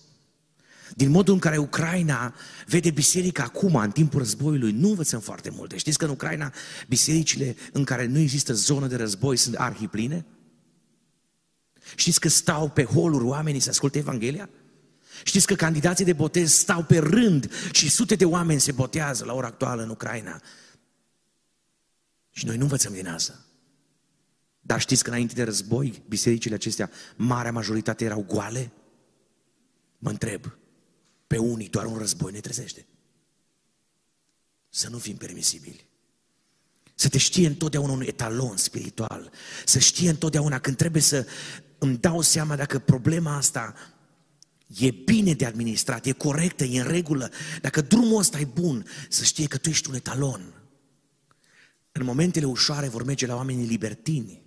din 0.96 1.10
modul 1.10 1.34
în 1.34 1.40
care 1.40 1.58
Ucraina 1.58 2.36
vede 2.68 2.92
biserica 2.92 3.44
acum, 3.44 3.76
în 3.76 3.92
timpul 3.92 4.20
războiului, 4.20 4.72
nu 4.72 4.90
învățăm 4.90 5.20
foarte 5.20 5.50
multe. 5.50 5.78
Știți 5.78 5.98
că 5.98 6.06
în 6.06 6.12
Ucraina 6.12 6.54
bisericile 6.88 7.56
în 7.72 7.84
care 7.84 8.06
nu 8.06 8.20
există 8.20 8.54
zonă 8.54 8.88
de 8.88 8.96
război 8.96 9.38
sunt 9.38 9.56
arhipline? 9.56 10.26
Știți 11.96 12.20
că 12.20 12.30
stau 12.30 12.70
pe 12.70 12.84
holuri 12.84 13.24
oamenii 13.24 13.60
să 13.60 13.70
asculte 13.70 13.98
Evanghelia? 13.98 14.50
Știți 15.24 15.48
că 15.48 15.56
candidații 15.56 16.06
de 16.06 16.14
botez 16.14 16.54
stau 16.54 16.84
pe 16.84 16.98
rând 16.98 17.52
și 17.72 17.90
sute 17.90 18.16
de 18.16 18.26
oameni 18.26 18.60
se 18.60 18.72
botează 18.72 19.26
la 19.26 19.34
ora 19.34 19.48
actuală 19.48 19.84
în 19.84 19.90
Ucraina. 19.90 20.42
Și 22.32 22.46
noi 22.46 22.56
nu 22.56 22.62
învățăm 22.62 22.94
din 22.94 23.08
asta. 23.08 23.40
Dar 24.62 24.80
știți 24.80 25.04
că 25.04 25.10
înainte 25.10 25.34
de 25.34 25.44
război, 25.44 26.04
bisericile 26.08 26.56
acestea, 26.56 26.90
marea 27.16 27.52
majoritate 27.52 28.06
erau 28.06 28.26
goale? 28.28 28.72
Mă 29.98 30.10
întreb, 30.10 30.58
pe 31.34 31.40
unii 31.40 31.70
doar 31.70 31.86
un 31.86 31.98
război 31.98 32.32
ne 32.32 32.40
trezește. 32.40 32.86
Să 34.70 34.90
nu 34.90 34.98
fim 34.98 35.16
permisibili. 35.16 35.88
Să 36.96 37.10
te 37.10 37.18
știe 37.18 37.48
întotdeauna 37.48 37.92
un 37.92 38.02
etalon 38.02 38.58
spiritual. 38.58 39.32
Să 39.66 39.80
știe 39.80 40.10
întotdeauna 40.10 40.60
când 40.60 40.78
trebuie 40.78 41.02
să 41.02 41.28
îmi 41.78 41.98
dau 41.98 42.22
seama 42.22 42.56
dacă 42.56 42.80
problema 42.80 43.36
asta 43.36 43.74
e 44.68 44.92
bine 44.92 45.34
de 45.34 45.46
administrat, 45.46 46.06
e 46.06 46.12
corectă, 46.12 46.64
e 46.64 46.82
în 46.82 46.88
regulă. 46.88 47.32
Dacă 47.62 47.82
drumul 47.82 48.20
ăsta 48.20 48.40
e 48.40 48.46
bun, 48.46 48.86
să 49.10 49.24
știe 49.24 49.48
că 49.48 49.58
tu 49.58 49.70
ești 49.70 49.90
un 49.90 49.96
etalon. 49.96 50.54
În 51.92 52.06
momentele 52.06 52.46
ușoare 52.46 52.88
vor 52.88 53.04
merge 53.04 53.26
la 53.26 53.36
oamenii 53.36 53.68
libertini 53.68 54.43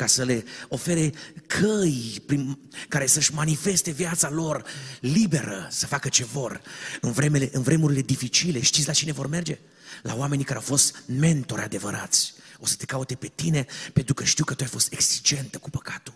ca 0.00 0.06
să 0.06 0.24
le 0.24 0.44
ofere 0.68 1.12
căi 1.46 2.22
prin 2.26 2.58
care 2.88 3.06
să-și 3.06 3.34
manifeste 3.34 3.90
viața 3.90 4.30
lor 4.30 4.64
liberă, 5.00 5.66
să 5.70 5.86
facă 5.86 6.08
ce 6.08 6.24
vor. 6.24 6.60
În, 7.00 7.12
vremele, 7.12 7.48
în 7.52 7.62
vremurile 7.62 8.00
dificile, 8.00 8.60
știți 8.60 8.86
la 8.86 8.92
cine 8.92 9.12
vor 9.12 9.26
merge? 9.26 9.58
La 10.02 10.14
oamenii 10.16 10.44
care 10.44 10.58
au 10.58 10.64
fost 10.64 11.02
mentori 11.06 11.62
adevărați. 11.62 12.34
O 12.58 12.66
să 12.66 12.76
te 12.76 12.84
caute 12.84 13.14
pe 13.14 13.26
tine 13.34 13.66
pentru 13.92 14.14
că 14.14 14.24
știu 14.24 14.44
că 14.44 14.54
tu 14.54 14.62
ai 14.62 14.68
fost 14.68 14.92
exigentă 14.92 15.58
cu 15.58 15.70
păcatul. 15.70 16.14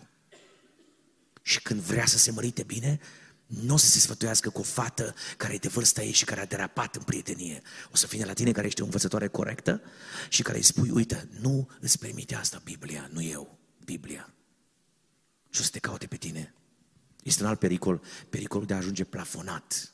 Și 1.41 1.61
când 1.61 1.81
vrea 1.81 2.05
să 2.05 2.17
se 2.17 2.31
mărite 2.31 2.63
bine, 2.63 2.99
nu 3.45 3.73
o 3.73 3.77
să 3.77 3.85
se 3.85 3.99
sfătuiască 3.99 4.49
cu 4.49 4.59
o 4.59 4.63
fată 4.63 5.15
care 5.37 5.53
e 5.53 5.57
de 5.57 5.67
vârsta 5.67 6.03
ei 6.03 6.11
și 6.11 6.25
care 6.25 6.41
a 6.41 6.45
derapat 6.45 6.95
în 6.95 7.01
prietenie. 7.01 7.61
O 7.91 7.95
să 7.95 8.07
vină 8.09 8.25
la 8.25 8.33
tine 8.33 8.51
care 8.51 8.67
ești 8.67 8.81
o 8.81 8.85
învățătoare 8.85 9.27
corectă 9.27 9.81
și 10.29 10.41
care 10.41 10.57
îi 10.57 10.63
spui, 10.63 10.89
uite, 10.89 11.29
nu 11.39 11.69
îți 11.79 11.99
permite 11.99 12.35
asta 12.35 12.61
Biblia, 12.63 13.09
nu 13.13 13.21
eu. 13.23 13.64
Biblia. 13.85 14.33
Și 15.49 15.61
o 15.61 15.63
să 15.63 15.69
te 15.69 15.79
caute 15.79 16.07
pe 16.07 16.17
tine. 16.17 16.53
Este 17.23 17.43
un 17.43 17.49
alt 17.49 17.59
pericol, 17.59 18.01
pericolul 18.29 18.65
de 18.65 18.73
a 18.73 18.77
ajunge 18.77 19.03
plafonat. 19.03 19.93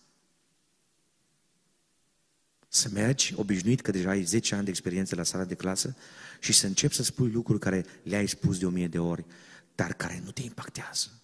Să 2.67 2.89
mergi 2.93 3.33
obișnuit 3.35 3.81
că 3.81 3.91
deja 3.91 4.09
ai 4.09 4.23
10 4.23 4.55
ani 4.55 4.63
de 4.63 4.69
experiență 4.69 5.15
la 5.15 5.23
sala 5.23 5.45
de 5.45 5.55
clasă 5.55 5.95
și 6.39 6.53
să 6.53 6.67
începi 6.67 6.93
să 6.93 7.03
spui 7.03 7.31
lucruri 7.31 7.59
care 7.59 7.85
le-ai 8.03 8.27
spus 8.27 8.57
de 8.59 8.65
o 8.65 8.69
mie 8.69 8.87
de 8.87 8.99
ori, 8.99 9.25
dar 9.75 9.93
care 9.93 10.21
nu 10.23 10.31
te 10.31 10.41
impactează, 10.41 11.21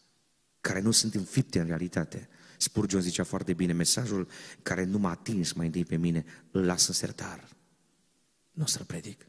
care 0.61 0.79
nu 0.79 0.91
sunt 0.91 1.15
înfipte 1.15 1.59
în 1.59 1.67
realitate. 1.67 2.29
Spurgeon 2.57 3.01
zicea 3.01 3.23
foarte 3.23 3.53
bine, 3.53 3.73
mesajul 3.73 4.27
care 4.63 4.83
nu 4.83 4.97
m-a 4.97 5.09
atins 5.09 5.51
mai 5.51 5.65
întâi 5.65 5.85
pe 5.85 5.95
mine, 5.95 6.25
îl 6.51 6.65
las 6.65 6.87
în 6.87 6.93
sertar. 6.93 7.47
Nu 8.51 8.63
o 8.63 8.65
să-l 8.65 8.85
predic. 8.85 9.26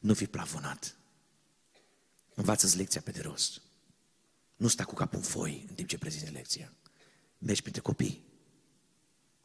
Nu 0.00 0.14
fi 0.14 0.26
plafonat. 0.26 0.96
Învață-ți 2.34 2.76
lecția 2.76 3.00
pe 3.00 3.10
de 3.10 3.20
rost. 3.20 3.60
Nu 4.56 4.68
sta 4.68 4.84
cu 4.84 4.94
capul 4.94 5.18
în 5.18 5.24
foi 5.24 5.64
în 5.68 5.74
timp 5.74 5.88
ce 5.88 5.98
prezinți 5.98 6.32
lecția. 6.32 6.72
Mergi 7.38 7.60
printre 7.60 7.80
copii. 7.82 8.24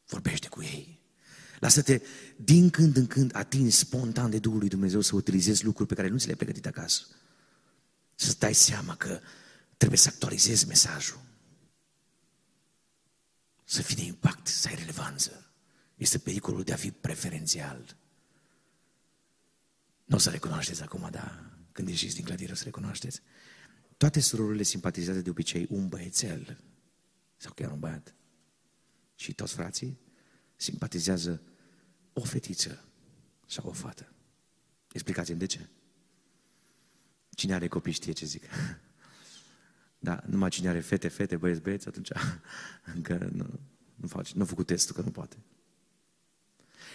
Vorbește 0.06 0.48
cu 0.48 0.62
ei. 0.62 1.00
Lasă-te 1.60 2.02
din 2.36 2.70
când 2.70 2.96
în 2.96 3.08
când 3.08 3.36
atingi 3.36 3.76
spontan 3.76 4.30
de 4.30 4.40
Duhul 4.40 4.60
lui 4.60 4.68
Dumnezeu 4.68 5.02
să 5.02 5.16
utilizezi 5.16 5.64
lucruri 5.64 5.90
pe 5.90 5.96
care 5.96 6.08
nu 6.08 6.18
ți 6.18 6.26
le-ai 6.26 6.38
pregătit 6.38 6.66
acasă. 6.66 7.06
Să-ți 8.16 8.40
dai 8.40 8.54
seama 8.54 8.96
că 8.96 9.20
trebuie 9.78 10.00
să 10.00 10.08
actualizezi 10.08 10.68
mesajul. 10.68 11.22
Să 13.64 13.82
fii 13.82 13.96
de 13.96 14.04
impact, 14.04 14.48
să 14.48 14.68
ai 14.68 14.76
relevanță. 14.76 15.46
Este 15.96 16.18
pericolul 16.18 16.64
de 16.64 16.74
a 16.74 16.76
fi 16.76 16.92
preferențial. 16.92 17.96
Nu 20.06 20.16
o 20.16 20.20
să 20.20 20.30
recunoașteți 20.30 20.82
acum, 20.82 21.08
dar 21.12 21.58
când 21.72 21.88
ieșiți 21.88 22.16
din 22.16 22.24
clădire 22.24 22.52
o 22.52 22.56
să 22.56 22.64
recunoașteți. 22.64 23.22
Toate 23.98 24.20
surorile 24.20 24.64
simpatizează 24.64 25.22
de 25.22 25.30
obicei 25.30 25.68
un 25.70 25.88
băiețel 25.88 26.58
sau 27.38 27.54
chiar 27.54 27.72
un 27.72 27.80
băiat. 27.80 28.16
Și 29.16 29.34
toți 29.34 29.54
frații 29.54 30.00
simpatizează 30.56 31.42
o 32.14 32.22
fetiță 32.22 32.86
sau 33.48 33.68
o 33.68 33.72
fată. 33.72 34.14
Explicați-mi 34.92 35.40
de 35.40 35.46
ce. 35.46 35.70
Cine 37.30 37.54
are 37.54 37.68
copii 37.68 37.92
știe 37.92 38.12
ce 38.12 38.26
zic. 38.26 38.44
Da, 40.00 40.24
numai 40.28 40.50
cine 40.50 40.70
are 40.70 40.80
fete, 40.80 41.08
fete, 41.08 41.38
băieți, 41.38 41.62
băieți, 41.62 41.88
atunci 41.88 42.10
încă 42.96 43.30
nu, 43.32 43.60
nu, 43.96 44.08
faci, 44.08 44.34
nu 44.34 44.42
a 44.42 44.46
făcut 44.46 44.66
testul, 44.66 44.96
că 44.96 45.02
nu 45.02 45.12
poate. 45.12 45.38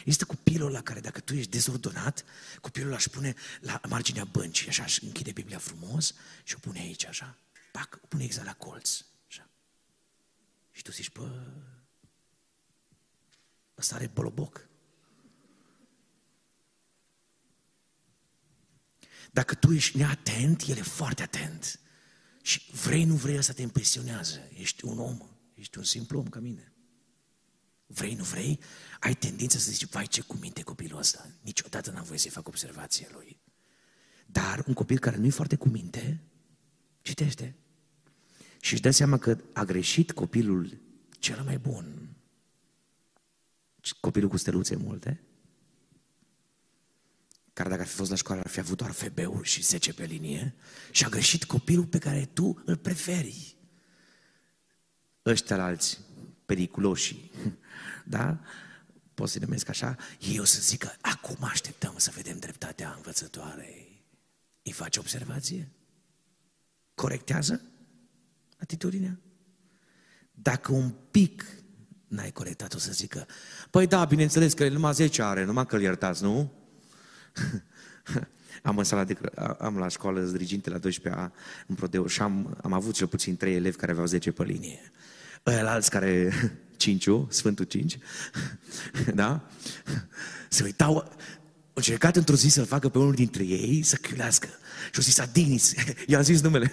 Este 0.05 0.25
copilul 0.25 0.71
la 0.71 0.83
care 0.83 1.01
dacă 1.01 1.21
tu 1.21 1.35
ești 1.35 1.51
dezordonat, 1.51 2.25
copilul 2.61 2.95
aș 2.95 3.07
pune 3.07 3.35
la 3.61 3.81
marginea 3.89 4.25
băncii, 4.25 4.69
așa, 4.69 4.87
și 4.87 5.05
închide 5.05 5.33
Biblia 5.33 5.59
frumos 5.59 6.15
și 6.45 6.55
o 6.55 6.59
pune 6.59 6.81
aici, 6.81 7.07
așa. 7.07 7.39
Pac, 7.73 7.99
o 8.03 8.07
pune 8.07 8.25
exact 8.25 8.47
la 8.47 8.55
colț, 8.55 9.05
așa. 9.29 9.49
Și 10.71 10.83
tu 10.83 10.91
zici, 10.91 11.13
bă, 11.13 11.47
ăsta 13.79 13.95
are 13.95 14.07
boloboc. 14.07 14.69
Dacă 19.31 19.55
tu 19.55 19.73
ești 19.73 19.97
neatent, 19.97 20.63
el 20.67 20.77
e 20.77 20.83
foarte 20.83 21.23
atent. 21.23 21.81
Și 22.43 22.63
vrei, 22.73 23.05
nu 23.05 23.15
vrei, 23.15 23.39
asta 23.39 23.53
te 23.53 23.63
impresionează. 23.63 24.49
Ești 24.55 24.85
un 24.85 24.99
om, 24.99 25.29
ești 25.55 25.79
un 25.79 25.85
simplu 25.85 26.19
om 26.19 26.29
ca 26.29 26.39
mine. 26.39 26.70
Vrei, 27.93 28.15
nu 28.15 28.25
vrei, 28.25 28.61
ai 29.01 29.15
tendința 29.15 29.59
să 29.59 29.71
zici, 29.71 29.87
vai 29.87 30.07
ce 30.07 30.21
cuminte 30.21 30.63
copilul 30.63 30.99
ăsta. 30.99 31.31
Niciodată 31.41 31.91
n-am 31.91 32.05
voie 32.05 32.19
să-i 32.19 32.31
fac 32.31 32.49
observație 32.49 33.09
lui. 33.13 33.41
Dar 34.27 34.65
un 34.67 34.75
copil 34.75 34.99
care 34.99 35.17
nu 35.17 35.27
e 35.27 35.31
foarte 35.31 35.57
cuminte, 35.57 36.23
citește. 37.03 37.57
Și 38.61 38.73
își 38.73 38.83
dă 38.83 38.91
seama 38.91 39.19
că 39.19 39.39
a 39.53 39.65
greșit 39.65 40.13
copilul 40.13 40.81
cel 41.19 41.43
mai 41.43 41.59
bun. 41.59 42.17
Copilul 44.01 44.29
cu 44.29 44.37
steluțe 44.37 44.77
multe, 44.77 45.21
care 47.53 47.69
dacă 47.69 47.81
ar 47.81 47.87
fi 47.87 47.95
fost 47.95 48.11
la 48.11 48.17
școală 48.17 48.41
ar 48.41 48.49
fi 48.49 48.59
avut 48.59 48.77
doar 48.77 48.91
FB-uri 48.91 49.49
și 49.49 49.63
10 49.63 49.93
pe 49.93 50.05
linie 50.05 50.55
și 50.91 51.05
a 51.05 51.09
greșit 51.09 51.45
copilul 51.45 51.87
pe 51.87 51.99
care 51.99 52.31
tu 52.33 52.63
îl 52.65 52.77
preferi. 52.77 53.57
Ăștia 55.27 55.57
la 55.57 55.65
alții, 55.65 55.99
periculoși, 56.51 57.31
da? 58.17 58.39
Pot 59.15 59.29
să-i 59.29 59.41
numesc 59.41 59.69
așa, 59.69 59.97
ei 60.19 60.39
o 60.39 60.45
să 60.45 60.61
zică, 60.61 60.93
acum 61.01 61.37
așteptăm 61.41 61.95
să 61.97 62.13
vedem 62.15 62.39
dreptatea 62.39 62.93
învățătoarei. 62.97 64.05
Îi 64.63 64.73
face 64.73 64.99
observație? 64.99 65.71
Corectează 66.95 67.61
atitudinea? 68.61 69.21
Dacă 70.33 70.73
un 70.73 70.95
pic 71.11 71.45
n-ai 72.09 72.31
corectat, 72.31 72.75
o 72.75 72.79
să 72.79 72.93
zică, 72.93 73.27
păi 73.71 73.87
da, 73.87 74.05
bineînțeles 74.05 74.53
că 74.53 74.65
el 74.65 74.73
numai 74.73 74.95
10 74.95 75.23
are, 75.23 75.45
numai 75.45 75.67
că-l 75.67 75.81
iertați, 75.81 76.23
nu? 76.23 76.53
am 78.63 78.79
în 78.79 78.85
sala 78.85 79.05
de, 79.05 79.17
am 79.59 79.79
la 79.79 79.89
școală 79.89 80.21
diriginte 80.21 80.71
la 80.71 80.79
12A 80.79 81.31
în 81.67 81.75
Prodeu 81.75 82.07
și 82.07 82.23
am, 82.23 82.59
am 82.63 82.73
avut 82.73 82.95
cel 82.95 83.07
puțin 83.07 83.37
trei 83.37 83.55
elevi 83.55 83.77
care 83.77 83.93
aveau 83.93 84.07
10 84.07 84.33
pe 84.33 84.45
linie. 84.45 84.93
Ăia 85.47 85.71
alți 85.71 85.91
care 85.91 86.33
Cinciu, 86.77 87.27
Sfântul 87.31 87.65
Cinci, 87.65 87.99
da? 89.15 89.49
Se 90.49 90.63
uitau, 90.63 90.95
au 90.97 91.13
încercat 91.73 92.17
într-o 92.17 92.35
zi 92.35 92.49
să-l 92.49 92.67
facă 92.67 92.89
pe 92.89 92.99
unul 92.99 93.15
dintre 93.15 93.45
ei 93.45 93.83
să 93.83 93.97
chiulească. 93.97 94.47
Și 94.85 94.97
au 94.97 95.03
zis, 95.03 95.19
Adinis, 95.19 95.75
i-am 96.07 96.23
zis 96.23 96.41
numele, 96.41 96.73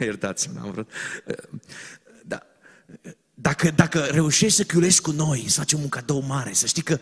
iertați-mă, 0.00 0.60
am 0.60 0.70
vrut. 0.70 0.90
Da. 2.24 2.42
Dacă, 3.34 3.70
dacă 3.70 3.98
reușești 3.98 4.56
să 4.56 4.64
chiulești 4.64 5.00
cu 5.00 5.10
noi, 5.10 5.44
să 5.48 5.58
facem 5.58 5.80
un 5.80 5.88
cadou 5.88 6.20
mare, 6.20 6.52
să 6.52 6.66
știi 6.66 6.82
că 6.82 6.98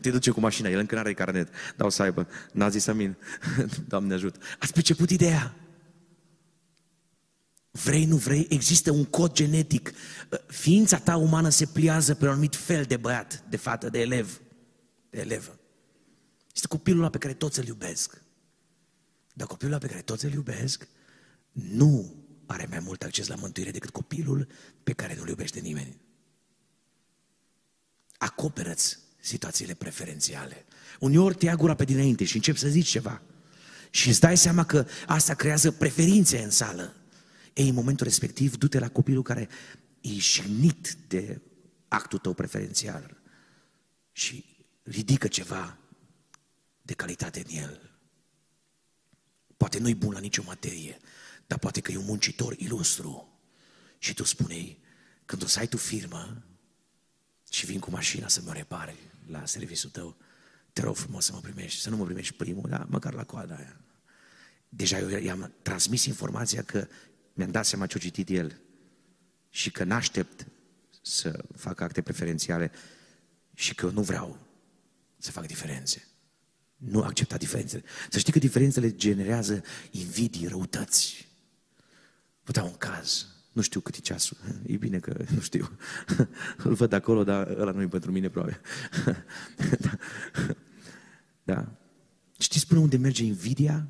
te 0.00 0.10
duce 0.10 0.30
cu 0.30 0.40
mașina, 0.40 0.68
el 0.68 0.78
încă 0.78 0.94
nu 0.94 1.00
are 1.00 1.14
carnet, 1.14 1.48
dau 1.76 1.90
să 1.90 2.02
aibă, 2.02 2.28
n-a 2.52 2.68
zis 2.68 2.86
amin, 2.86 3.16
Doamne 3.88 4.14
ajută. 4.14 4.38
Ați 4.58 4.72
priceput 4.72 5.10
ideea? 5.10 5.54
Vrei, 7.84 8.04
nu 8.04 8.16
vrei, 8.16 8.46
există 8.48 8.90
un 8.90 9.04
cod 9.04 9.32
genetic. 9.32 9.92
Ființa 10.46 10.98
ta 10.98 11.16
umană 11.16 11.48
se 11.48 11.66
pliază 11.66 12.14
pe 12.14 12.24
un 12.24 12.30
anumit 12.30 12.56
fel 12.56 12.84
de 12.84 12.96
băiat, 12.96 13.44
de 13.48 13.56
fată, 13.56 13.88
de 13.88 14.00
elev, 14.00 14.40
de 15.10 15.20
elevă. 15.20 15.58
Este 16.54 16.66
copilul 16.66 17.00
ăla 17.00 17.10
pe 17.10 17.18
care 17.18 17.34
toți 17.34 17.58
îl 17.58 17.66
iubesc. 17.66 18.22
Dar 19.32 19.46
copilul 19.46 19.72
ăla 19.72 19.82
pe 19.82 19.88
care 19.88 20.02
toți 20.02 20.24
îl 20.24 20.32
iubesc 20.32 20.88
nu 21.52 22.14
are 22.46 22.66
mai 22.70 22.78
mult 22.78 23.02
acces 23.02 23.26
la 23.26 23.34
mântuire 23.34 23.70
decât 23.70 23.90
copilul 23.90 24.46
pe 24.82 24.92
care 24.92 25.14
nu-l 25.16 25.28
iubește 25.28 25.60
nimeni. 25.60 26.00
Acoperă-ți 28.18 28.98
situațiile 29.20 29.74
preferențiale. 29.74 30.64
Uneori 31.00 31.34
te 31.34 31.44
ia 31.44 31.54
gura 31.54 31.74
pe 31.74 31.84
dinainte 31.84 32.24
și 32.24 32.36
începi 32.36 32.58
să 32.58 32.68
zici 32.68 32.88
ceva. 32.88 33.22
Și 33.90 34.08
îți 34.08 34.20
dai 34.20 34.36
seama 34.36 34.64
că 34.64 34.86
asta 35.06 35.34
creează 35.34 35.70
preferințe 35.70 36.42
în 36.42 36.50
sală. 36.50 36.94
Ei, 37.58 37.68
în 37.68 37.74
momentul 37.74 38.06
respectiv, 38.06 38.56
du-te 38.56 38.78
la 38.78 38.88
copilul 38.88 39.22
care 39.22 39.48
e 40.00 40.10
jignit 40.10 40.96
de 41.08 41.40
actul 41.88 42.18
tău 42.18 42.34
preferențial 42.34 43.16
și 44.12 44.44
ridică 44.82 45.28
ceva 45.28 45.78
de 46.82 46.94
calitate 46.94 47.44
în 47.46 47.56
el. 47.56 47.98
Poate 49.56 49.78
nu-i 49.78 49.94
bun 49.94 50.12
la 50.12 50.18
nicio 50.18 50.42
materie, 50.46 50.98
dar 51.46 51.58
poate 51.58 51.80
că 51.80 51.92
e 51.92 51.96
un 51.96 52.04
muncitor 52.04 52.54
ilustru. 52.58 53.38
Și 53.98 54.14
tu 54.14 54.24
spune 54.24 54.76
când 55.24 55.42
o 55.42 55.46
să 55.46 55.58
ai 55.58 55.66
tu 55.66 55.76
firmă 55.76 56.42
și 57.50 57.66
vin 57.66 57.78
cu 57.78 57.90
mașina 57.90 58.28
să 58.28 58.42
mă 58.44 58.52
repare 58.52 58.96
la 59.26 59.46
serviciul 59.46 59.90
tău, 59.90 60.16
te 60.72 60.82
rog 60.82 60.96
frumos 60.96 61.24
să 61.24 61.32
mă 61.32 61.40
primești, 61.40 61.80
să 61.80 61.90
nu 61.90 61.96
mă 61.96 62.04
primești 62.04 62.34
primul, 62.34 62.68
dar 62.68 62.86
măcar 62.88 63.14
la 63.14 63.24
coada 63.24 63.54
aia. 63.54 63.80
Deja 64.68 64.98
eu 64.98 65.08
i-am 65.08 65.52
transmis 65.62 66.04
informația 66.04 66.62
că 66.62 66.88
mi-am 67.38 67.50
dat 67.50 67.66
seama 67.66 67.86
ce 67.86 67.96
a 67.96 68.00
citit 68.00 68.28
el 68.28 68.60
și 69.50 69.70
că 69.70 69.84
n-aștept 69.84 70.46
să 71.02 71.44
fac 71.56 71.80
acte 71.80 72.02
preferențiale 72.02 72.70
și 73.54 73.74
că 73.74 73.86
eu 73.86 73.92
nu 73.92 74.02
vreau 74.02 74.38
să 75.18 75.30
fac 75.30 75.46
diferențe. 75.46 76.08
Nu 76.76 77.02
accepta 77.02 77.36
diferențele. 77.36 77.82
Să 78.10 78.18
știi 78.18 78.32
că 78.32 78.38
diferențele 78.38 78.94
generează 78.94 79.62
invidii, 79.90 80.46
răutăți. 80.46 81.28
Vă 82.42 82.52
dau 82.52 82.66
un 82.66 82.76
caz. 82.76 83.26
Nu 83.52 83.62
știu 83.62 83.80
cât 83.80 83.94
e 83.94 84.00
ceasul. 84.00 84.36
E 84.66 84.76
bine 84.76 84.98
că 84.98 85.24
nu 85.34 85.40
știu. 85.40 85.78
Îl 86.64 86.74
văd 86.74 86.92
acolo, 86.92 87.24
dar 87.24 87.46
ăla 87.46 87.70
nu 87.70 87.82
e 87.82 87.88
pentru 87.88 88.10
mine, 88.10 88.28
probabil. 88.28 88.60
da. 89.84 89.98
da. 91.42 91.72
Știți 92.38 92.66
până 92.66 92.80
unde 92.80 92.96
merge 92.96 93.24
invidia? 93.24 93.88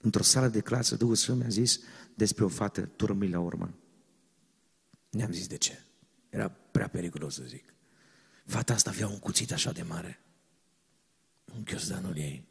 Într-o 0.00 0.22
sală 0.22 0.48
de 0.48 0.60
clasă, 0.60 0.96
Duhul 0.96 1.14
Sfânt 1.14 1.38
mi-a 1.38 1.48
zis 1.48 1.80
despre 2.16 2.44
o 2.44 2.48
fată, 2.48 2.86
tu 2.86 3.06
rămâi 3.06 3.28
la 3.28 3.40
urmă. 3.40 3.74
Ne-am 5.10 5.32
zis 5.32 5.46
de 5.46 5.56
ce. 5.56 5.84
Era 6.28 6.48
prea 6.48 6.88
periculos 6.88 7.34
să 7.34 7.42
zic. 7.42 7.74
Fata 8.44 8.72
asta 8.72 8.90
avea 8.90 9.08
un 9.08 9.18
cuțit 9.18 9.52
așa 9.52 9.72
de 9.72 9.82
mare. 9.82 10.20
Un 11.54 11.64
ghiozdanul 11.64 12.16
ei. 12.16 12.48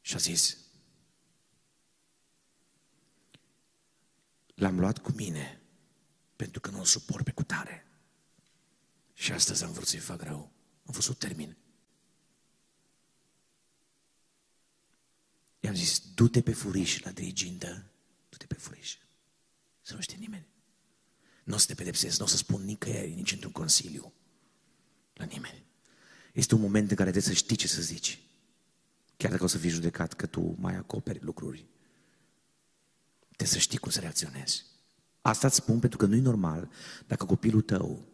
Și 0.00 0.14
a 0.14 0.18
zis, 0.18 0.58
l-am 4.54 4.78
luat 4.78 4.98
cu 4.98 5.12
mine 5.12 5.60
pentru 6.36 6.60
că 6.60 6.70
nu 6.70 6.80
o 6.80 6.84
suport 6.84 7.24
pe 7.24 7.32
cutare. 7.32 7.86
Și 9.12 9.32
astăzi 9.32 9.64
am 9.64 9.72
vrut 9.72 9.86
să-i 9.86 9.98
fac 9.98 10.22
rău. 10.22 10.52
Am 10.84 10.92
vrut 10.92 11.02
să 11.02 11.10
o 11.10 11.14
termin. 11.14 11.56
I-am 15.62 15.74
zis, 15.74 16.02
du-te 16.14 16.40
pe 16.40 16.52
furiș 16.52 17.00
la 17.00 17.10
dirigintă, 17.10 17.84
du-te 18.28 18.46
pe 18.46 18.54
furiș. 18.54 18.96
Să 19.80 19.94
nu 19.94 20.00
știe 20.00 20.16
nimeni. 20.16 20.46
Nu 21.44 21.54
o 21.54 21.58
să 21.58 21.66
te 21.66 21.74
pedepsesc, 21.74 22.18
nu 22.18 22.24
o 22.24 22.28
să 22.28 22.36
spun 22.36 22.62
nicăieri, 22.64 23.14
nici 23.14 23.32
într-un 23.32 23.52
consiliu. 23.52 24.12
La 25.14 25.24
nimeni. 25.24 25.64
Este 26.32 26.54
un 26.54 26.60
moment 26.60 26.90
în 26.90 26.96
care 26.96 27.10
trebuie 27.10 27.34
să 27.34 27.38
știi 27.38 27.56
ce 27.56 27.68
să 27.68 27.82
zici. 27.82 28.20
Chiar 29.16 29.30
dacă 29.30 29.44
o 29.44 29.46
să 29.46 29.58
fii 29.58 29.70
judecat 29.70 30.12
că 30.12 30.26
tu 30.26 30.56
mai 30.58 30.74
acoperi 30.74 31.24
lucruri. 31.24 31.66
Trebuie 33.26 33.48
să 33.48 33.58
știi 33.58 33.78
cum 33.78 33.90
să 33.90 34.00
reacționezi. 34.00 34.64
Asta 35.20 35.46
îți 35.46 35.56
spun 35.56 35.78
pentru 35.78 35.98
că 35.98 36.06
nu 36.06 36.14
e 36.14 36.20
normal 36.20 36.70
dacă 37.06 37.24
copilul 37.24 37.62
tău 37.62 38.06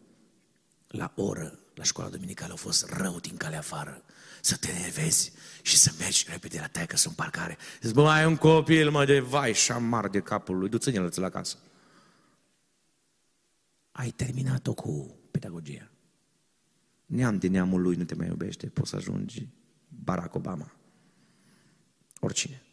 la 0.87 1.13
oră, 1.15 1.59
la 1.73 1.83
școala 1.83 2.09
dominicală, 2.09 2.53
a 2.53 2.55
fost 2.55 2.85
rău 2.89 3.19
din 3.19 3.37
calea 3.37 3.59
afară, 3.59 4.03
să 4.41 4.57
te 4.57 4.71
nervezi 4.71 5.31
și 5.69 5.77
să 5.77 5.93
mergi 5.99 6.25
repede 6.29 6.59
la 6.59 6.67
taică 6.67 6.97
să 6.97 7.07
în 7.07 7.13
parcare. 7.13 7.57
Zici, 7.81 7.93
bă, 7.93 8.09
ai 8.09 8.25
un 8.25 8.35
copil, 8.35 8.89
mă, 8.89 9.05
de 9.05 9.19
vai, 9.19 9.53
șamar 9.53 10.07
de 10.07 10.19
capul 10.19 10.57
lui, 10.57 10.69
du-ți 10.69 11.19
la 11.19 11.29
casă. 11.29 11.57
Ai 13.91 14.09
terminat-o 14.09 14.73
cu 14.73 15.19
pedagogia. 15.31 15.91
Neam 17.05 17.37
din 17.37 17.51
neamul 17.51 17.81
lui 17.81 17.95
nu 17.95 18.03
te 18.03 18.15
mai 18.15 18.27
iubește, 18.27 18.67
poți 18.67 18.89
să 18.89 18.95
ajungi 18.95 19.47
Barack 19.87 20.35
Obama. 20.35 20.71
Oricine. 22.19 22.63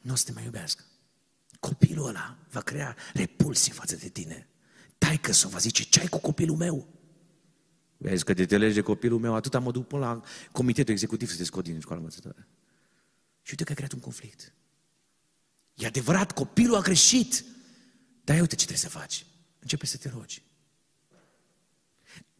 Nu 0.00 0.12
o 0.12 0.16
să 0.16 0.24
te 0.24 0.32
mai 0.32 0.44
iubească. 0.44 0.84
Copilul 1.60 2.06
ăla 2.06 2.36
va 2.50 2.60
crea 2.60 2.96
repulsie 3.12 3.72
față 3.72 3.96
de 3.96 4.08
tine. 4.08 4.48
Taică 4.98 5.32
să 5.32 5.48
va 5.48 5.58
zice, 5.58 5.82
ce 5.82 6.00
ai 6.00 6.06
cu 6.06 6.18
copilul 6.18 6.56
meu? 6.56 6.93
Vezi 8.04 8.24
că 8.24 8.34
te 8.34 8.58
legi 8.58 8.74
de 8.74 8.80
copilul 8.80 9.18
meu, 9.18 9.34
atât 9.34 9.60
mă 9.60 9.70
duc 9.70 9.86
până 9.86 10.00
la 10.00 10.22
comitetul 10.52 10.92
executiv 10.92 11.30
să 11.30 11.36
te 11.36 11.44
scot 11.44 11.64
din 11.64 11.80
școala 11.80 12.00
învățătoare. 12.00 12.48
Și 13.42 13.50
uite 13.50 13.64
că 13.64 13.72
a 13.72 13.74
creat 13.74 13.92
un 13.92 13.98
conflict. 13.98 14.54
E 15.74 15.86
adevărat, 15.86 16.32
copilul 16.32 16.76
a 16.76 16.80
greșit. 16.80 17.44
Dar 18.24 18.40
uite 18.40 18.54
ce 18.54 18.66
trebuie 18.66 18.90
să 18.90 18.98
faci. 18.98 19.26
Începe 19.58 19.86
să 19.86 19.96
te 19.96 20.08
rogi. 20.08 20.42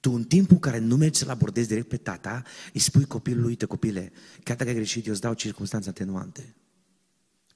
Tu 0.01 0.13
în 0.13 0.25
timpul 0.25 0.55
în 0.55 0.61
care 0.61 0.79
nu 0.79 0.97
mergi 0.97 1.19
să-l 1.19 1.29
abordezi 1.29 1.69
direct 1.69 1.89
pe 1.89 1.97
tata, 1.97 2.43
îi 2.73 2.81
spui 2.81 3.05
copilului, 3.05 3.49
uite 3.49 3.65
copile, 3.65 4.13
chiar 4.43 4.57
dacă 4.57 4.69
ai 4.69 4.77
greșit, 4.77 5.07
eu 5.07 5.13
îți 5.13 5.21
dau 5.21 5.35
circunstanțe 5.35 5.89
atenuante. 5.89 6.55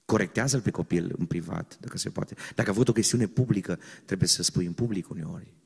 Corectează-l 0.04 0.60
pe 0.60 0.70
copil 0.70 1.14
în 1.18 1.26
privat, 1.26 1.78
dacă 1.80 1.98
se 1.98 2.10
poate. 2.10 2.34
Dacă 2.54 2.68
a 2.68 2.72
avut 2.72 2.88
o 2.88 2.92
chestiune 2.92 3.26
publică, 3.26 3.78
trebuie 4.04 4.28
să 4.28 4.42
spui 4.42 4.66
în 4.66 4.72
public 4.72 5.10
uneori. 5.10 5.56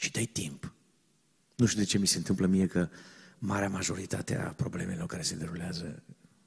Și 0.00 0.10
dai 0.10 0.26
timp. 0.26 0.74
Nu 1.56 1.66
știu 1.66 1.80
de 1.80 1.86
ce 1.86 1.98
mi 1.98 2.06
se 2.06 2.16
întâmplă 2.16 2.46
mie 2.46 2.66
că 2.66 2.88
marea 3.38 3.68
majoritate 3.68 4.36
a 4.36 4.52
problemelor 4.52 5.06
care 5.06 5.22
se 5.22 5.34
derulează 5.34 6.02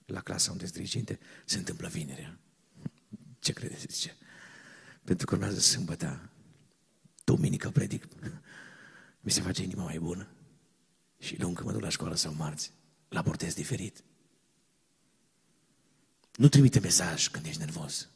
la 0.05 0.21
clasa 0.21 0.51
unde 0.51 0.63
sunt 0.63 0.75
diriginte 0.77 1.19
se 1.45 1.57
întâmplă 1.57 1.87
vinerea. 1.87 2.39
Ce 3.39 3.53
credeți? 3.53 3.85
Zice? 3.89 4.15
Pentru 5.03 5.25
că 5.25 5.35
urmează 5.35 5.59
sâmbătă, 5.59 6.29
duminică 7.23 7.69
predic, 7.69 8.07
mi 9.19 9.31
se 9.31 9.41
face 9.41 9.63
inima 9.63 9.83
mai 9.83 9.99
bună. 9.99 10.27
Și 11.19 11.39
luni 11.39 11.55
când 11.55 11.67
mă 11.67 11.73
duc 11.73 11.81
la 11.81 11.89
școală 11.89 12.15
sau 12.15 12.33
marți, 12.33 12.71
la 13.09 13.19
abordez 13.19 13.53
diferit. 13.53 14.03
Nu 16.35 16.47
trimite 16.47 16.79
mesaj 16.79 17.27
când 17.27 17.45
ești 17.45 17.59
nervos. 17.59 18.09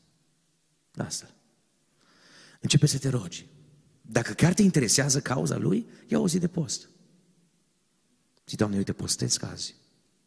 Asta. 0.96 1.32
Începe 2.60 2.86
să 2.86 3.00
te 3.00 3.10
rogi. 3.10 3.48
Dacă 4.10 4.34
chiar 4.34 4.54
te 4.54 4.62
interesează 4.62 5.20
cauza 5.20 5.58
lui, 5.58 5.88
ia 6.08 6.20
o 6.20 6.28
zi 6.28 6.40
de 6.40 6.48
post. 6.48 6.90
Zi, 8.48 8.56
Doamne, 8.56 8.78
uite, 8.78 8.94
postez 8.94 9.38
azi 9.42 9.76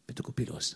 pentru 0.05 0.23
copilul 0.23 0.55
ăsta. 0.55 0.75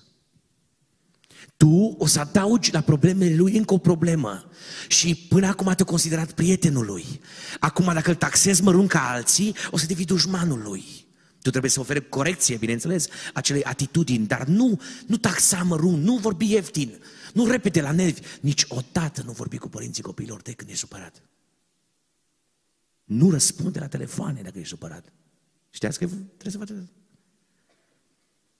Tu 1.57 1.95
o 1.97 2.05
să 2.05 2.19
adaugi 2.19 2.71
la 2.71 2.81
problemele 2.81 3.35
lui 3.35 3.57
încă 3.57 3.73
o 3.73 3.77
problemă. 3.77 4.49
Și 4.87 5.15
până 5.15 5.47
acum 5.47 5.73
te-a 5.73 5.85
considerat 5.85 6.31
prietenul 6.31 6.85
lui. 6.85 7.05
Acum, 7.59 7.93
dacă 7.93 8.09
îl 8.09 8.15
taxezi 8.15 8.63
mărunt 8.63 8.89
ca 8.89 9.09
alții, 9.09 9.55
o 9.71 9.77
să 9.77 9.85
devii 9.85 10.05
dușmanul 10.05 10.61
lui. 10.61 10.83
Tu 11.41 11.49
trebuie 11.49 11.71
să 11.71 11.79
oferi 11.79 12.09
corecție, 12.09 12.57
bineînțeles, 12.57 13.07
acelei 13.33 13.63
atitudini, 13.63 14.27
dar 14.27 14.45
nu, 14.45 14.81
nu 15.07 15.17
taxa 15.17 15.63
mărunt, 15.63 16.03
nu 16.03 16.17
vorbi 16.17 16.51
ieftin, 16.51 17.01
nu 17.33 17.45
repete 17.45 17.81
la 17.81 17.91
nervi, 17.91 18.21
niciodată 18.41 19.21
nu 19.25 19.31
vorbi 19.31 19.57
cu 19.57 19.69
părinții 19.69 20.03
copiilor 20.03 20.41
tăi 20.41 20.53
când 20.53 20.69
ești 20.69 20.81
supărat. 20.81 21.21
Nu 23.05 23.29
răspunde 23.29 23.79
la 23.79 23.87
telefoane 23.87 24.41
dacă 24.41 24.57
ești 24.57 24.69
supărat. 24.69 25.13
Știați 25.69 25.99
că 25.99 26.05
trebuie 26.05 26.51
să 26.51 26.57
faceți 26.57 26.79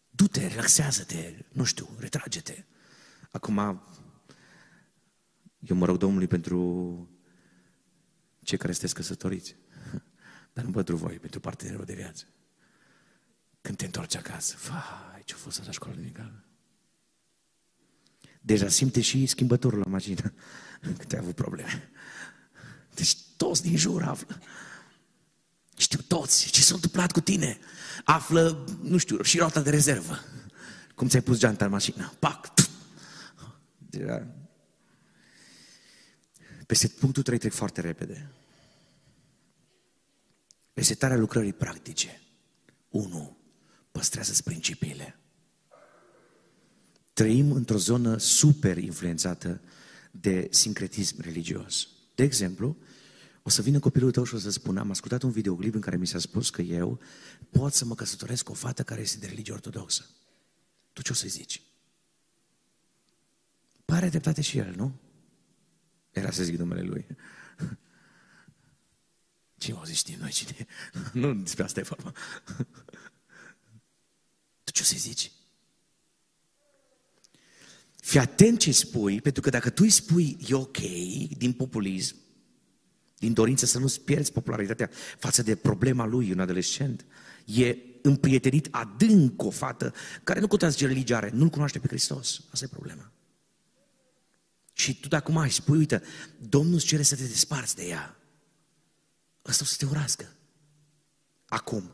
Du-te, 0.10 0.48
relaxează-te, 0.48 1.46
nu 1.52 1.64
știu, 1.64 1.89
retrage-te. 2.00 2.64
Acum, 3.32 3.58
eu 5.60 5.76
mă 5.76 5.86
rog 5.86 5.98
Domnului 5.98 6.28
pentru 6.28 7.10
cei 8.43 8.58
care 8.58 8.72
sunteți 8.72 8.93
căsătoriți, 8.93 9.56
dar 10.54 10.66
nu 10.66 10.72
pentru 10.72 10.96
voi, 10.96 11.20
pentru 11.20 11.39
partenerul 11.39 11.86
de 11.86 11.93
viață. 11.93 12.26
Când 13.62 13.78
te 13.78 13.86
întorci 13.86 14.16
acasă, 14.16 14.56
fai, 14.56 15.22
ce-a 15.26 15.38
fost 15.38 15.66
la 15.66 15.72
școală 15.72 15.96
medicală? 16.00 16.43
Deja 18.41 18.68
simte 18.68 19.02
și 19.02 19.26
schimbătorul 19.26 19.80
la 19.80 19.89
mașină, 19.89 20.34
că 20.98 21.06
te-ai 21.08 21.22
avut 21.22 21.36
probleme. 21.36 21.89
Deci 22.96 23.18
toți 23.38 23.62
din 23.62 23.78
jur 23.78 24.04
află. 24.04 24.39
Știu 25.78 26.00
toți 26.08 26.50
ce 26.50 26.62
s-a 26.62 26.74
întâmplat 26.74 27.12
cu 27.12 27.20
tine. 27.20 27.60
Află, 28.04 28.66
nu 28.82 28.98
știu, 28.98 29.22
și 29.22 29.38
rota 29.38 29.62
de 29.62 29.70
rezervă. 29.70 30.20
Cum 30.96 31.08
ți-ai 31.08 31.22
pus 31.22 31.38
geanta 31.38 31.66
în 31.66 31.72
mașină. 31.72 32.14
Pac! 32.20 32.54
Deja. 33.78 34.28
Peste 36.68 36.88
punctul 36.88 37.24
3 37.24 37.38
trec 37.38 37.54
foarte 37.54 37.82
repede. 37.82 38.32
Resetarea 40.74 41.18
lucrării 41.18 41.54
practice. 41.54 42.22
1. 42.89 43.38
Păstrează-ți 43.91 44.43
principiile. 44.43 45.20
Trăim 47.14 47.52
într-o 47.52 47.78
zonă 47.78 48.18
super 48.18 48.78
influențată 48.78 49.62
de 50.12 50.48
sincretism 50.52 51.22
religios. 51.22 51.88
De 52.16 52.24
exemplu, 52.24 52.78
o 53.48 53.50
să 53.50 53.62
vină 53.62 53.80
copilul 53.80 54.12
tău 54.12 54.24
și 54.24 54.34
o 54.34 54.38
să 54.38 54.50
spună, 54.50 54.80
am 54.80 54.89
ascultat 54.89 55.22
un 55.22 55.32
videoclip 55.32 55.74
în 55.74 55.82
care 55.82 55.98
mi 55.98 56.08
s-a 56.08 56.20
spus 56.20 56.50
că 56.50 56.62
eu 56.62 57.00
pot 57.50 57.74
să 57.74 57.86
mă 57.86 57.96
căsătoresc 57.96 58.43
cu 58.43 58.52
o 58.52 58.56
fată 58.56 58.84
care 58.84 59.02
este 59.02 59.18
de 59.18 59.28
religie 59.28 59.54
ortodoxă. 59.54 60.10
Tu 60.93 61.02
ce 61.02 61.12
o 61.12 61.16
să 61.16 61.28
zici? 61.28 61.62
Pare 63.86 64.10
dreptate 64.10 64.41
și 64.41 64.58
el, 64.58 64.74
nu? 64.76 65.00
Era 66.12 66.32
să 66.32 66.43
zic 66.43 66.58
numele 66.58 66.82
lui. 66.82 67.06
Ce 69.58 69.74
mă 69.74 69.82
zici 69.86 69.98
știm 69.98 70.20
noi 70.20 70.32
cine? 70.32 70.66
Nu 71.14 71.34
despre 71.34 71.64
asta 71.64 71.80
e 71.80 71.84
vorba. 71.84 72.12
ce 74.64 74.82
o 74.82 74.86
să 74.86 74.96
zici? 74.98 75.32
Fii 77.96 78.20
atent 78.20 78.60
ce 78.60 78.72
spui, 78.72 79.22
pentru 79.22 79.41
că 79.41 79.50
dacă 79.50 79.70
tu 79.70 79.84
îi 79.84 79.89
spui 79.89 80.38
e 80.48 80.54
ok 80.54 80.78
din 81.38 81.54
populism, 81.54 82.24
din 83.26 83.34
dorință 83.34 83.65
să 83.65 83.80
nu-ți 83.80 84.01
pierzi 84.01 84.32
popularitatea 84.32 84.89
față 85.17 85.43
de 85.43 85.55
problema 85.55 86.05
lui, 86.05 86.32
un 86.32 86.39
adolescent, 86.39 87.05
e 87.45 87.78
împrietenit 88.01 88.67
adânc 88.71 89.36
cu 89.36 89.47
o 89.47 89.49
fată 89.49 89.93
care 90.23 90.39
nu 90.39 90.47
contează 90.47 90.76
ce 90.78 90.88
religie 90.88 91.15
are, 91.15 91.30
nu-L 91.34 91.49
cunoaște 91.49 91.80
pe 91.80 91.88
Hristos. 91.88 92.41
Asta 92.51 92.65
e 92.65 92.67
problema. 92.71 93.11
Și 94.73 94.99
tu 94.99 95.07
dacă 95.07 95.32
mai 95.32 95.51
spui, 95.51 95.78
uite, 95.78 96.01
Domnul 96.49 96.73
îți 96.73 96.86
cere 96.86 97.01
să 97.01 97.15
te 97.15 97.23
desparți 97.23 97.76
de 97.76 97.84
ea. 97.84 98.15
Ăsta 99.45 99.63
o 99.63 99.67
să 99.67 99.76
te 99.78 99.86
urască. 99.86 100.26
Acum. 101.45 101.91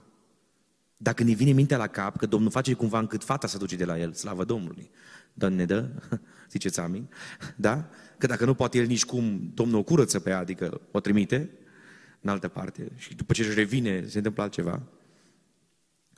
Dacă 0.98 1.24
ne 1.24 1.34
vine 1.34 1.52
mintea 1.52 1.78
la 1.78 1.88
cap 1.88 2.18
că 2.18 2.26
Domnul 2.26 2.52
face 2.52 2.74
cumva 2.74 3.00
încât 3.00 3.24
fata 3.24 3.48
să 3.48 3.58
duce 3.58 3.76
de 3.76 3.86
la 3.86 4.00
el, 4.00 4.14
slavă 4.14 4.44
Domnului. 4.44 4.92
Doamne 5.34 5.66
dă, 5.66 5.90
ziceți 6.52 6.80
amin, 6.80 7.10
da? 7.56 7.90
Că 8.22 8.28
dacă 8.28 8.46
nu 8.46 8.54
poate 8.54 8.78
el 8.78 8.86
nici 8.86 9.06
cum, 9.06 9.52
Domnul 9.54 9.80
o 9.80 9.84
curăță 9.84 10.20
pe 10.20 10.30
ea, 10.30 10.38
adică 10.38 10.82
o 10.92 11.00
trimite 11.00 11.50
în 12.20 12.30
altă 12.30 12.48
parte 12.48 12.92
și 12.96 13.16
după 13.16 13.34
ce 13.34 13.42
își 13.42 13.54
revine 13.54 14.08
se 14.08 14.18
întâmplă 14.18 14.44
altceva. 14.44 14.84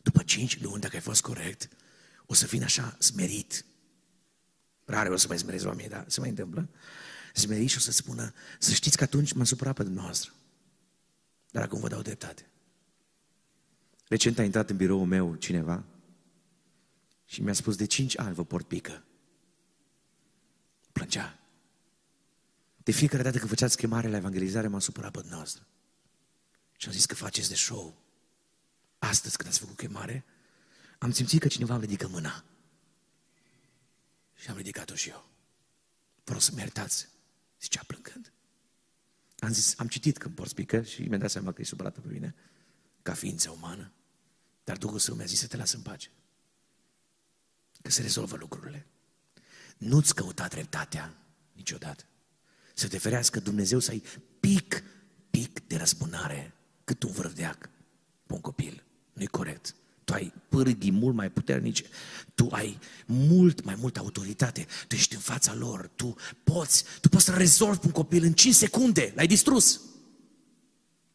După 0.02 0.24
cinci 0.24 0.62
luni, 0.62 0.82
dacă 0.82 0.96
ai 0.96 1.02
fost 1.02 1.22
corect, 1.22 1.70
o 2.26 2.34
să 2.34 2.46
fii 2.46 2.64
așa 2.64 2.96
smerit. 3.00 3.66
Rare 4.86 5.10
o 5.10 5.16
să 5.16 5.28
mai 5.28 5.38
smerezi 5.38 5.66
oamenii, 5.66 5.90
dar 5.90 6.06
se 6.08 6.20
mai 6.20 6.30
întâmplă. 6.30 6.70
Smerit 7.34 7.70
și 7.70 7.78
o 7.78 7.80
să 7.80 7.92
spună, 7.92 8.34
să 8.60 8.74
știți 8.74 8.98
că 8.98 9.04
atunci 9.04 9.34
m-am 9.34 9.46
supărat 9.46 9.76
pe 9.76 9.84
dumneavoastră. 9.84 10.32
Dar 11.52 11.64
acum 11.64 11.80
vă 11.80 11.88
dau 11.88 12.02
dreptate. 12.02 12.50
Recent 14.08 14.40
a 14.40 14.44
intrat 14.44 14.70
în 14.70 14.78
biroul 14.78 15.06
meu 15.06 15.36
cineva 15.36 15.84
și 17.26 17.42
mi-a 17.42 17.54
spus, 17.54 17.76
de 17.76 17.86
cinci 17.86 18.20
ani 18.20 18.34
vă 18.34 18.46
port 18.46 18.68
pică. 18.68 19.04
Plângea. 20.92 21.38
De 22.84 22.92
fiecare 22.92 23.24
dată 23.24 23.38
când 23.38 23.50
făceați 23.50 23.78
chemare 23.78 24.08
la 24.08 24.18
evangelizare, 24.18 24.68
m-am 24.68 24.80
supărat 24.80 25.12
pe 25.12 25.22
noastră. 25.30 25.68
Și 26.78 26.88
am 26.88 26.94
zis 26.94 27.06
că 27.06 27.16
faceți 27.16 27.50
de 27.50 27.56
show. 27.56 28.02
Astăzi, 29.00 29.38
când 29.38 29.50
ați 29.50 29.60
făcut 29.60 29.76
chemare, 29.76 30.26
am 30.98 31.12
simțit 31.12 31.42
că 31.42 31.48
cineva 31.48 31.74
îmi 31.74 31.84
ridică 31.84 32.08
mâna. 32.08 32.44
Și 34.36 34.50
am 34.50 34.56
ridicat-o 34.56 34.96
și 34.96 35.10
eu. 35.10 35.30
Vreau 36.24 36.40
să-mi 36.40 36.60
iertați, 36.60 37.08
zicea 37.62 37.84
plângând. 37.88 38.32
Am 39.40 39.54
zis, 39.54 39.80
am 39.80 39.88
citit 39.88 40.18
că 40.18 40.28
îmi 40.28 40.48
pică 40.56 40.82
și 40.82 41.02
mi-am 41.02 41.20
dat 41.20 41.32
seama 41.32 41.52
că 41.52 41.62
e 41.62 41.66
supărată 41.66 42.00
pe 42.00 42.08
mine, 42.12 42.36
ca 43.02 43.14
ființă 43.14 43.50
umană. 43.50 43.92
Dar 44.64 44.78
Duhul 44.78 45.00
Său 45.00 45.16
mi-a 45.16 45.26
zis 45.26 45.40
să 45.40 45.48
te 45.48 45.58
las 45.58 45.72
în 45.72 45.82
pace. 45.82 46.12
Că 47.82 47.90
se 47.90 48.02
rezolvă 48.02 48.36
lucrurile. 48.36 48.88
Nu-ți 49.78 50.16
căuta 50.16 50.48
dreptatea 50.48 51.18
niciodată. 51.54 52.04
Să 52.74 52.88
te 52.88 52.98
ferească 52.98 53.40
Dumnezeu 53.40 53.80
să 53.80 53.92
ai 53.92 54.04
pic, 54.40 54.84
pic 55.30 55.68
de 55.68 55.76
răzbunare 55.76 56.54
cât 56.84 57.04
un 57.04 57.12
vârdeac 57.12 57.70
pe 58.26 58.34
un 58.34 58.42
copil. 58.42 58.84
Nu-i 59.14 59.28
corect. 59.28 59.76
Tu 60.04 60.14
ai 60.14 60.34
pârghii 60.50 60.92
mult 60.92 61.16
mai 61.16 61.32
puternice, 61.32 61.86
tu 62.36 62.48
ai 62.52 62.80
mult 63.06 63.64
mai 63.64 63.76
multă 63.76 64.00
autoritate, 64.00 64.66
tu 64.88 64.96
ești 64.96 65.16
în 65.16 65.22
fața 65.22 65.54
lor, 65.54 65.92
tu 65.96 66.16
poți, 66.44 66.84
tu 67.02 67.10
poți 67.10 67.24
să 67.24 67.34
rezolvi 67.34 67.86
un 67.86 67.92
copil 67.92 68.24
în 68.24 68.34
5 68.34 68.54
secunde, 68.54 69.14
l-ai 69.16 69.28
distrus. 69.28 69.82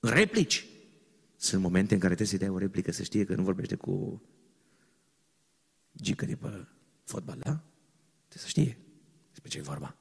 În 0.01 0.11
replici. 0.11 0.67
Sunt 1.37 1.63
momente 1.63 1.95
în 1.95 2.01
care 2.01 2.15
trebuie 2.15 2.39
să-i 2.39 2.47
dai 2.47 2.57
o 2.57 2.59
replică, 2.59 2.93
să 2.93 3.03
știe 3.03 3.25
că 3.25 3.35
nu 3.35 3.43
vorbește 3.43 3.75
cu 3.75 4.23
gică 5.97 6.25
de 6.27 6.37
pe 6.37 6.67
fotbal, 7.05 7.39
da? 7.39 7.51
Trebuie 8.29 8.43
să 8.43 8.47
știe 8.47 8.79
despre 9.31 9.51
ce 9.51 9.59
e 9.59 9.63
vorba. 9.63 9.97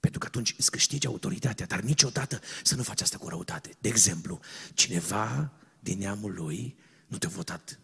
Pentru 0.00 0.18
că 0.18 0.26
atunci 0.26 0.54
îți 0.58 0.70
câștigi 0.70 1.06
autoritatea, 1.06 1.66
dar 1.66 1.80
niciodată 1.80 2.40
să 2.62 2.74
nu 2.74 2.82
faci 2.82 3.00
asta 3.00 3.18
cu 3.18 3.28
răutate. 3.28 3.70
De 3.80 3.88
exemplu, 3.88 4.40
cineva 4.74 5.52
din 5.80 5.98
neamul 5.98 6.34
lui 6.34 6.78
nu 7.06 7.18
te-a 7.18 7.28
votat. 7.28 7.78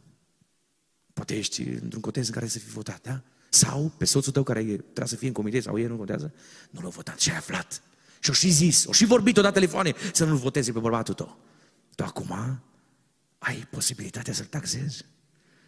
Poate 1.12 1.37
ești 1.37 1.62
într-un 1.62 2.01
cotez 2.01 2.27
în 2.27 2.33
care 2.33 2.47
să 2.47 2.59
fi 2.59 2.69
votat, 2.69 3.03
da? 3.03 3.23
Sau 3.49 3.93
pe 3.99 4.05
soțul 4.05 4.33
tău 4.33 4.43
care 4.43 4.62
trebuie 4.62 5.07
să 5.07 5.17
fie 5.17 5.27
în 5.27 5.35
comitet 5.35 5.62
sau 5.62 5.79
el 5.79 5.89
nu 5.89 5.97
contează, 5.97 6.35
nu 6.71 6.81
l-a 6.81 6.89
votat 6.89 7.19
și 7.19 7.31
ai 7.31 7.37
aflat. 7.37 7.83
Și-o 8.21 8.33
și 8.33 8.51
zis, 8.51 8.85
o 8.85 8.93
și 8.93 9.05
vorbit 9.05 9.37
odată 9.37 9.55
telefoane 9.55 9.95
să 10.12 10.25
nu-l 10.25 10.37
voteze 10.37 10.73
pe 10.73 10.79
bărbatul 10.79 11.14
tău. 11.14 11.39
Tu 11.95 12.05
acum 12.05 12.62
ai 13.39 13.67
posibilitatea 13.71 14.33
să-l 14.33 14.47
taxezi. 14.47 15.05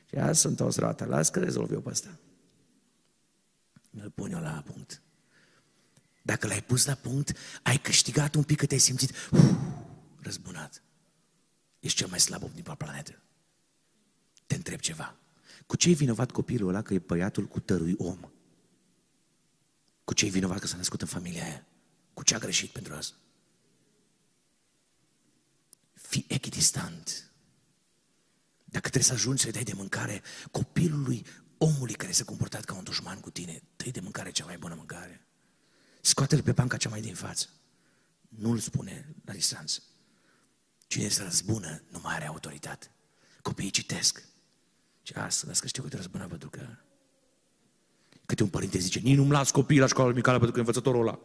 Și 0.09 0.15
azi 0.15 0.41
sunt 0.41 0.61
o 0.61 0.69
roată, 0.77 1.05
las 1.05 1.29
că 1.29 1.41
rezolv 1.41 1.73
eu 1.73 1.81
pe 1.81 1.91
asta. 1.91 2.19
Îl 3.91 4.11
pun 4.11 4.31
eu 4.31 4.41
la 4.41 4.63
punct. 4.67 5.03
Dacă 6.29 6.47
l-ai 6.47 6.63
pus 6.63 6.85
la 6.85 6.95
punct, 6.95 7.37
ai 7.63 7.79
câștigat 7.79 8.35
un 8.35 8.43
pic 8.43 8.59
că 8.59 8.67
te-ai 8.67 8.81
simțit 8.81 9.11
uf, 9.31 9.55
răzbunat. 10.21 10.83
Ești 11.79 11.97
cel 11.99 12.09
mai 12.09 12.21
slab 12.21 12.43
om 12.43 12.51
din 12.55 12.63
planetă. 12.63 13.23
Te 14.47 14.55
întreb 14.55 14.81
ceva. 14.81 15.17
Cu 15.67 15.77
ce 15.77 15.91
e 15.91 15.93
vinovat 15.93 16.31
copilul 16.31 16.69
ăla 16.69 16.83
că 16.83 16.95
e 16.95 16.99
băiatul 16.99 17.47
cu 17.47 17.61
tărui 17.61 17.95
om? 17.99 18.31
Cu 20.05 20.15
ce 20.15 20.27
e 20.27 20.29
vinovat 20.29 20.59
că 20.59 20.67
s-a 20.67 20.77
născut 20.77 21.01
în 21.01 21.07
familia 21.07 21.45
aia? 21.45 21.67
Cu 22.15 22.23
ce 22.23 22.35
a 22.35 22.39
greșit 22.39 22.71
pentru 22.71 22.95
asta? 22.95 23.17
Fii 25.93 26.25
echidistant. 26.29 27.33
Dacă 28.65 28.89
trebuie 28.89 29.03
să 29.03 29.13
ajungi 29.13 29.43
să-i 29.43 29.53
dai 29.53 29.63
de 29.63 29.73
mâncare 29.73 30.23
copilului, 30.51 31.27
omului 31.59 31.95
care 31.95 32.13
s-a 32.13 32.25
comportat 32.25 32.65
ca 32.65 32.75
un 32.75 32.85
dușman 32.85 33.21
cu 33.21 33.31
tine, 33.31 33.63
dă 33.77 33.91
de 33.91 34.01
mâncare 34.01 34.31
cea 34.31 34.45
mai 34.45 34.59
bună 34.59 34.75
mâncare. 34.75 35.28
Scoate-l 36.09 36.43
pe 36.43 36.53
banca 36.53 36.77
cea 36.77 36.89
mai 36.89 37.01
din 37.01 37.15
față. 37.15 37.49
Nu-l 38.29 38.59
spune 38.59 39.15
la 39.25 39.33
distanță. 39.33 39.83
Cine 40.87 41.09
se 41.09 41.23
răzbună 41.23 41.83
nu 41.91 42.01
mai 42.03 42.15
are 42.15 42.27
autoritate. 42.27 42.91
Copiii 43.43 43.71
citesc. 43.71 44.25
Și 45.03 45.13
astăzi, 45.13 45.61
că 45.61 45.67
știu 45.67 45.83
că 45.83 45.89
te 45.89 45.97
răzbuna 45.97 46.25
pentru 46.25 46.51
că 46.51 46.67
Câte 48.27 48.43
un 48.43 48.49
părinte 48.49 48.79
zice, 48.79 48.99
nici 48.99 49.17
nu-mi 49.17 49.31
las 49.31 49.51
copiii 49.51 49.81
la 49.81 49.87
școală 49.87 50.13
micală 50.13 50.37
pentru 50.37 50.55
că 50.55 50.59
învățătorul 50.59 51.01
ăla. 51.01 51.19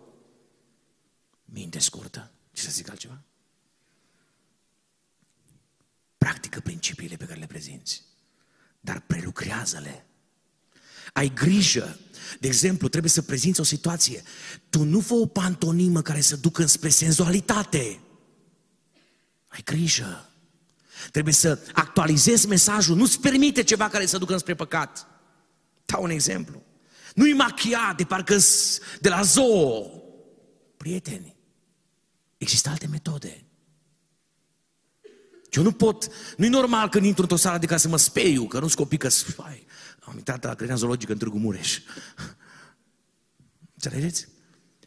Minte 1.45 1.79
scurtă. 1.79 2.31
Ce 2.51 2.61
să 2.61 2.71
zic 2.71 2.89
altceva? 2.89 3.21
Practică 6.17 6.59
principiile 6.59 7.15
pe 7.15 7.25
care 7.25 7.39
le 7.39 7.45
prezinți, 7.45 8.03
dar 8.79 8.99
prelucrează-le. 8.99 10.05
Ai 11.13 11.33
grijă. 11.33 11.97
De 12.39 12.47
exemplu, 12.47 12.87
trebuie 12.87 13.11
să 13.11 13.21
prezinți 13.21 13.59
o 13.59 13.63
situație. 13.63 14.23
Tu 14.69 14.83
nu 14.83 14.99
fă 14.99 15.13
o 15.13 15.25
pantonimă 15.25 16.01
care 16.01 16.21
să 16.21 16.35
ducă 16.35 16.65
spre 16.65 16.89
senzualitate. 16.89 17.99
Ai 19.47 19.61
grijă. 19.63 20.29
Trebuie 21.11 21.33
să 21.33 21.59
actualizezi 21.73 22.47
mesajul. 22.47 22.95
Nu-ți 22.95 23.19
permite 23.19 23.63
ceva 23.63 23.89
care 23.89 24.05
să 24.05 24.17
ducă 24.17 24.37
spre 24.37 24.55
păcat. 24.55 25.07
Dau 25.85 26.03
un 26.03 26.09
exemplu. 26.09 26.63
Nu-i 27.15 27.33
machia 27.33 27.93
de 27.97 28.03
parcă 28.03 28.37
de 28.99 29.09
la 29.09 29.21
zoo. 29.21 29.85
Prieteni, 30.77 31.35
există 32.37 32.69
alte 32.69 32.87
metode. 32.87 33.45
Eu 35.49 35.63
nu 35.63 35.71
pot, 35.71 36.07
nu-i 36.37 36.49
normal 36.49 36.89
când 36.89 37.05
intru 37.05 37.21
într-o 37.21 37.37
sală 37.37 37.57
de 37.57 37.65
ca 37.65 37.77
să 37.77 37.87
mă 37.87 37.97
speiu, 37.97 38.47
că 38.47 38.59
nu-s 38.59 38.73
copii 38.73 38.97
că 38.97 39.09
spai. 39.09 39.62
Am 40.05 40.17
intrat 40.17 40.43
la 40.43 40.53
grădina 40.53 40.77
zoologică 40.77 41.11
în 41.11 41.17
Târgu 41.17 41.37
Mureș. 41.37 41.79
Înțelegeți? 43.73 44.27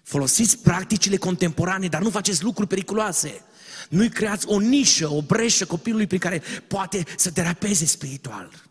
Folosiți 0.02 0.58
practicile 0.58 1.16
contemporane, 1.16 1.88
dar 1.88 2.02
nu 2.02 2.10
faceți 2.10 2.42
lucruri 2.42 2.68
periculoase. 2.68 3.44
Nu-i 3.88 4.08
creați 4.08 4.46
o 4.48 4.58
nișă, 4.58 5.08
o 5.08 5.22
breșă 5.22 5.66
copilului 5.66 6.06
prin 6.06 6.18
care 6.18 6.42
poate 6.68 7.04
să 7.16 7.30
terapeze 7.30 7.84
spiritual. 7.84 8.64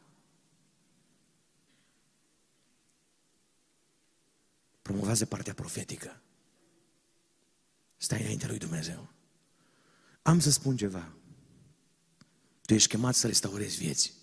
Promovează 4.81 5.25
partea 5.25 5.53
profetică. 5.53 6.21
Stai 7.97 8.21
înaintea 8.21 8.47
lui 8.47 8.57
Dumnezeu. 8.57 9.09
Am 10.21 10.39
să 10.39 10.51
spun 10.51 10.77
ceva. 10.77 11.13
Tu 12.65 12.73
ești 12.73 12.89
chemat 12.89 13.15
să 13.15 13.27
restaurezi 13.27 13.77
vieți. 13.77 14.13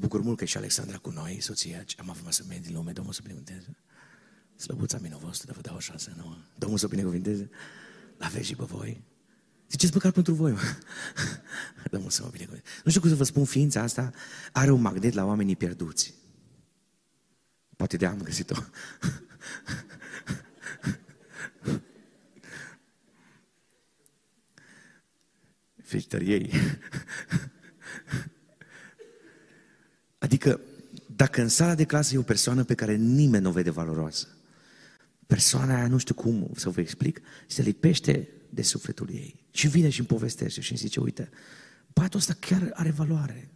Mă 0.00 0.06
bucur 0.06 0.24
mult 0.24 0.36
că 0.36 0.44
e 0.44 0.46
și 0.46 0.56
Alexandra 0.56 0.98
cu 0.98 1.10
noi, 1.10 1.40
soția, 1.40 1.84
am 1.96 2.10
avut 2.10 2.32
să 2.32 2.44
din 2.48 2.72
lume, 2.72 2.92
Domnul 2.92 3.12
să 3.12 3.20
binecuvânteze. 3.22 3.76
Slăbuța 4.56 4.98
mină 4.98 5.18
voastră, 5.20 5.52
vă 5.54 5.60
dau 5.60 5.76
o 5.76 5.78
șansă 5.78 6.12
nouă. 6.16 6.36
Domnul 6.58 6.78
să 6.78 6.86
binecuvânteze. 6.86 7.50
La 8.18 8.26
aveți 8.26 8.46
și 8.46 8.54
pe 8.54 8.64
voi. 8.64 9.04
Ziceți 9.70 9.92
măcar 9.94 10.10
pentru 10.10 10.34
voi, 10.34 10.52
mă. 10.52 10.60
Domnul 11.92 12.10
să 12.10 12.22
mă 12.22 12.28
binecuvânteze. 12.28 12.72
Nu 12.84 12.90
știu 12.90 13.00
cum 13.00 13.10
să 13.10 13.16
vă 13.16 13.24
spun, 13.24 13.44
ființa 13.44 13.82
asta 13.82 14.10
are 14.52 14.70
un 14.70 14.80
magnet 14.80 15.12
la 15.12 15.24
oamenii 15.24 15.56
pierduți. 15.56 16.14
Poate 17.76 17.96
de 17.96 18.06
am 18.06 18.22
găsit-o. 18.22 18.54
Felicitări 25.82 26.30
ei. 26.30 26.50
Dacă 31.16 31.40
în 31.40 31.48
sala 31.48 31.74
de 31.74 31.84
clasă 31.84 32.14
e 32.14 32.18
o 32.18 32.22
persoană 32.22 32.64
pe 32.64 32.74
care 32.74 32.94
nimeni 32.96 33.42
nu 33.42 33.48
o 33.48 33.52
vede 33.52 33.70
valoroasă, 33.70 34.26
persoana 35.26 35.76
aia, 35.76 35.86
nu 35.86 35.98
știu 35.98 36.14
cum 36.14 36.50
să 36.56 36.68
vă 36.68 36.80
explic, 36.80 37.20
se 37.46 37.62
lipește 37.62 38.28
de 38.50 38.62
sufletul 38.62 39.10
ei 39.10 39.46
și 39.50 39.68
vine 39.68 39.88
și 39.88 39.98
îmi 39.98 40.08
povestește 40.08 40.60
și 40.60 40.70
îmi 40.70 40.80
zice, 40.80 41.00
uite, 41.00 41.28
băiatul 41.92 42.18
ăsta 42.18 42.34
chiar 42.40 42.70
are 42.74 42.90
valoare. 42.90 43.50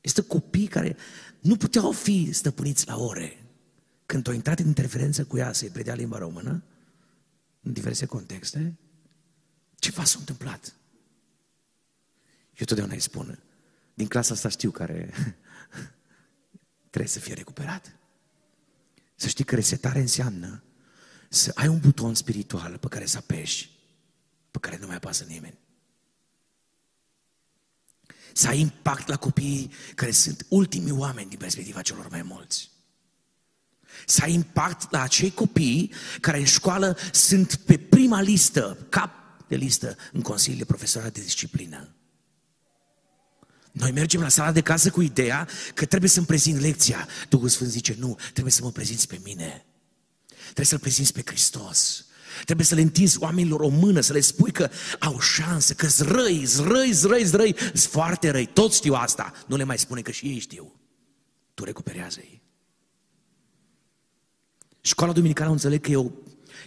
Este 0.00 0.22
copii 0.22 0.66
care 0.66 0.96
nu 1.40 1.56
puteau 1.56 1.92
fi 1.92 2.32
stăpâniți 2.32 2.86
la 2.86 2.96
ore. 2.96 3.44
Când 4.06 4.28
au 4.28 4.34
intrat 4.34 4.58
în 4.58 4.66
interferență 4.66 5.24
cu 5.24 5.36
ea 5.36 5.52
să-i 5.52 5.68
predea 5.68 5.94
limba 5.94 6.18
română, 6.18 6.62
în 7.60 7.72
diverse 7.72 8.06
contexte, 8.06 8.78
ceva 9.74 10.04
s-a 10.04 10.16
întâmplat. 10.18 10.74
Eu 12.58 12.66
totdeauna 12.66 12.94
îi 12.94 13.00
spun, 13.00 13.42
din 13.94 14.06
clasa 14.06 14.34
asta 14.34 14.48
știu 14.48 14.70
care 14.70 15.12
trebuie 16.90 17.10
să 17.10 17.18
fie 17.18 17.34
recuperat. 17.34 17.94
Să 19.14 19.28
știi 19.28 19.44
că 19.44 19.54
resetare 19.54 20.00
înseamnă 20.00 20.62
să 21.28 21.50
ai 21.54 21.68
un 21.68 21.78
buton 21.78 22.14
spiritual 22.14 22.78
pe 22.78 22.88
care 22.88 23.06
să 23.06 23.16
apeși, 23.16 23.70
pe 24.50 24.58
care 24.58 24.78
nu 24.80 24.86
mai 24.86 24.96
apasă 24.96 25.24
nimeni. 25.24 25.58
Să 28.32 28.48
ai 28.48 28.60
impact 28.60 29.08
la 29.08 29.16
copiii 29.16 29.72
care 29.94 30.10
sunt 30.10 30.46
ultimii 30.48 30.92
oameni 30.92 31.28
din 31.28 31.38
perspectiva 31.38 31.82
celor 31.82 32.08
mai 32.08 32.22
mulți. 32.22 32.70
Să 34.06 34.22
ai 34.22 34.32
impact 34.32 34.90
la 34.90 35.02
acei 35.02 35.30
copii 35.30 35.92
care 36.20 36.38
în 36.38 36.44
școală 36.44 36.96
sunt 37.12 37.54
pe 37.54 37.78
prima 37.78 38.20
listă, 38.20 38.86
cap 38.88 39.10
de 39.48 39.56
listă, 39.56 39.96
în 40.12 40.22
consiliile 40.22 40.64
profesorat 40.64 41.12
de 41.12 41.20
disciplină. 41.20 41.94
Noi 43.72 43.90
mergem 43.90 44.20
la 44.20 44.28
sala 44.28 44.52
de 44.52 44.60
casă 44.60 44.90
cu 44.90 45.00
ideea 45.00 45.48
că 45.74 45.84
trebuie 45.84 46.10
să-mi 46.10 46.26
prezint 46.26 46.60
lecția. 46.60 47.08
Duhul 47.28 47.48
Sfânt 47.48 47.70
zice, 47.70 47.96
nu, 47.98 48.16
trebuie 48.32 48.52
să 48.52 48.62
mă 48.62 48.70
prezinți 48.70 49.06
pe 49.06 49.20
mine. 49.24 49.64
Trebuie 50.42 50.66
să-L 50.66 50.78
prezinți 50.78 51.12
pe 51.12 51.22
Hristos. 51.24 52.04
Trebuie 52.44 52.66
să 52.66 52.74
le 52.74 52.80
întinzi 52.80 53.18
oamenilor 53.18 53.60
o 53.60 53.68
mână, 53.68 54.00
să 54.00 54.12
le 54.12 54.20
spui 54.20 54.52
că 54.52 54.70
au 54.98 55.20
șanse, 55.20 55.74
că 55.74 55.86
zrăi, 55.86 56.44
zrăi, 56.44 56.92
zrăi, 56.92 57.24
zrăi, 57.24 57.54
sunt 57.58 57.78
foarte 57.78 58.30
răi. 58.30 58.46
Toți 58.46 58.76
știu 58.76 58.94
asta. 58.94 59.32
Nu 59.46 59.56
le 59.56 59.64
mai 59.64 59.78
spune 59.78 60.00
că 60.00 60.10
și 60.10 60.26
ei 60.26 60.38
știu. 60.38 60.80
Tu 61.54 61.64
recuperează-i. 61.64 62.42
Școala 64.80 65.12
duminicală 65.12 65.50
înțeleg 65.50 65.80
că 65.80 65.90
e 65.90 65.96
o, 65.96 66.10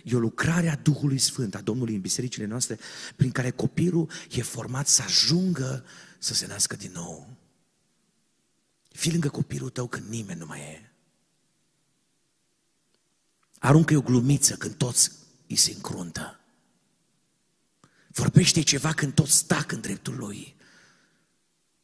e 0.04 0.16
o 0.16 0.20
lucrare 0.20 0.70
a 0.70 0.76
Duhului 0.76 1.18
Sfânt, 1.18 1.56
a 1.56 1.62
Domnului 1.62 1.95
în 1.95 2.01
bisericile 2.01 2.45
noastre, 2.45 2.80
prin 3.16 3.32
care 3.32 3.49
copilul 3.49 4.10
e 4.32 4.41
format 4.41 4.88
să 4.88 5.01
ajungă 5.06 5.86
să 6.24 6.34
se 6.34 6.47
nască 6.47 6.76
din 6.76 6.91
nou. 6.91 7.38
Fii 8.91 9.11
lângă 9.11 9.30
copilul 9.30 9.69
tău 9.69 9.88
când 9.88 10.07
nimeni 10.07 10.39
nu 10.39 10.45
mai 10.45 10.59
e. 10.59 10.91
Aruncă 13.59 13.97
o 13.97 14.01
glumiță 14.01 14.55
când 14.55 14.76
toți 14.76 15.11
îi 15.47 15.55
se 15.55 15.71
încruntă. 15.71 16.39
Vorbește 18.07 18.61
ceva 18.61 18.93
când 18.93 19.13
toți 19.13 19.32
stac 19.32 19.71
în 19.71 19.82
dreptul 19.82 20.15
lui. 20.15 20.55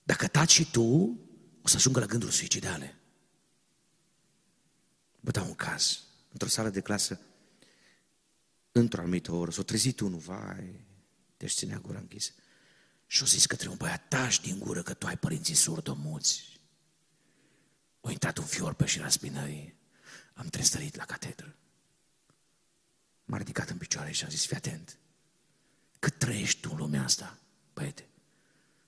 Dacă 0.03 0.27
taci 0.27 0.51
și 0.51 0.71
tu, 0.71 1.19
o 1.61 1.67
să 1.67 1.75
ajungă 1.75 1.99
la 1.99 2.05
gânduri 2.05 2.33
suicidale. 2.33 2.97
Vă 5.19 5.31
dau 5.31 5.45
un 5.45 5.55
caz. 5.55 6.03
Într-o 6.31 6.47
sală 6.47 6.69
de 6.69 6.81
clasă, 6.81 7.19
într-o 8.71 9.01
anumită 9.01 9.31
oră, 9.31 9.51
s-a 9.51 9.63
trezit 9.63 9.99
unul, 9.99 10.19
vai, 10.19 10.85
deci 11.37 11.53
ținea 11.53 11.79
gura 11.79 11.99
închisă. 11.99 12.31
Și-o 13.11 13.25
zis 13.25 13.45
către 13.45 13.69
un 13.69 13.77
băiat, 13.77 14.07
tași 14.07 14.41
din 14.41 14.59
gură 14.59 14.81
că 14.81 14.93
tu 14.93 15.07
ai 15.07 15.17
părinții 15.17 15.55
surdomuți. 15.55 16.59
O 18.01 18.09
intrat 18.11 18.37
un 18.37 18.45
fior 18.45 18.73
pe 18.73 18.85
șira 18.85 19.09
spinării, 19.09 19.75
am 20.33 20.47
trestărit 20.47 20.95
la 20.95 21.05
catedră. 21.05 21.55
M-a 23.23 23.37
ridicat 23.37 23.69
în 23.69 23.77
picioare 23.77 24.11
și 24.11 24.25
a 24.25 24.27
zis, 24.27 24.45
fii 24.45 24.55
atent, 24.55 24.97
cât 25.99 26.17
trăiești 26.17 26.59
tu 26.61 26.69
în 26.71 26.77
lumea 26.77 27.03
asta, 27.03 27.39
băiete, 27.73 28.07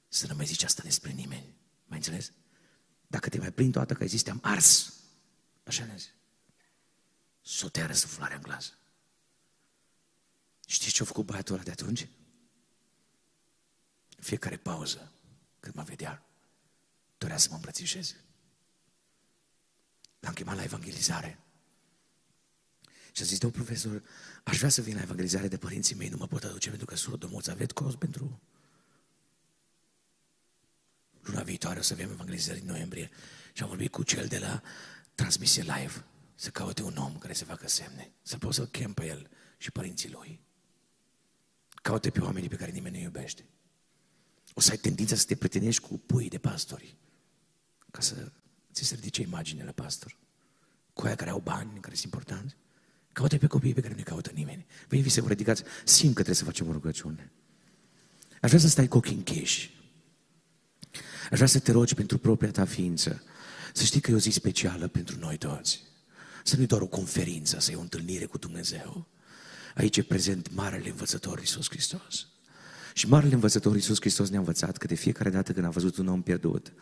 să 0.07 0.27
nu 0.27 0.35
mai 0.35 0.45
zici 0.45 0.63
asta 0.63 0.83
despre 0.83 1.11
nimeni. 1.11 1.55
Mai 1.85 1.97
înțeles? 1.97 2.31
Dacă 3.07 3.29
te 3.29 3.37
mai 3.37 3.51
prind 3.51 3.71
toată 3.71 3.93
că 3.93 4.01
ai 4.01 4.09
zis, 4.09 4.21
te-am 4.21 4.39
ars. 4.41 4.93
Așa 5.63 5.85
ne 5.85 5.95
zis. 5.97 6.09
Soteară 7.41 7.93
suflarea 7.93 8.35
în 8.35 8.41
glas. 8.41 8.73
Știți 10.65 10.93
ce 10.93 11.01
a 11.01 11.05
făcut 11.05 11.25
băiatul 11.25 11.55
ăla 11.55 11.63
de 11.63 11.71
atunci? 11.71 12.07
Fiecare 14.21 14.57
pauză, 14.57 15.11
când 15.59 15.75
mă 15.75 15.83
vedea, 15.83 16.25
dorea 17.17 17.37
să 17.37 17.47
mă 17.49 17.55
îmbrățișeze. 17.55 18.15
L-am 20.19 20.33
chemat 20.33 20.55
la 20.55 20.63
evangelizare. 20.63 21.39
Și 23.11 23.21
a 23.21 23.25
zis, 23.25 23.37
domnul 23.37 23.61
profesor, 23.63 24.03
aș 24.43 24.57
vrea 24.57 24.69
să 24.69 24.81
vin 24.81 24.95
la 24.95 25.01
evangelizare 25.01 25.47
de 25.47 25.57
părinții 25.57 25.95
mei, 25.95 26.09
nu 26.09 26.17
mă 26.17 26.27
pot 26.27 26.43
aduce 26.43 26.69
pentru 26.69 26.85
că 26.85 26.95
surdomuți, 26.95 27.49
aveți 27.49 27.73
cost 27.73 27.97
pentru... 27.97 28.41
Luna 31.21 31.43
viitoare 31.43 31.79
o 31.79 31.81
să 31.81 31.93
avem 31.93 32.09
evangelizări 32.09 32.59
în 32.59 32.65
noiembrie 32.65 33.09
și 33.53 33.63
am 33.63 33.67
vorbit 33.67 33.91
cu 33.91 34.03
cel 34.03 34.27
de 34.27 34.39
la 34.39 34.61
transmisie 35.15 35.61
live 35.61 36.05
să 36.35 36.49
caute 36.49 36.83
un 36.83 36.97
om 36.97 37.17
care 37.17 37.33
să 37.33 37.45
facă 37.45 37.67
semne, 37.67 38.11
să 38.21 38.37
pot 38.37 38.53
să-l 38.53 38.67
chem 38.67 38.93
pe 38.93 39.05
el 39.05 39.29
și 39.57 39.71
părinții 39.71 40.11
lui. 40.11 40.41
Caute 41.81 42.09
pe 42.09 42.21
oamenii 42.21 42.49
pe 42.49 42.55
care 42.55 42.71
nimeni 42.71 42.95
nu 42.95 43.01
iubește 43.01 43.45
o 44.53 44.59
să 44.59 44.71
ai 44.71 44.77
tendința 44.77 45.15
să 45.15 45.25
te 45.25 45.35
prietenești 45.35 45.81
cu 45.81 46.01
pui 46.05 46.29
de 46.29 46.37
pastori, 46.37 46.95
ca 47.91 48.01
să 48.01 48.31
ți 48.73 48.83
se 48.83 48.95
ridice 48.95 49.21
imagine 49.21 49.63
la 49.63 49.71
pastor. 49.71 50.17
Cu 50.93 51.05
aia 51.05 51.15
care 51.15 51.29
au 51.29 51.39
bani, 51.39 51.79
care 51.79 51.95
sunt 51.95 52.13
importanți. 52.13 52.55
Caută 53.13 53.37
pe 53.37 53.47
copiii 53.47 53.73
pe 53.73 53.81
care 53.81 53.93
nu-i 53.93 54.03
caută 54.03 54.31
nimeni. 54.33 54.65
Veni 54.87 55.09
să 55.09 55.21
vă 55.21 55.27
ridicați, 55.27 55.63
simt 55.83 56.15
că 56.15 56.21
trebuie 56.21 56.35
să 56.35 56.43
facem 56.43 56.67
o 56.67 56.71
rugăciune. 56.71 57.31
Aș 58.41 58.49
vrea 58.49 58.61
să 58.61 58.67
stai 58.67 58.87
cu 58.87 58.97
ochii 58.97 59.15
închiși. 59.15 59.79
Aș 61.31 61.37
vrea 61.37 61.47
să 61.47 61.59
te 61.59 61.71
rogi 61.71 61.95
pentru 61.95 62.17
propria 62.17 62.51
ta 62.51 62.65
ființă. 62.65 63.23
Să 63.73 63.83
știi 63.83 64.01
că 64.01 64.11
e 64.11 64.13
o 64.13 64.19
zi 64.19 64.29
specială 64.29 64.87
pentru 64.87 65.19
noi 65.19 65.37
toți. 65.37 65.81
Să 66.43 66.55
nu-i 66.55 66.65
doar 66.65 66.81
o 66.81 66.87
conferință, 66.87 67.59
să 67.59 67.71
e 67.71 67.75
o 67.75 67.81
întâlnire 67.81 68.25
cu 68.25 68.37
Dumnezeu. 68.37 69.07
Aici 69.75 69.97
e 69.97 70.03
prezent 70.03 70.53
Marele 70.53 70.89
Învățător 70.89 71.39
Iisus 71.39 71.69
Hristos. 71.69 72.27
Și 72.93 73.07
Marele 73.07 73.33
Învățător 73.33 73.75
Iisus 73.75 73.99
Hristos 73.99 74.29
ne-a 74.29 74.39
învățat 74.39 74.77
că 74.77 74.87
de 74.87 74.95
fiecare 74.95 75.29
dată 75.29 75.51
când 75.51 75.65
a 75.65 75.69
văzut 75.69 75.97
un 75.97 76.07
om 76.07 76.21
pierdut, 76.21 76.73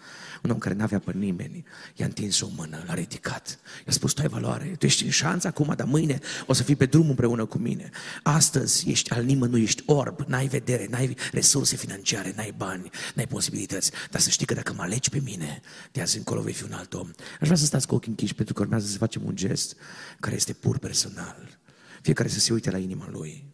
un 0.43 0.49
om 0.49 0.57
care 0.57 0.75
n-avea 0.75 0.99
pe 0.99 1.11
nimeni, 1.15 1.63
i-a 1.95 2.05
întins 2.05 2.41
o 2.41 2.47
mână, 2.55 2.83
l-a 2.87 2.93
ridicat, 2.93 3.59
i-a 3.85 3.91
spus, 3.91 4.13
tu 4.13 4.21
ai 4.21 4.27
valoare, 4.27 4.75
tu 4.79 4.85
ești 4.85 5.03
în 5.03 5.09
șanță 5.09 5.47
acum, 5.47 5.73
dar 5.75 5.87
mâine 5.87 6.19
o 6.47 6.53
să 6.53 6.63
fii 6.63 6.75
pe 6.75 6.85
drum 6.85 7.09
împreună 7.09 7.45
cu 7.45 7.57
mine. 7.57 7.89
Astăzi 8.23 8.89
ești 8.89 9.11
al 9.11 9.23
nimănui, 9.23 9.61
ești 9.61 9.83
orb, 9.85 10.19
n-ai 10.27 10.47
vedere, 10.47 10.87
n-ai 10.89 11.15
resurse 11.31 11.75
financiare, 11.75 12.33
n-ai 12.35 12.53
bani, 12.57 12.89
n-ai 13.15 13.27
posibilități, 13.27 13.91
dar 14.11 14.21
să 14.21 14.29
știi 14.29 14.45
că 14.45 14.53
dacă 14.53 14.73
mă 14.73 14.81
alegi 14.81 15.09
pe 15.09 15.19
mine, 15.23 15.61
de 15.91 16.01
azi 16.01 16.17
încolo 16.17 16.41
vei 16.41 16.53
fi 16.53 16.63
un 16.63 16.73
alt 16.73 16.93
om. 16.93 17.07
Aș 17.39 17.47
vrea 17.47 17.55
să 17.55 17.65
stați 17.65 17.87
cu 17.87 17.95
ochii 17.95 18.09
închiși 18.09 18.33
pentru 18.33 18.53
că 18.53 18.61
urmează 18.61 18.87
să 18.87 18.97
facem 18.97 19.21
un 19.25 19.35
gest 19.35 19.75
care 20.19 20.35
este 20.35 20.53
pur 20.53 20.77
personal. 20.77 21.59
Fiecare 22.01 22.29
să 22.29 22.39
se 22.39 22.53
uite 22.53 22.71
la 22.71 22.77
inima 22.77 23.07
lui. 23.11 23.48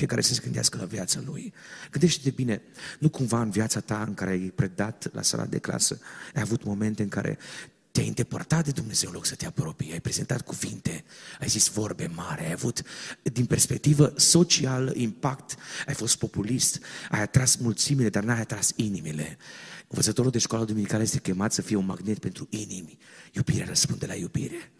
Fiecare 0.00 0.20
să 0.20 0.34
se 0.34 0.40
gândească 0.42 0.78
la 0.78 0.84
viața 0.84 1.20
lui. 1.24 1.52
Gândește-te 1.90 2.30
bine, 2.30 2.62
nu 2.98 3.08
cumva 3.08 3.40
în 3.40 3.50
viața 3.50 3.80
ta 3.80 4.04
în 4.06 4.14
care 4.14 4.30
ai 4.30 4.38
predat 4.38 5.08
la 5.12 5.22
sala 5.22 5.44
de 5.44 5.58
clasă, 5.58 6.00
ai 6.34 6.42
avut 6.42 6.64
momente 6.64 7.02
în 7.02 7.08
care 7.08 7.38
te-ai 7.90 8.06
îndepărtat 8.06 8.64
de 8.64 8.70
Dumnezeu 8.70 9.08
în 9.08 9.14
loc 9.14 9.26
să 9.26 9.34
te 9.34 9.46
apropii, 9.46 9.92
ai 9.92 10.00
prezentat 10.00 10.40
cuvinte, 10.40 11.04
ai 11.40 11.48
zis 11.48 11.68
vorbe 11.68 12.10
mari, 12.14 12.44
ai 12.44 12.52
avut, 12.52 12.82
din 13.22 13.46
perspectivă 13.46 14.12
social, 14.16 14.96
impact, 14.96 15.56
ai 15.86 15.94
fost 15.94 16.16
populist, 16.16 16.80
ai 17.10 17.20
atras 17.20 17.56
mulțimile, 17.56 18.08
dar 18.08 18.22
n-ai 18.22 18.40
atras 18.40 18.72
inimile. 18.76 19.36
Învățătorul 19.88 20.30
de 20.30 20.38
școală 20.38 20.64
duminicală 20.64 21.02
este 21.02 21.18
chemat 21.18 21.52
să 21.52 21.62
fie 21.62 21.76
un 21.76 21.86
magnet 21.86 22.18
pentru 22.18 22.46
inimi. 22.50 22.98
Iubirea 23.32 23.66
răspunde 23.66 24.06
la 24.06 24.14
iubire. 24.14 24.70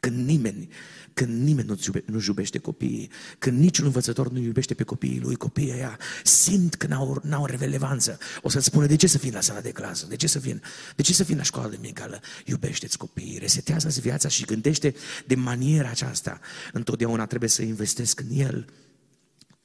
Când 0.00 0.26
nimeni, 0.26 0.68
când 1.14 1.42
nimeni 1.42 1.68
nu, 1.68 1.78
iube, 1.86 2.04
nu 2.06 2.22
iubește 2.26 2.58
copiii, 2.58 3.10
când 3.38 3.58
niciun 3.58 3.84
învățător 3.84 4.30
nu 4.30 4.38
iubește 4.38 4.74
pe 4.74 4.82
copiii 4.82 5.20
lui, 5.20 5.36
copiii 5.36 5.72
ăia 5.72 5.98
simt 6.24 6.74
că 6.74 6.86
n-au, 6.86 7.20
n-au 7.24 7.46
relevanță. 7.46 8.18
O 8.42 8.48
să-ți 8.48 8.64
spună, 8.64 8.86
de 8.86 8.96
ce 8.96 9.06
să 9.06 9.18
fii 9.18 9.32
la 9.32 9.40
sala 9.40 9.60
de 9.60 9.70
clasă? 9.70 10.06
De 10.06 10.16
ce 10.16 10.26
să 10.26 10.38
vin? 10.38 10.62
De 10.96 11.02
ce 11.02 11.12
să 11.12 11.24
fii 11.24 11.36
la 11.36 11.42
școala 11.42 11.68
de 11.68 11.78
medicală? 11.80 12.20
Iubește-ți 12.44 12.98
copiii, 12.98 13.38
resetează-ți 13.38 14.00
viața 14.00 14.28
și 14.28 14.44
gândește 14.44 14.94
de 15.26 15.34
maniera 15.34 15.88
aceasta. 15.88 16.40
Întotdeauna 16.72 17.26
trebuie 17.26 17.50
să 17.50 17.62
investesc 17.62 18.20
în 18.20 18.28
el. 18.30 18.66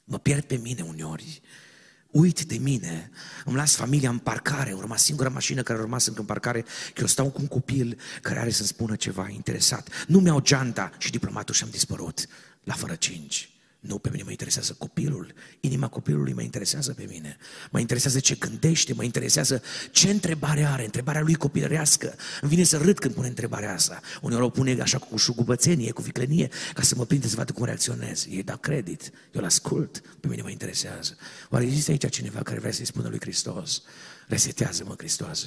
Mă 0.04 0.18
pierd 0.18 0.44
pe 0.44 0.56
mine 0.56 0.82
uneori 0.82 1.42
uit 2.16 2.44
de 2.44 2.56
mine, 2.56 3.10
îmi 3.44 3.56
las 3.56 3.74
familia 3.74 4.10
în 4.10 4.18
parcare, 4.18 4.72
urma 4.72 4.96
singura 4.96 5.28
mașină 5.28 5.62
care 5.62 5.78
urma 5.78 5.98
să 5.98 6.12
în 6.16 6.24
parcare, 6.24 6.60
că 6.94 7.00
eu 7.00 7.06
stau 7.06 7.30
cu 7.30 7.40
un 7.40 7.46
copil 7.46 7.98
care 8.22 8.38
are 8.38 8.50
să 8.50 8.64
spună 8.64 8.96
ceva 8.96 9.28
interesat. 9.28 9.88
Nu 10.06 10.20
mi-au 10.20 10.40
geanta 10.40 10.90
și 10.98 11.10
diplomatul 11.10 11.54
și-am 11.54 11.70
dispărut 11.70 12.26
la 12.64 12.74
fără 12.74 12.94
cinci. 12.94 13.55
Nu, 13.86 13.98
pe 13.98 14.08
mine 14.10 14.22
mă 14.22 14.30
interesează 14.30 14.74
copilul. 14.78 15.32
Inima 15.60 15.88
copilului 15.88 16.32
mă 16.32 16.42
interesează 16.42 16.92
pe 16.92 17.06
mine. 17.08 17.36
Mă 17.70 17.80
interesează 17.80 18.20
ce 18.20 18.34
gândește, 18.34 18.92
mă 18.94 19.04
interesează 19.04 19.62
ce 19.90 20.10
întrebare 20.10 20.64
are, 20.64 20.84
întrebarea 20.84 21.20
lui 21.20 21.34
copilărească. 21.34 22.14
Îmi 22.40 22.50
vine 22.50 22.62
să 22.62 22.76
râd 22.76 22.98
când 22.98 23.14
pune 23.14 23.28
întrebarea 23.28 23.72
asta. 23.72 24.00
Uneori 24.22 24.44
o 24.44 24.48
pune 24.48 24.80
așa 24.80 24.98
cu 24.98 25.16
șugubățenie, 25.16 25.90
cu 25.90 26.02
viclenie, 26.02 26.48
ca 26.74 26.82
să 26.82 26.94
mă 26.96 27.04
prinde 27.04 27.28
să 27.28 27.36
vadă 27.36 27.52
cum 27.52 27.64
reacționez. 27.64 28.26
Ei 28.30 28.42
da 28.42 28.56
credit, 28.56 29.02
eu 29.04 29.40
îl 29.40 29.44
ascult, 29.44 30.02
pe 30.20 30.28
mine 30.28 30.42
mă 30.42 30.50
interesează. 30.50 31.16
Oare 31.50 31.64
există 31.64 31.90
aici 31.90 32.08
cineva 32.08 32.42
care 32.42 32.58
vrea 32.58 32.72
să-i 32.72 32.86
spună 32.86 33.08
lui 33.08 33.20
Hristos? 33.20 33.82
Resetează-mă, 34.26 34.94
Hristos. 34.96 35.46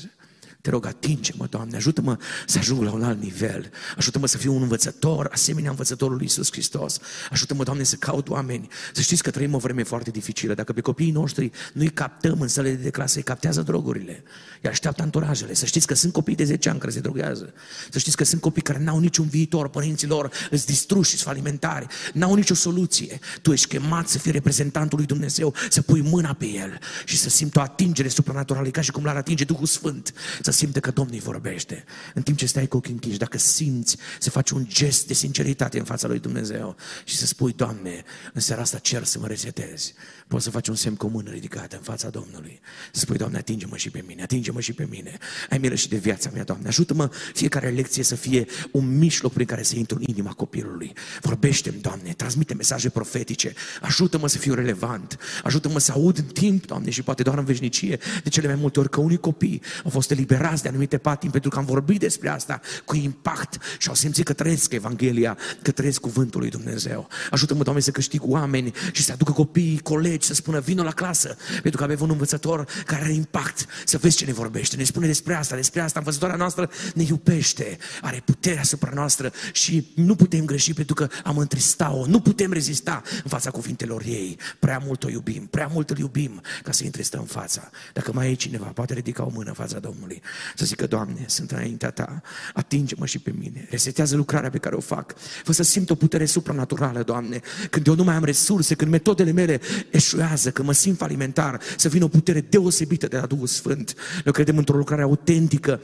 Te 0.61 0.69
rog, 0.69 0.85
atinge-mă, 0.85 1.45
Doamne, 1.49 1.75
ajută-mă 1.75 2.17
să 2.45 2.57
ajung 2.57 2.81
la 2.81 2.91
un 2.91 3.03
alt 3.03 3.21
nivel. 3.21 3.71
Ajută-mă 3.97 4.27
să 4.27 4.37
fiu 4.37 4.55
un 4.55 4.61
învățător, 4.61 5.29
asemenea 5.31 5.69
învățătorului 5.69 6.23
Iisus 6.23 6.51
Hristos. 6.51 6.99
Ajută-mă, 7.31 7.63
Doamne, 7.63 7.83
să 7.83 7.95
caut 7.95 8.29
oameni. 8.29 8.67
Să 8.93 9.01
știți 9.01 9.23
că 9.23 9.31
trăim 9.31 9.53
o 9.53 9.57
vreme 9.57 9.83
foarte 9.83 10.09
dificilă. 10.09 10.53
Dacă 10.53 10.73
pe 10.73 10.81
copiii 10.81 11.11
noștri 11.11 11.51
nu-i 11.73 11.89
captăm 11.89 12.41
în 12.41 12.47
sălile 12.47 12.75
de 12.75 12.89
clasă, 12.89 13.17
îi 13.17 13.23
captează 13.23 13.61
drogurile. 13.61 14.23
Îi 14.61 14.69
așteaptă 14.69 15.01
anturajele. 15.01 15.53
Să 15.53 15.65
știți 15.65 15.87
că 15.87 15.93
sunt 15.95 16.13
copii 16.13 16.35
de 16.35 16.43
10 16.43 16.69
ani 16.69 16.79
care 16.79 16.91
se 16.91 16.99
drogează. 16.99 17.53
Să 17.89 17.99
știți 17.99 18.17
că 18.17 18.23
sunt 18.23 18.41
copii 18.41 18.61
care 18.61 18.79
n-au 18.83 18.99
niciun 18.99 19.27
viitor. 19.27 19.69
Părinții 19.69 20.07
lor 20.07 20.31
îți 20.49 20.65
distruși, 20.65 21.09
sunt 21.09 21.21
falimentari. 21.21 21.87
N-au 22.13 22.33
nicio 22.33 22.53
soluție. 22.53 23.19
Tu 23.41 23.51
ești 23.51 23.67
chemat 23.67 24.07
să 24.07 24.17
fii 24.17 24.31
reprezentantul 24.31 24.97
lui 24.97 25.07
Dumnezeu, 25.07 25.53
să 25.69 25.81
pui 25.81 26.01
mâna 26.01 26.33
pe 26.33 26.45
el 26.45 26.79
și 27.05 27.17
să 27.17 27.29
simți 27.29 27.57
o 27.57 27.61
atingere 27.61 28.07
supranaturală, 28.07 28.69
ca 28.69 28.81
și 28.81 28.91
cum 28.91 29.03
l-ar 29.03 29.15
atinge 29.15 29.43
Duhul 29.43 29.65
Sfânt 29.65 30.13
să 30.51 30.57
simte 30.57 30.79
că 30.79 30.91
Domnul 30.91 31.13
îi 31.13 31.19
vorbește. 31.19 31.83
În 32.13 32.21
timp 32.21 32.37
ce 32.37 32.45
stai 32.45 32.67
cu 32.67 32.77
ochii 32.77 32.93
închiși, 32.93 33.17
dacă 33.17 33.37
simți 33.37 33.97
să 34.19 34.29
faci 34.29 34.49
un 34.49 34.65
gest 34.67 35.07
de 35.07 35.13
sinceritate 35.13 35.79
în 35.79 35.85
fața 35.85 36.07
lui 36.07 36.19
Dumnezeu 36.19 36.75
și 37.03 37.15
să 37.15 37.25
spui, 37.25 37.53
Doamne, 37.53 38.03
în 38.33 38.41
seara 38.41 38.61
asta 38.61 38.77
cer 38.77 39.03
să 39.03 39.19
mă 39.19 39.27
resetezi. 39.27 39.93
Poți 40.27 40.43
să 40.43 40.49
faci 40.49 40.67
un 40.67 40.75
semn 40.75 40.95
comun 40.95 41.27
ridicat 41.31 41.73
în 41.73 41.79
fața 41.79 42.09
Domnului. 42.09 42.59
Să 42.91 42.99
spui, 42.99 43.17
Doamne, 43.17 43.37
atinge-mă 43.37 43.77
și 43.77 43.89
pe 43.89 44.03
mine, 44.07 44.21
atinge-mă 44.21 44.59
și 44.59 44.73
pe 44.73 44.87
mine. 44.89 45.17
Ai 45.49 45.57
milă 45.57 45.75
și 45.75 45.89
de 45.89 45.97
viața 45.97 46.29
mea, 46.33 46.43
Doamne. 46.43 46.67
Ajută-mă 46.67 47.09
fiecare 47.33 47.69
lecție 47.69 48.03
să 48.03 48.15
fie 48.15 48.45
un 48.71 48.97
mijloc 48.97 49.33
prin 49.33 49.45
care 49.45 49.63
să 49.63 49.75
intru 49.75 49.97
în 49.97 50.03
inima 50.07 50.31
copilului. 50.31 50.93
Vorbește-mi, 51.21 51.81
Doamne, 51.81 52.13
transmite 52.13 52.53
mesaje 52.53 52.89
profetice. 52.89 53.53
Ajută-mă 53.81 54.27
să 54.27 54.37
fiu 54.37 54.53
relevant. 54.53 55.17
Ajută-mă 55.43 55.79
să 55.79 55.91
aud 55.91 56.17
în 56.17 56.25
timp, 56.25 56.65
Doamne, 56.65 56.89
și 56.89 57.01
poate 57.01 57.23
doar 57.23 57.37
în 57.37 57.45
veșnicie, 57.45 57.99
de 58.23 58.29
cele 58.29 58.47
mai 58.47 58.55
multe 58.55 58.79
ori 58.79 58.89
că 58.89 58.99
unii 58.99 59.17
copii 59.17 59.61
au 59.83 59.89
fost 59.89 60.11
eliberați 60.11 60.37
de 60.61 60.67
anumite 60.67 60.97
patimi 60.97 61.31
pentru 61.31 61.49
că 61.49 61.57
am 61.57 61.65
vorbit 61.65 61.99
despre 61.99 62.29
asta 62.29 62.59
cu 62.85 62.95
impact 62.95 63.57
și 63.77 63.87
au 63.87 63.93
simțit 63.93 64.25
că 64.25 64.33
trăiesc 64.33 64.73
Evanghelia, 64.73 65.37
că 65.61 65.71
trăiesc 65.71 65.99
cuvântul 65.99 66.39
lui 66.39 66.49
Dumnezeu. 66.49 67.07
Ajută-mă, 67.31 67.63
Doamne, 67.63 67.81
să 67.81 67.91
câștig 67.91 68.21
oameni 68.23 68.73
și 68.91 69.03
să 69.03 69.11
aducă 69.11 69.31
copiii, 69.31 69.79
colegi, 69.79 70.27
să 70.27 70.33
spună 70.33 70.59
vină 70.59 70.83
la 70.83 70.91
clasă, 70.91 71.37
pentru 71.51 71.77
că 71.77 71.83
avem 71.83 71.97
un 72.01 72.09
învățător 72.09 72.67
care 72.85 73.03
are 73.03 73.13
impact. 73.13 73.65
Să 73.85 73.97
vezi 73.97 74.17
ce 74.17 74.25
ne 74.25 74.33
vorbește, 74.33 74.75
ne 74.75 74.83
spune 74.83 75.07
despre 75.07 75.33
asta, 75.33 75.55
despre 75.55 75.81
asta. 75.81 75.99
Învățătoarea 75.99 76.37
noastră 76.37 76.69
ne 76.93 77.03
iubește, 77.03 77.77
are 78.01 78.21
putere 78.25 78.59
asupra 78.59 78.91
noastră 78.93 79.31
și 79.51 79.91
nu 79.95 80.15
putem 80.15 80.45
greși 80.45 80.73
pentru 80.73 80.93
că 80.93 81.07
am 81.23 81.37
întristat-o, 81.37 82.05
nu 82.05 82.19
putem 82.19 82.51
rezista 82.51 83.01
în 83.23 83.29
fața 83.29 83.51
cuvintelor 83.51 84.01
ei. 84.05 84.37
Prea 84.59 84.81
mult 84.85 85.03
o 85.03 85.09
iubim, 85.09 85.47
prea 85.47 85.69
mult 85.73 85.89
îl 85.89 85.97
iubim 85.97 86.41
ca 86.63 86.71
să 86.71 86.83
întristăm 86.83 87.19
în 87.19 87.25
fața. 87.25 87.69
Dacă 87.93 88.11
mai 88.13 88.31
e 88.31 88.33
cineva, 88.33 88.65
poate 88.65 88.93
ridica 88.93 89.25
o 89.25 89.29
mână 89.33 89.47
în 89.47 89.55
fața 89.55 89.79
Domnului 89.79 90.21
să 90.55 90.65
zică, 90.65 90.87
Doamne, 90.87 91.25
sunt 91.27 91.51
înaintea 91.51 91.89
Ta, 91.89 92.21
atinge-mă 92.53 93.05
și 93.05 93.19
pe 93.19 93.33
mine, 93.37 93.67
resetează 93.69 94.15
lucrarea 94.15 94.49
pe 94.49 94.57
care 94.57 94.75
o 94.75 94.79
fac, 94.79 95.15
fă 95.43 95.51
să 95.51 95.63
simt 95.63 95.89
o 95.89 95.95
putere 95.95 96.25
supranaturală, 96.25 97.03
Doamne, 97.03 97.41
când 97.69 97.87
eu 97.87 97.95
nu 97.95 98.03
mai 98.03 98.15
am 98.15 98.23
resurse, 98.23 98.75
când 98.75 98.91
metodele 98.91 99.31
mele 99.31 99.61
eșuează, 99.89 100.51
când 100.51 100.67
mă 100.67 100.73
simt 100.73 100.97
falimentar, 100.97 101.61
să 101.77 101.87
vină 101.87 102.03
o 102.03 102.07
putere 102.07 102.41
deosebită 102.41 103.07
de 103.07 103.17
la 103.17 103.25
Duhul 103.25 103.47
Sfânt. 103.47 103.95
Noi 104.23 104.33
credem 104.33 104.57
într-o 104.57 104.77
lucrare 104.77 105.01
autentică 105.01 105.81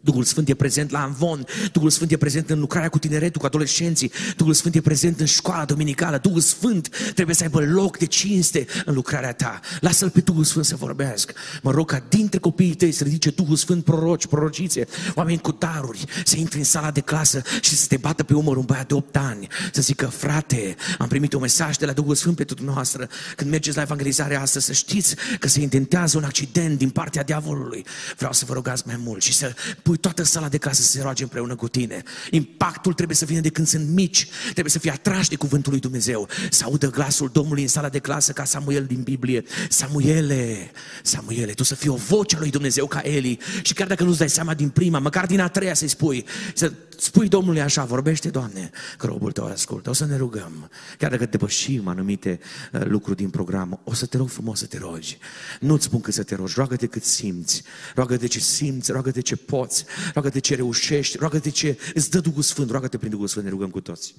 Duhul 0.00 0.24
Sfânt 0.24 0.48
e 0.48 0.54
prezent 0.54 0.90
la 0.90 1.02
Anvon, 1.02 1.46
Duhul 1.72 1.90
Sfânt 1.90 2.10
e 2.10 2.16
prezent 2.16 2.50
în 2.50 2.58
lucrarea 2.58 2.88
cu 2.88 2.98
tineretul, 2.98 3.40
cu 3.40 3.46
adolescenții, 3.46 4.12
Duhul 4.36 4.52
Sfânt 4.54 4.74
e 4.74 4.80
prezent 4.80 5.20
în 5.20 5.26
școala 5.26 5.64
dominicală, 5.64 6.18
Duhul 6.18 6.40
Sfânt 6.40 6.88
trebuie 7.14 7.34
să 7.34 7.42
aibă 7.42 7.60
loc 7.60 7.98
de 7.98 8.04
cinste 8.04 8.66
în 8.84 8.94
lucrarea 8.94 9.32
ta. 9.32 9.60
Lasă-L 9.80 10.10
pe 10.10 10.20
Duhul 10.20 10.44
Sfânt 10.44 10.64
să 10.64 10.76
vorbească. 10.76 11.34
Mă 11.62 11.70
rog 11.70 11.90
ca 11.90 12.04
dintre 12.08 12.38
copiii 12.38 12.74
tăi 12.74 12.92
să 12.92 13.04
ridice 13.04 13.30
Duhul 13.30 13.56
Sfânt 13.56 13.84
proroci, 13.84 14.26
prorocițe, 14.26 14.86
oameni 15.14 15.38
cu 15.38 15.52
daruri, 15.52 16.04
să 16.24 16.36
intri 16.36 16.58
în 16.58 16.64
sala 16.64 16.90
de 16.90 17.00
clasă 17.00 17.42
și 17.60 17.76
să 17.76 17.86
te 17.86 17.96
bată 17.96 18.22
pe 18.22 18.34
umăr 18.34 18.56
un 18.56 18.64
băiat 18.64 18.88
de 18.88 18.94
8 18.94 19.16
ani, 19.16 19.46
să 19.72 19.82
zică, 19.82 20.06
frate, 20.06 20.76
am 20.98 21.08
primit 21.08 21.32
un 21.32 21.40
mesaj 21.40 21.76
de 21.76 21.86
la 21.86 21.92
Duhul 21.92 22.14
Sfânt 22.14 22.36
pentru 22.36 22.54
dumneavoastră. 22.54 23.08
Când 23.36 23.50
mergeți 23.50 23.76
la 23.76 23.82
evangelizare 23.82 24.36
astăzi, 24.36 24.66
să 24.66 24.72
știți 24.72 25.14
că 25.38 25.48
se 25.48 25.60
intentează 25.60 26.16
un 26.16 26.24
accident 26.24 26.78
din 26.78 26.90
partea 26.90 27.22
diavolului. 27.22 27.84
Vreau 28.16 28.32
să 28.32 28.44
vă 28.44 28.54
rugați 28.54 28.82
mai 28.86 29.00
mult 29.04 29.22
și 29.22 29.32
să 29.32 29.54
pui 29.90 29.98
toată 29.98 30.22
sala 30.22 30.48
de 30.48 30.58
casă 30.58 30.82
să 30.82 30.90
se 30.90 31.02
roage 31.02 31.22
împreună 31.22 31.54
cu 31.54 31.68
tine. 31.68 32.02
Impactul 32.30 32.92
trebuie 32.92 33.16
să 33.16 33.24
vină 33.24 33.40
de 33.40 33.48
când 33.48 33.66
sunt 33.66 33.88
mici, 33.88 34.28
trebuie 34.42 34.70
să 34.70 34.78
fie 34.78 34.90
atrași 34.90 35.28
de 35.28 35.36
cuvântul 35.36 35.72
lui 35.72 35.80
Dumnezeu, 35.80 36.28
să 36.50 36.64
audă 36.64 36.90
glasul 36.90 37.30
Domnului 37.32 37.62
în 37.62 37.68
sala 37.68 37.88
de 37.88 37.98
clasă 37.98 38.32
ca 38.32 38.44
Samuel 38.44 38.84
din 38.84 39.02
Biblie. 39.02 39.44
Samuele, 39.68 40.70
Samuele, 41.02 41.52
tu 41.52 41.62
să 41.62 41.74
fii 41.74 41.88
o 41.88 41.94
voce 41.94 42.36
a 42.36 42.38
lui 42.38 42.50
Dumnezeu 42.50 42.86
ca 42.86 43.00
Eli 43.04 43.38
și 43.62 43.74
chiar 43.74 43.86
dacă 43.86 44.04
nu-ți 44.04 44.18
dai 44.18 44.30
seama 44.30 44.54
din 44.54 44.68
prima, 44.68 44.98
măcar 44.98 45.26
din 45.26 45.40
a 45.40 45.48
treia 45.48 45.74
să-i 45.74 45.88
spui, 45.88 46.24
să 46.54 46.72
spui 47.00 47.28
Domnului 47.28 47.60
așa, 47.60 47.84
vorbește, 47.84 48.28
Doamne, 48.30 48.70
că 48.98 49.06
robul 49.06 49.32
tău 49.32 49.44
ascultă. 49.44 49.90
O 49.90 49.92
să 49.92 50.04
ne 50.04 50.16
rugăm. 50.16 50.70
Chiar 50.98 51.10
dacă 51.10 51.26
depășim 51.26 51.88
anumite 51.88 52.40
uh, 52.72 52.80
lucruri 52.84 53.16
din 53.16 53.30
program, 53.30 53.80
o 53.84 53.94
să 53.94 54.06
te 54.06 54.16
rog 54.16 54.28
frumos 54.28 54.58
să 54.58 54.66
te 54.66 54.78
rogi. 54.78 55.18
Nu-ți 55.60 55.84
spun 55.84 56.00
că 56.00 56.10
să 56.10 56.22
te 56.22 56.34
rogi, 56.34 56.54
roagă-te 56.56 56.86
cât 56.86 57.04
simți. 57.04 57.62
Roagă-te 57.94 58.26
ce 58.26 58.38
simți, 58.38 58.92
roagă-te 58.92 59.20
ce 59.20 59.36
poți, 59.36 59.84
roagă-te 60.14 60.38
ce 60.38 60.54
reușești, 60.54 61.16
roagă-te 61.16 61.50
ce 61.50 61.78
îți 61.94 62.10
dă 62.10 62.20
Duhul 62.20 62.42
Sfânt, 62.42 62.70
roagă-te 62.70 62.98
prin 62.98 63.10
Duhul 63.10 63.26
Sfânt, 63.26 63.44
ne 63.44 63.50
rugăm 63.50 63.70
cu 63.70 63.80
toți. 63.80 64.14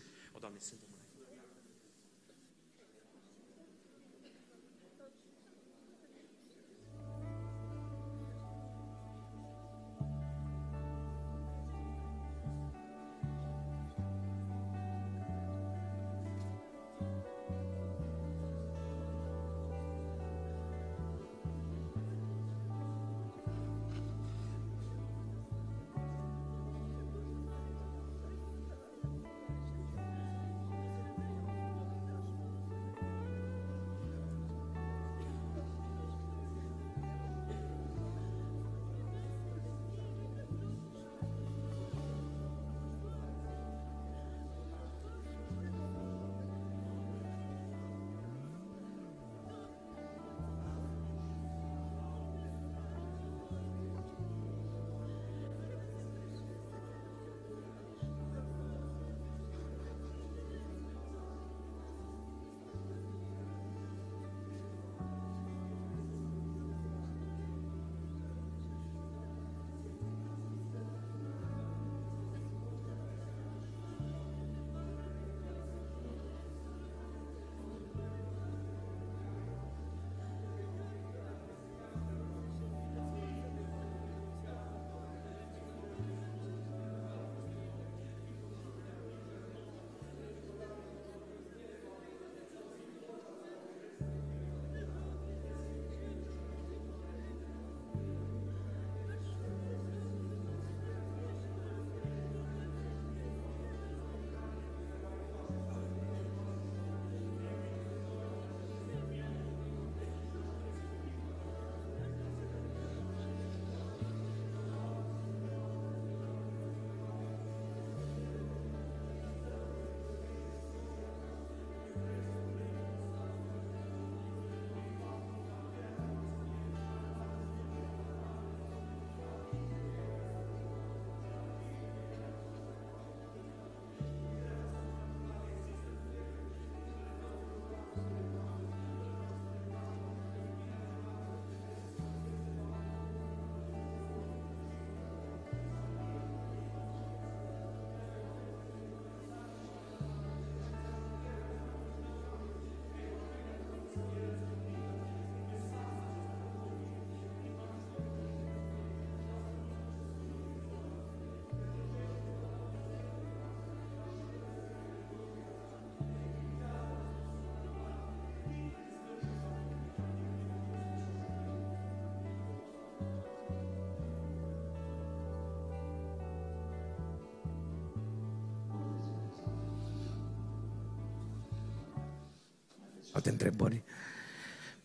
Alte 183.12 183.30
întrebări. 183.30 183.84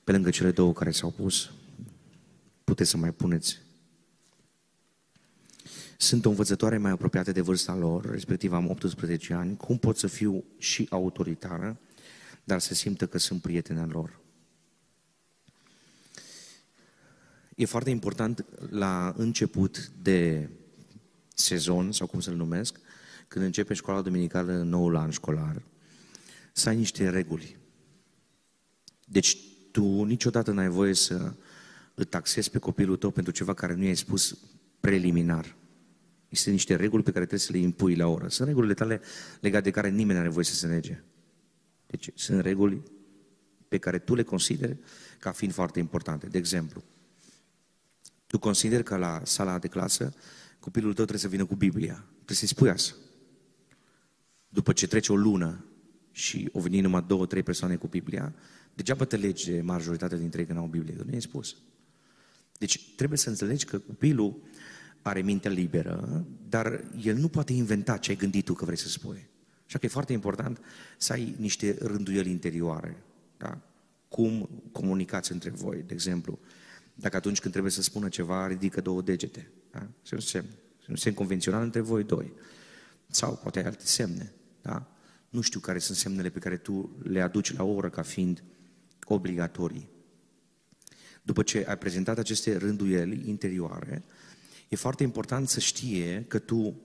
Pe 0.05 0.13
lângă 0.13 0.31
cele 0.31 0.51
două 0.51 0.73
care 0.73 0.91
s-au 0.91 1.11
pus, 1.11 1.51
puteți 2.65 2.91
să 2.91 2.97
mai 2.97 3.13
puneți. 3.13 3.65
Sunt 5.99 6.25
o 6.25 6.29
învățătoare 6.29 6.79
mai 6.79 6.91
apropiată 6.91 7.33
de 7.33 7.41
vârsta 7.41 7.75
lor, 7.75 8.11
respectiv 8.11 8.53
am 8.53 8.71
18 8.71 9.35
ani, 9.35 9.57
cum 9.57 9.79
pot 9.79 9.99
să 9.99 10.07
fiu 10.07 10.45
și 10.59 10.87
autoritară, 10.91 11.81
dar 12.45 12.61
să 12.61 12.75
simtă 12.75 13.07
că 13.07 13.19
sunt 13.19 13.43
prietena 13.43 13.87
lor? 13.87 14.21
E 17.57 17.65
foarte 17.65 17.91
important 17.91 18.45
la 18.71 19.15
început 19.17 19.91
de 20.03 20.51
sezon, 21.35 21.93
sau 21.93 22.07
cum 22.07 22.21
să-l 22.21 22.35
numesc, 22.35 22.81
când 23.29 23.45
începe 23.45 23.75
școala 23.75 24.03
dominicală 24.03 24.53
în 24.53 24.69
noul 24.69 24.97
an 24.97 25.11
școlar, 25.11 25.63
să 26.53 26.69
ai 26.69 26.77
niște 26.77 27.11
reguli. 27.11 27.57
Deci 29.09 29.39
tu 29.71 30.03
niciodată 30.03 30.51
n-ai 30.51 30.69
voie 30.69 30.95
să 30.95 31.33
îl 31.95 32.05
taxezi 32.05 32.51
pe 32.51 32.59
copilul 32.59 32.97
tău 32.97 33.11
pentru 33.11 33.33
ceva 33.33 33.55
care 33.55 33.75
nu 33.75 33.85
i-ai 33.85 33.97
spus 33.97 34.39
preliminar. 34.81 35.57
Este 36.29 36.51
niște 36.51 36.77
reguli 36.77 37.03
pe 37.03 37.11
care 37.11 37.27
trebuie 37.27 37.47
să 37.47 37.53
le 37.53 37.59
impui 37.59 37.95
la 37.95 38.07
oră. 38.07 38.29
Sunt 38.29 38.49
regulile 38.49 38.75
tale 38.75 39.01
legate 39.41 39.65
de 39.65 39.71
care 39.71 39.89
nimeni 39.89 40.13
nu 40.13 40.19
are 40.19 40.29
voie 40.29 40.45
să 40.45 40.55
se 40.55 40.67
nege. 40.67 41.03
Deci 41.87 42.09
sunt 42.15 42.41
reguli 42.41 42.83
pe 43.69 43.79
care 43.79 43.99
tu 43.99 44.15
le 44.15 44.23
consideri 44.23 44.79
ca 45.19 45.33
fiind 45.33 45.53
foarte 45.53 45.79
importante. 45.79 46.27
De 46.27 46.39
exemplu, 46.39 46.85
tu 48.27 48.39
consideri 48.39 48.83
că 48.83 48.97
la 48.97 49.21
sala 49.25 49.59
de 49.59 49.69
clasă 49.69 50.15
copilul 50.59 50.95
tău 50.95 51.05
trebuie 51.05 51.19
să 51.19 51.29
vină 51.29 51.45
cu 51.45 51.55
Biblia. 51.55 52.05
Trebuie 52.15 52.37
să-i 52.37 52.49
spui 52.49 52.71
asta. 52.71 52.95
După 54.49 54.73
ce 54.73 54.87
trece 54.87 55.13
o 55.13 55.17
lună 55.17 55.65
și 56.11 56.49
o 56.53 56.61
veni 56.61 56.81
numai 56.81 57.05
două, 57.07 57.27
trei 57.27 57.43
persoane 57.43 57.77
cu 57.77 57.87
Biblia, 57.87 58.35
degeaba 58.77 59.05
te 59.05 59.17
legi 59.17 59.51
de 59.51 59.61
majoritatea 59.61 60.19
dintre 60.19 60.41
ei 60.41 60.47
că 60.47 60.53
n-au 60.53 60.67
Biblie, 60.67 60.95
că 60.95 61.03
nu 61.07 61.15
e 61.15 61.21
spus. 61.21 61.57
Deci 62.59 62.95
trebuie 62.95 63.19
să 63.19 63.29
înțelegi 63.29 63.65
că 63.65 63.79
copilul 63.79 64.43
are 65.03 65.23
mintea 65.23 65.51
liberă, 65.51 66.25
dar 66.49 66.85
el 67.03 67.17
nu 67.17 67.29
poate 67.29 67.53
inventa 67.53 67.97
ce 67.97 68.11
ai 68.11 68.17
gândit 68.17 68.45
tu 68.45 68.53
că 68.53 68.65
vrei 68.65 68.77
să 68.77 68.89
spui. 68.89 69.29
Așa 69.67 69.79
că 69.79 69.87
e 69.87 69.89
foarte 69.89 70.13
important 70.13 70.61
să 70.99 71.13
ai 71.13 71.35
niște 71.39 71.77
rânduieli 71.81 72.31
interioare. 72.31 72.97
Da? 73.37 73.59
Cum 74.09 74.49
comunicați 74.73 75.33
între 75.33 75.51
voi, 75.51 75.85
de 75.87 75.95
exemplu. 75.95 76.39
Dacă 76.95 77.17
atunci 77.17 77.41
când 77.41 77.53
trebuie 77.53 77.73
să 77.73 77.83
spună 77.83 78.09
ceva, 78.09 78.47
ridică 78.47 78.81
două 78.81 79.03
degete. 79.03 79.51
Da? 79.71 79.89
Se 80.03 80.15
un 80.15 80.21
semn. 80.21 80.49
Se 80.79 80.87
un 80.89 80.97
semn 80.97 81.15
convențional 81.15 81.63
între 81.63 81.81
voi 81.81 82.05
doi. 82.05 82.33
Sau 83.07 83.37
poate 83.43 83.59
ai 83.59 83.65
alte 83.65 83.87
semne. 83.87 84.33
Da? 84.63 84.91
Nu 85.29 85.41
știu 85.41 85.61
care 85.61 85.79
sunt 85.79 85.97
semnele 85.97 86.29
pe 86.29 86.39
care 86.39 86.57
tu 86.57 86.97
le 87.03 87.21
aduci 87.21 87.57
la 87.57 87.65
oră 87.65 87.91
ca 87.91 88.03
fiind 88.03 88.43
obligatorii. 89.15 89.89
După 91.23 91.43
ce 91.43 91.65
ai 91.69 91.79
prezentat 91.79 92.19
aceste 92.19 92.57
rânduieli 92.57 93.29
interioare, 93.29 94.05
e 94.69 94.77
foarte 94.77 95.03
important 95.03 95.49
să 95.49 95.61
știe 95.61 96.25
că 96.29 96.39
tu 96.39 96.81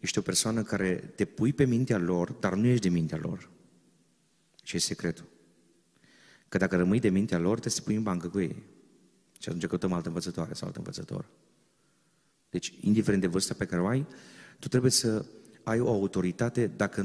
ești 0.00 0.18
o 0.18 0.22
persoană 0.22 0.62
care 0.62 0.94
te 0.94 1.24
pui 1.24 1.52
pe 1.52 1.64
mintea 1.64 1.98
lor, 1.98 2.32
dar 2.32 2.54
nu 2.54 2.66
ești 2.66 2.82
de 2.82 2.88
mintea 2.88 3.18
lor. 3.18 3.50
Ce 4.56 4.76
e 4.76 4.78
secretul? 4.78 5.28
Că 6.48 6.58
dacă 6.58 6.76
rămâi 6.76 7.00
de 7.00 7.08
mintea 7.08 7.38
lor, 7.38 7.60
te 7.60 7.80
pui 7.84 7.94
în 7.94 8.02
bancă 8.02 8.28
cu 8.28 8.40
ei. 8.40 8.62
Și 9.38 9.48
atunci 9.48 9.66
căutăm 9.66 9.92
altă 9.92 10.08
învățătoare 10.08 10.52
sau 10.54 10.66
alt 10.66 10.76
învățător. 10.76 11.28
Deci, 12.50 12.74
indiferent 12.80 13.22
de 13.22 13.28
vârsta 13.28 13.54
pe 13.54 13.64
care 13.64 13.82
o 13.82 13.86
ai, 13.86 14.06
tu 14.58 14.68
trebuie 14.68 14.90
să 14.90 15.24
ai 15.62 15.80
o 15.80 15.88
autoritate 15.88 16.66
dacă 16.66 17.02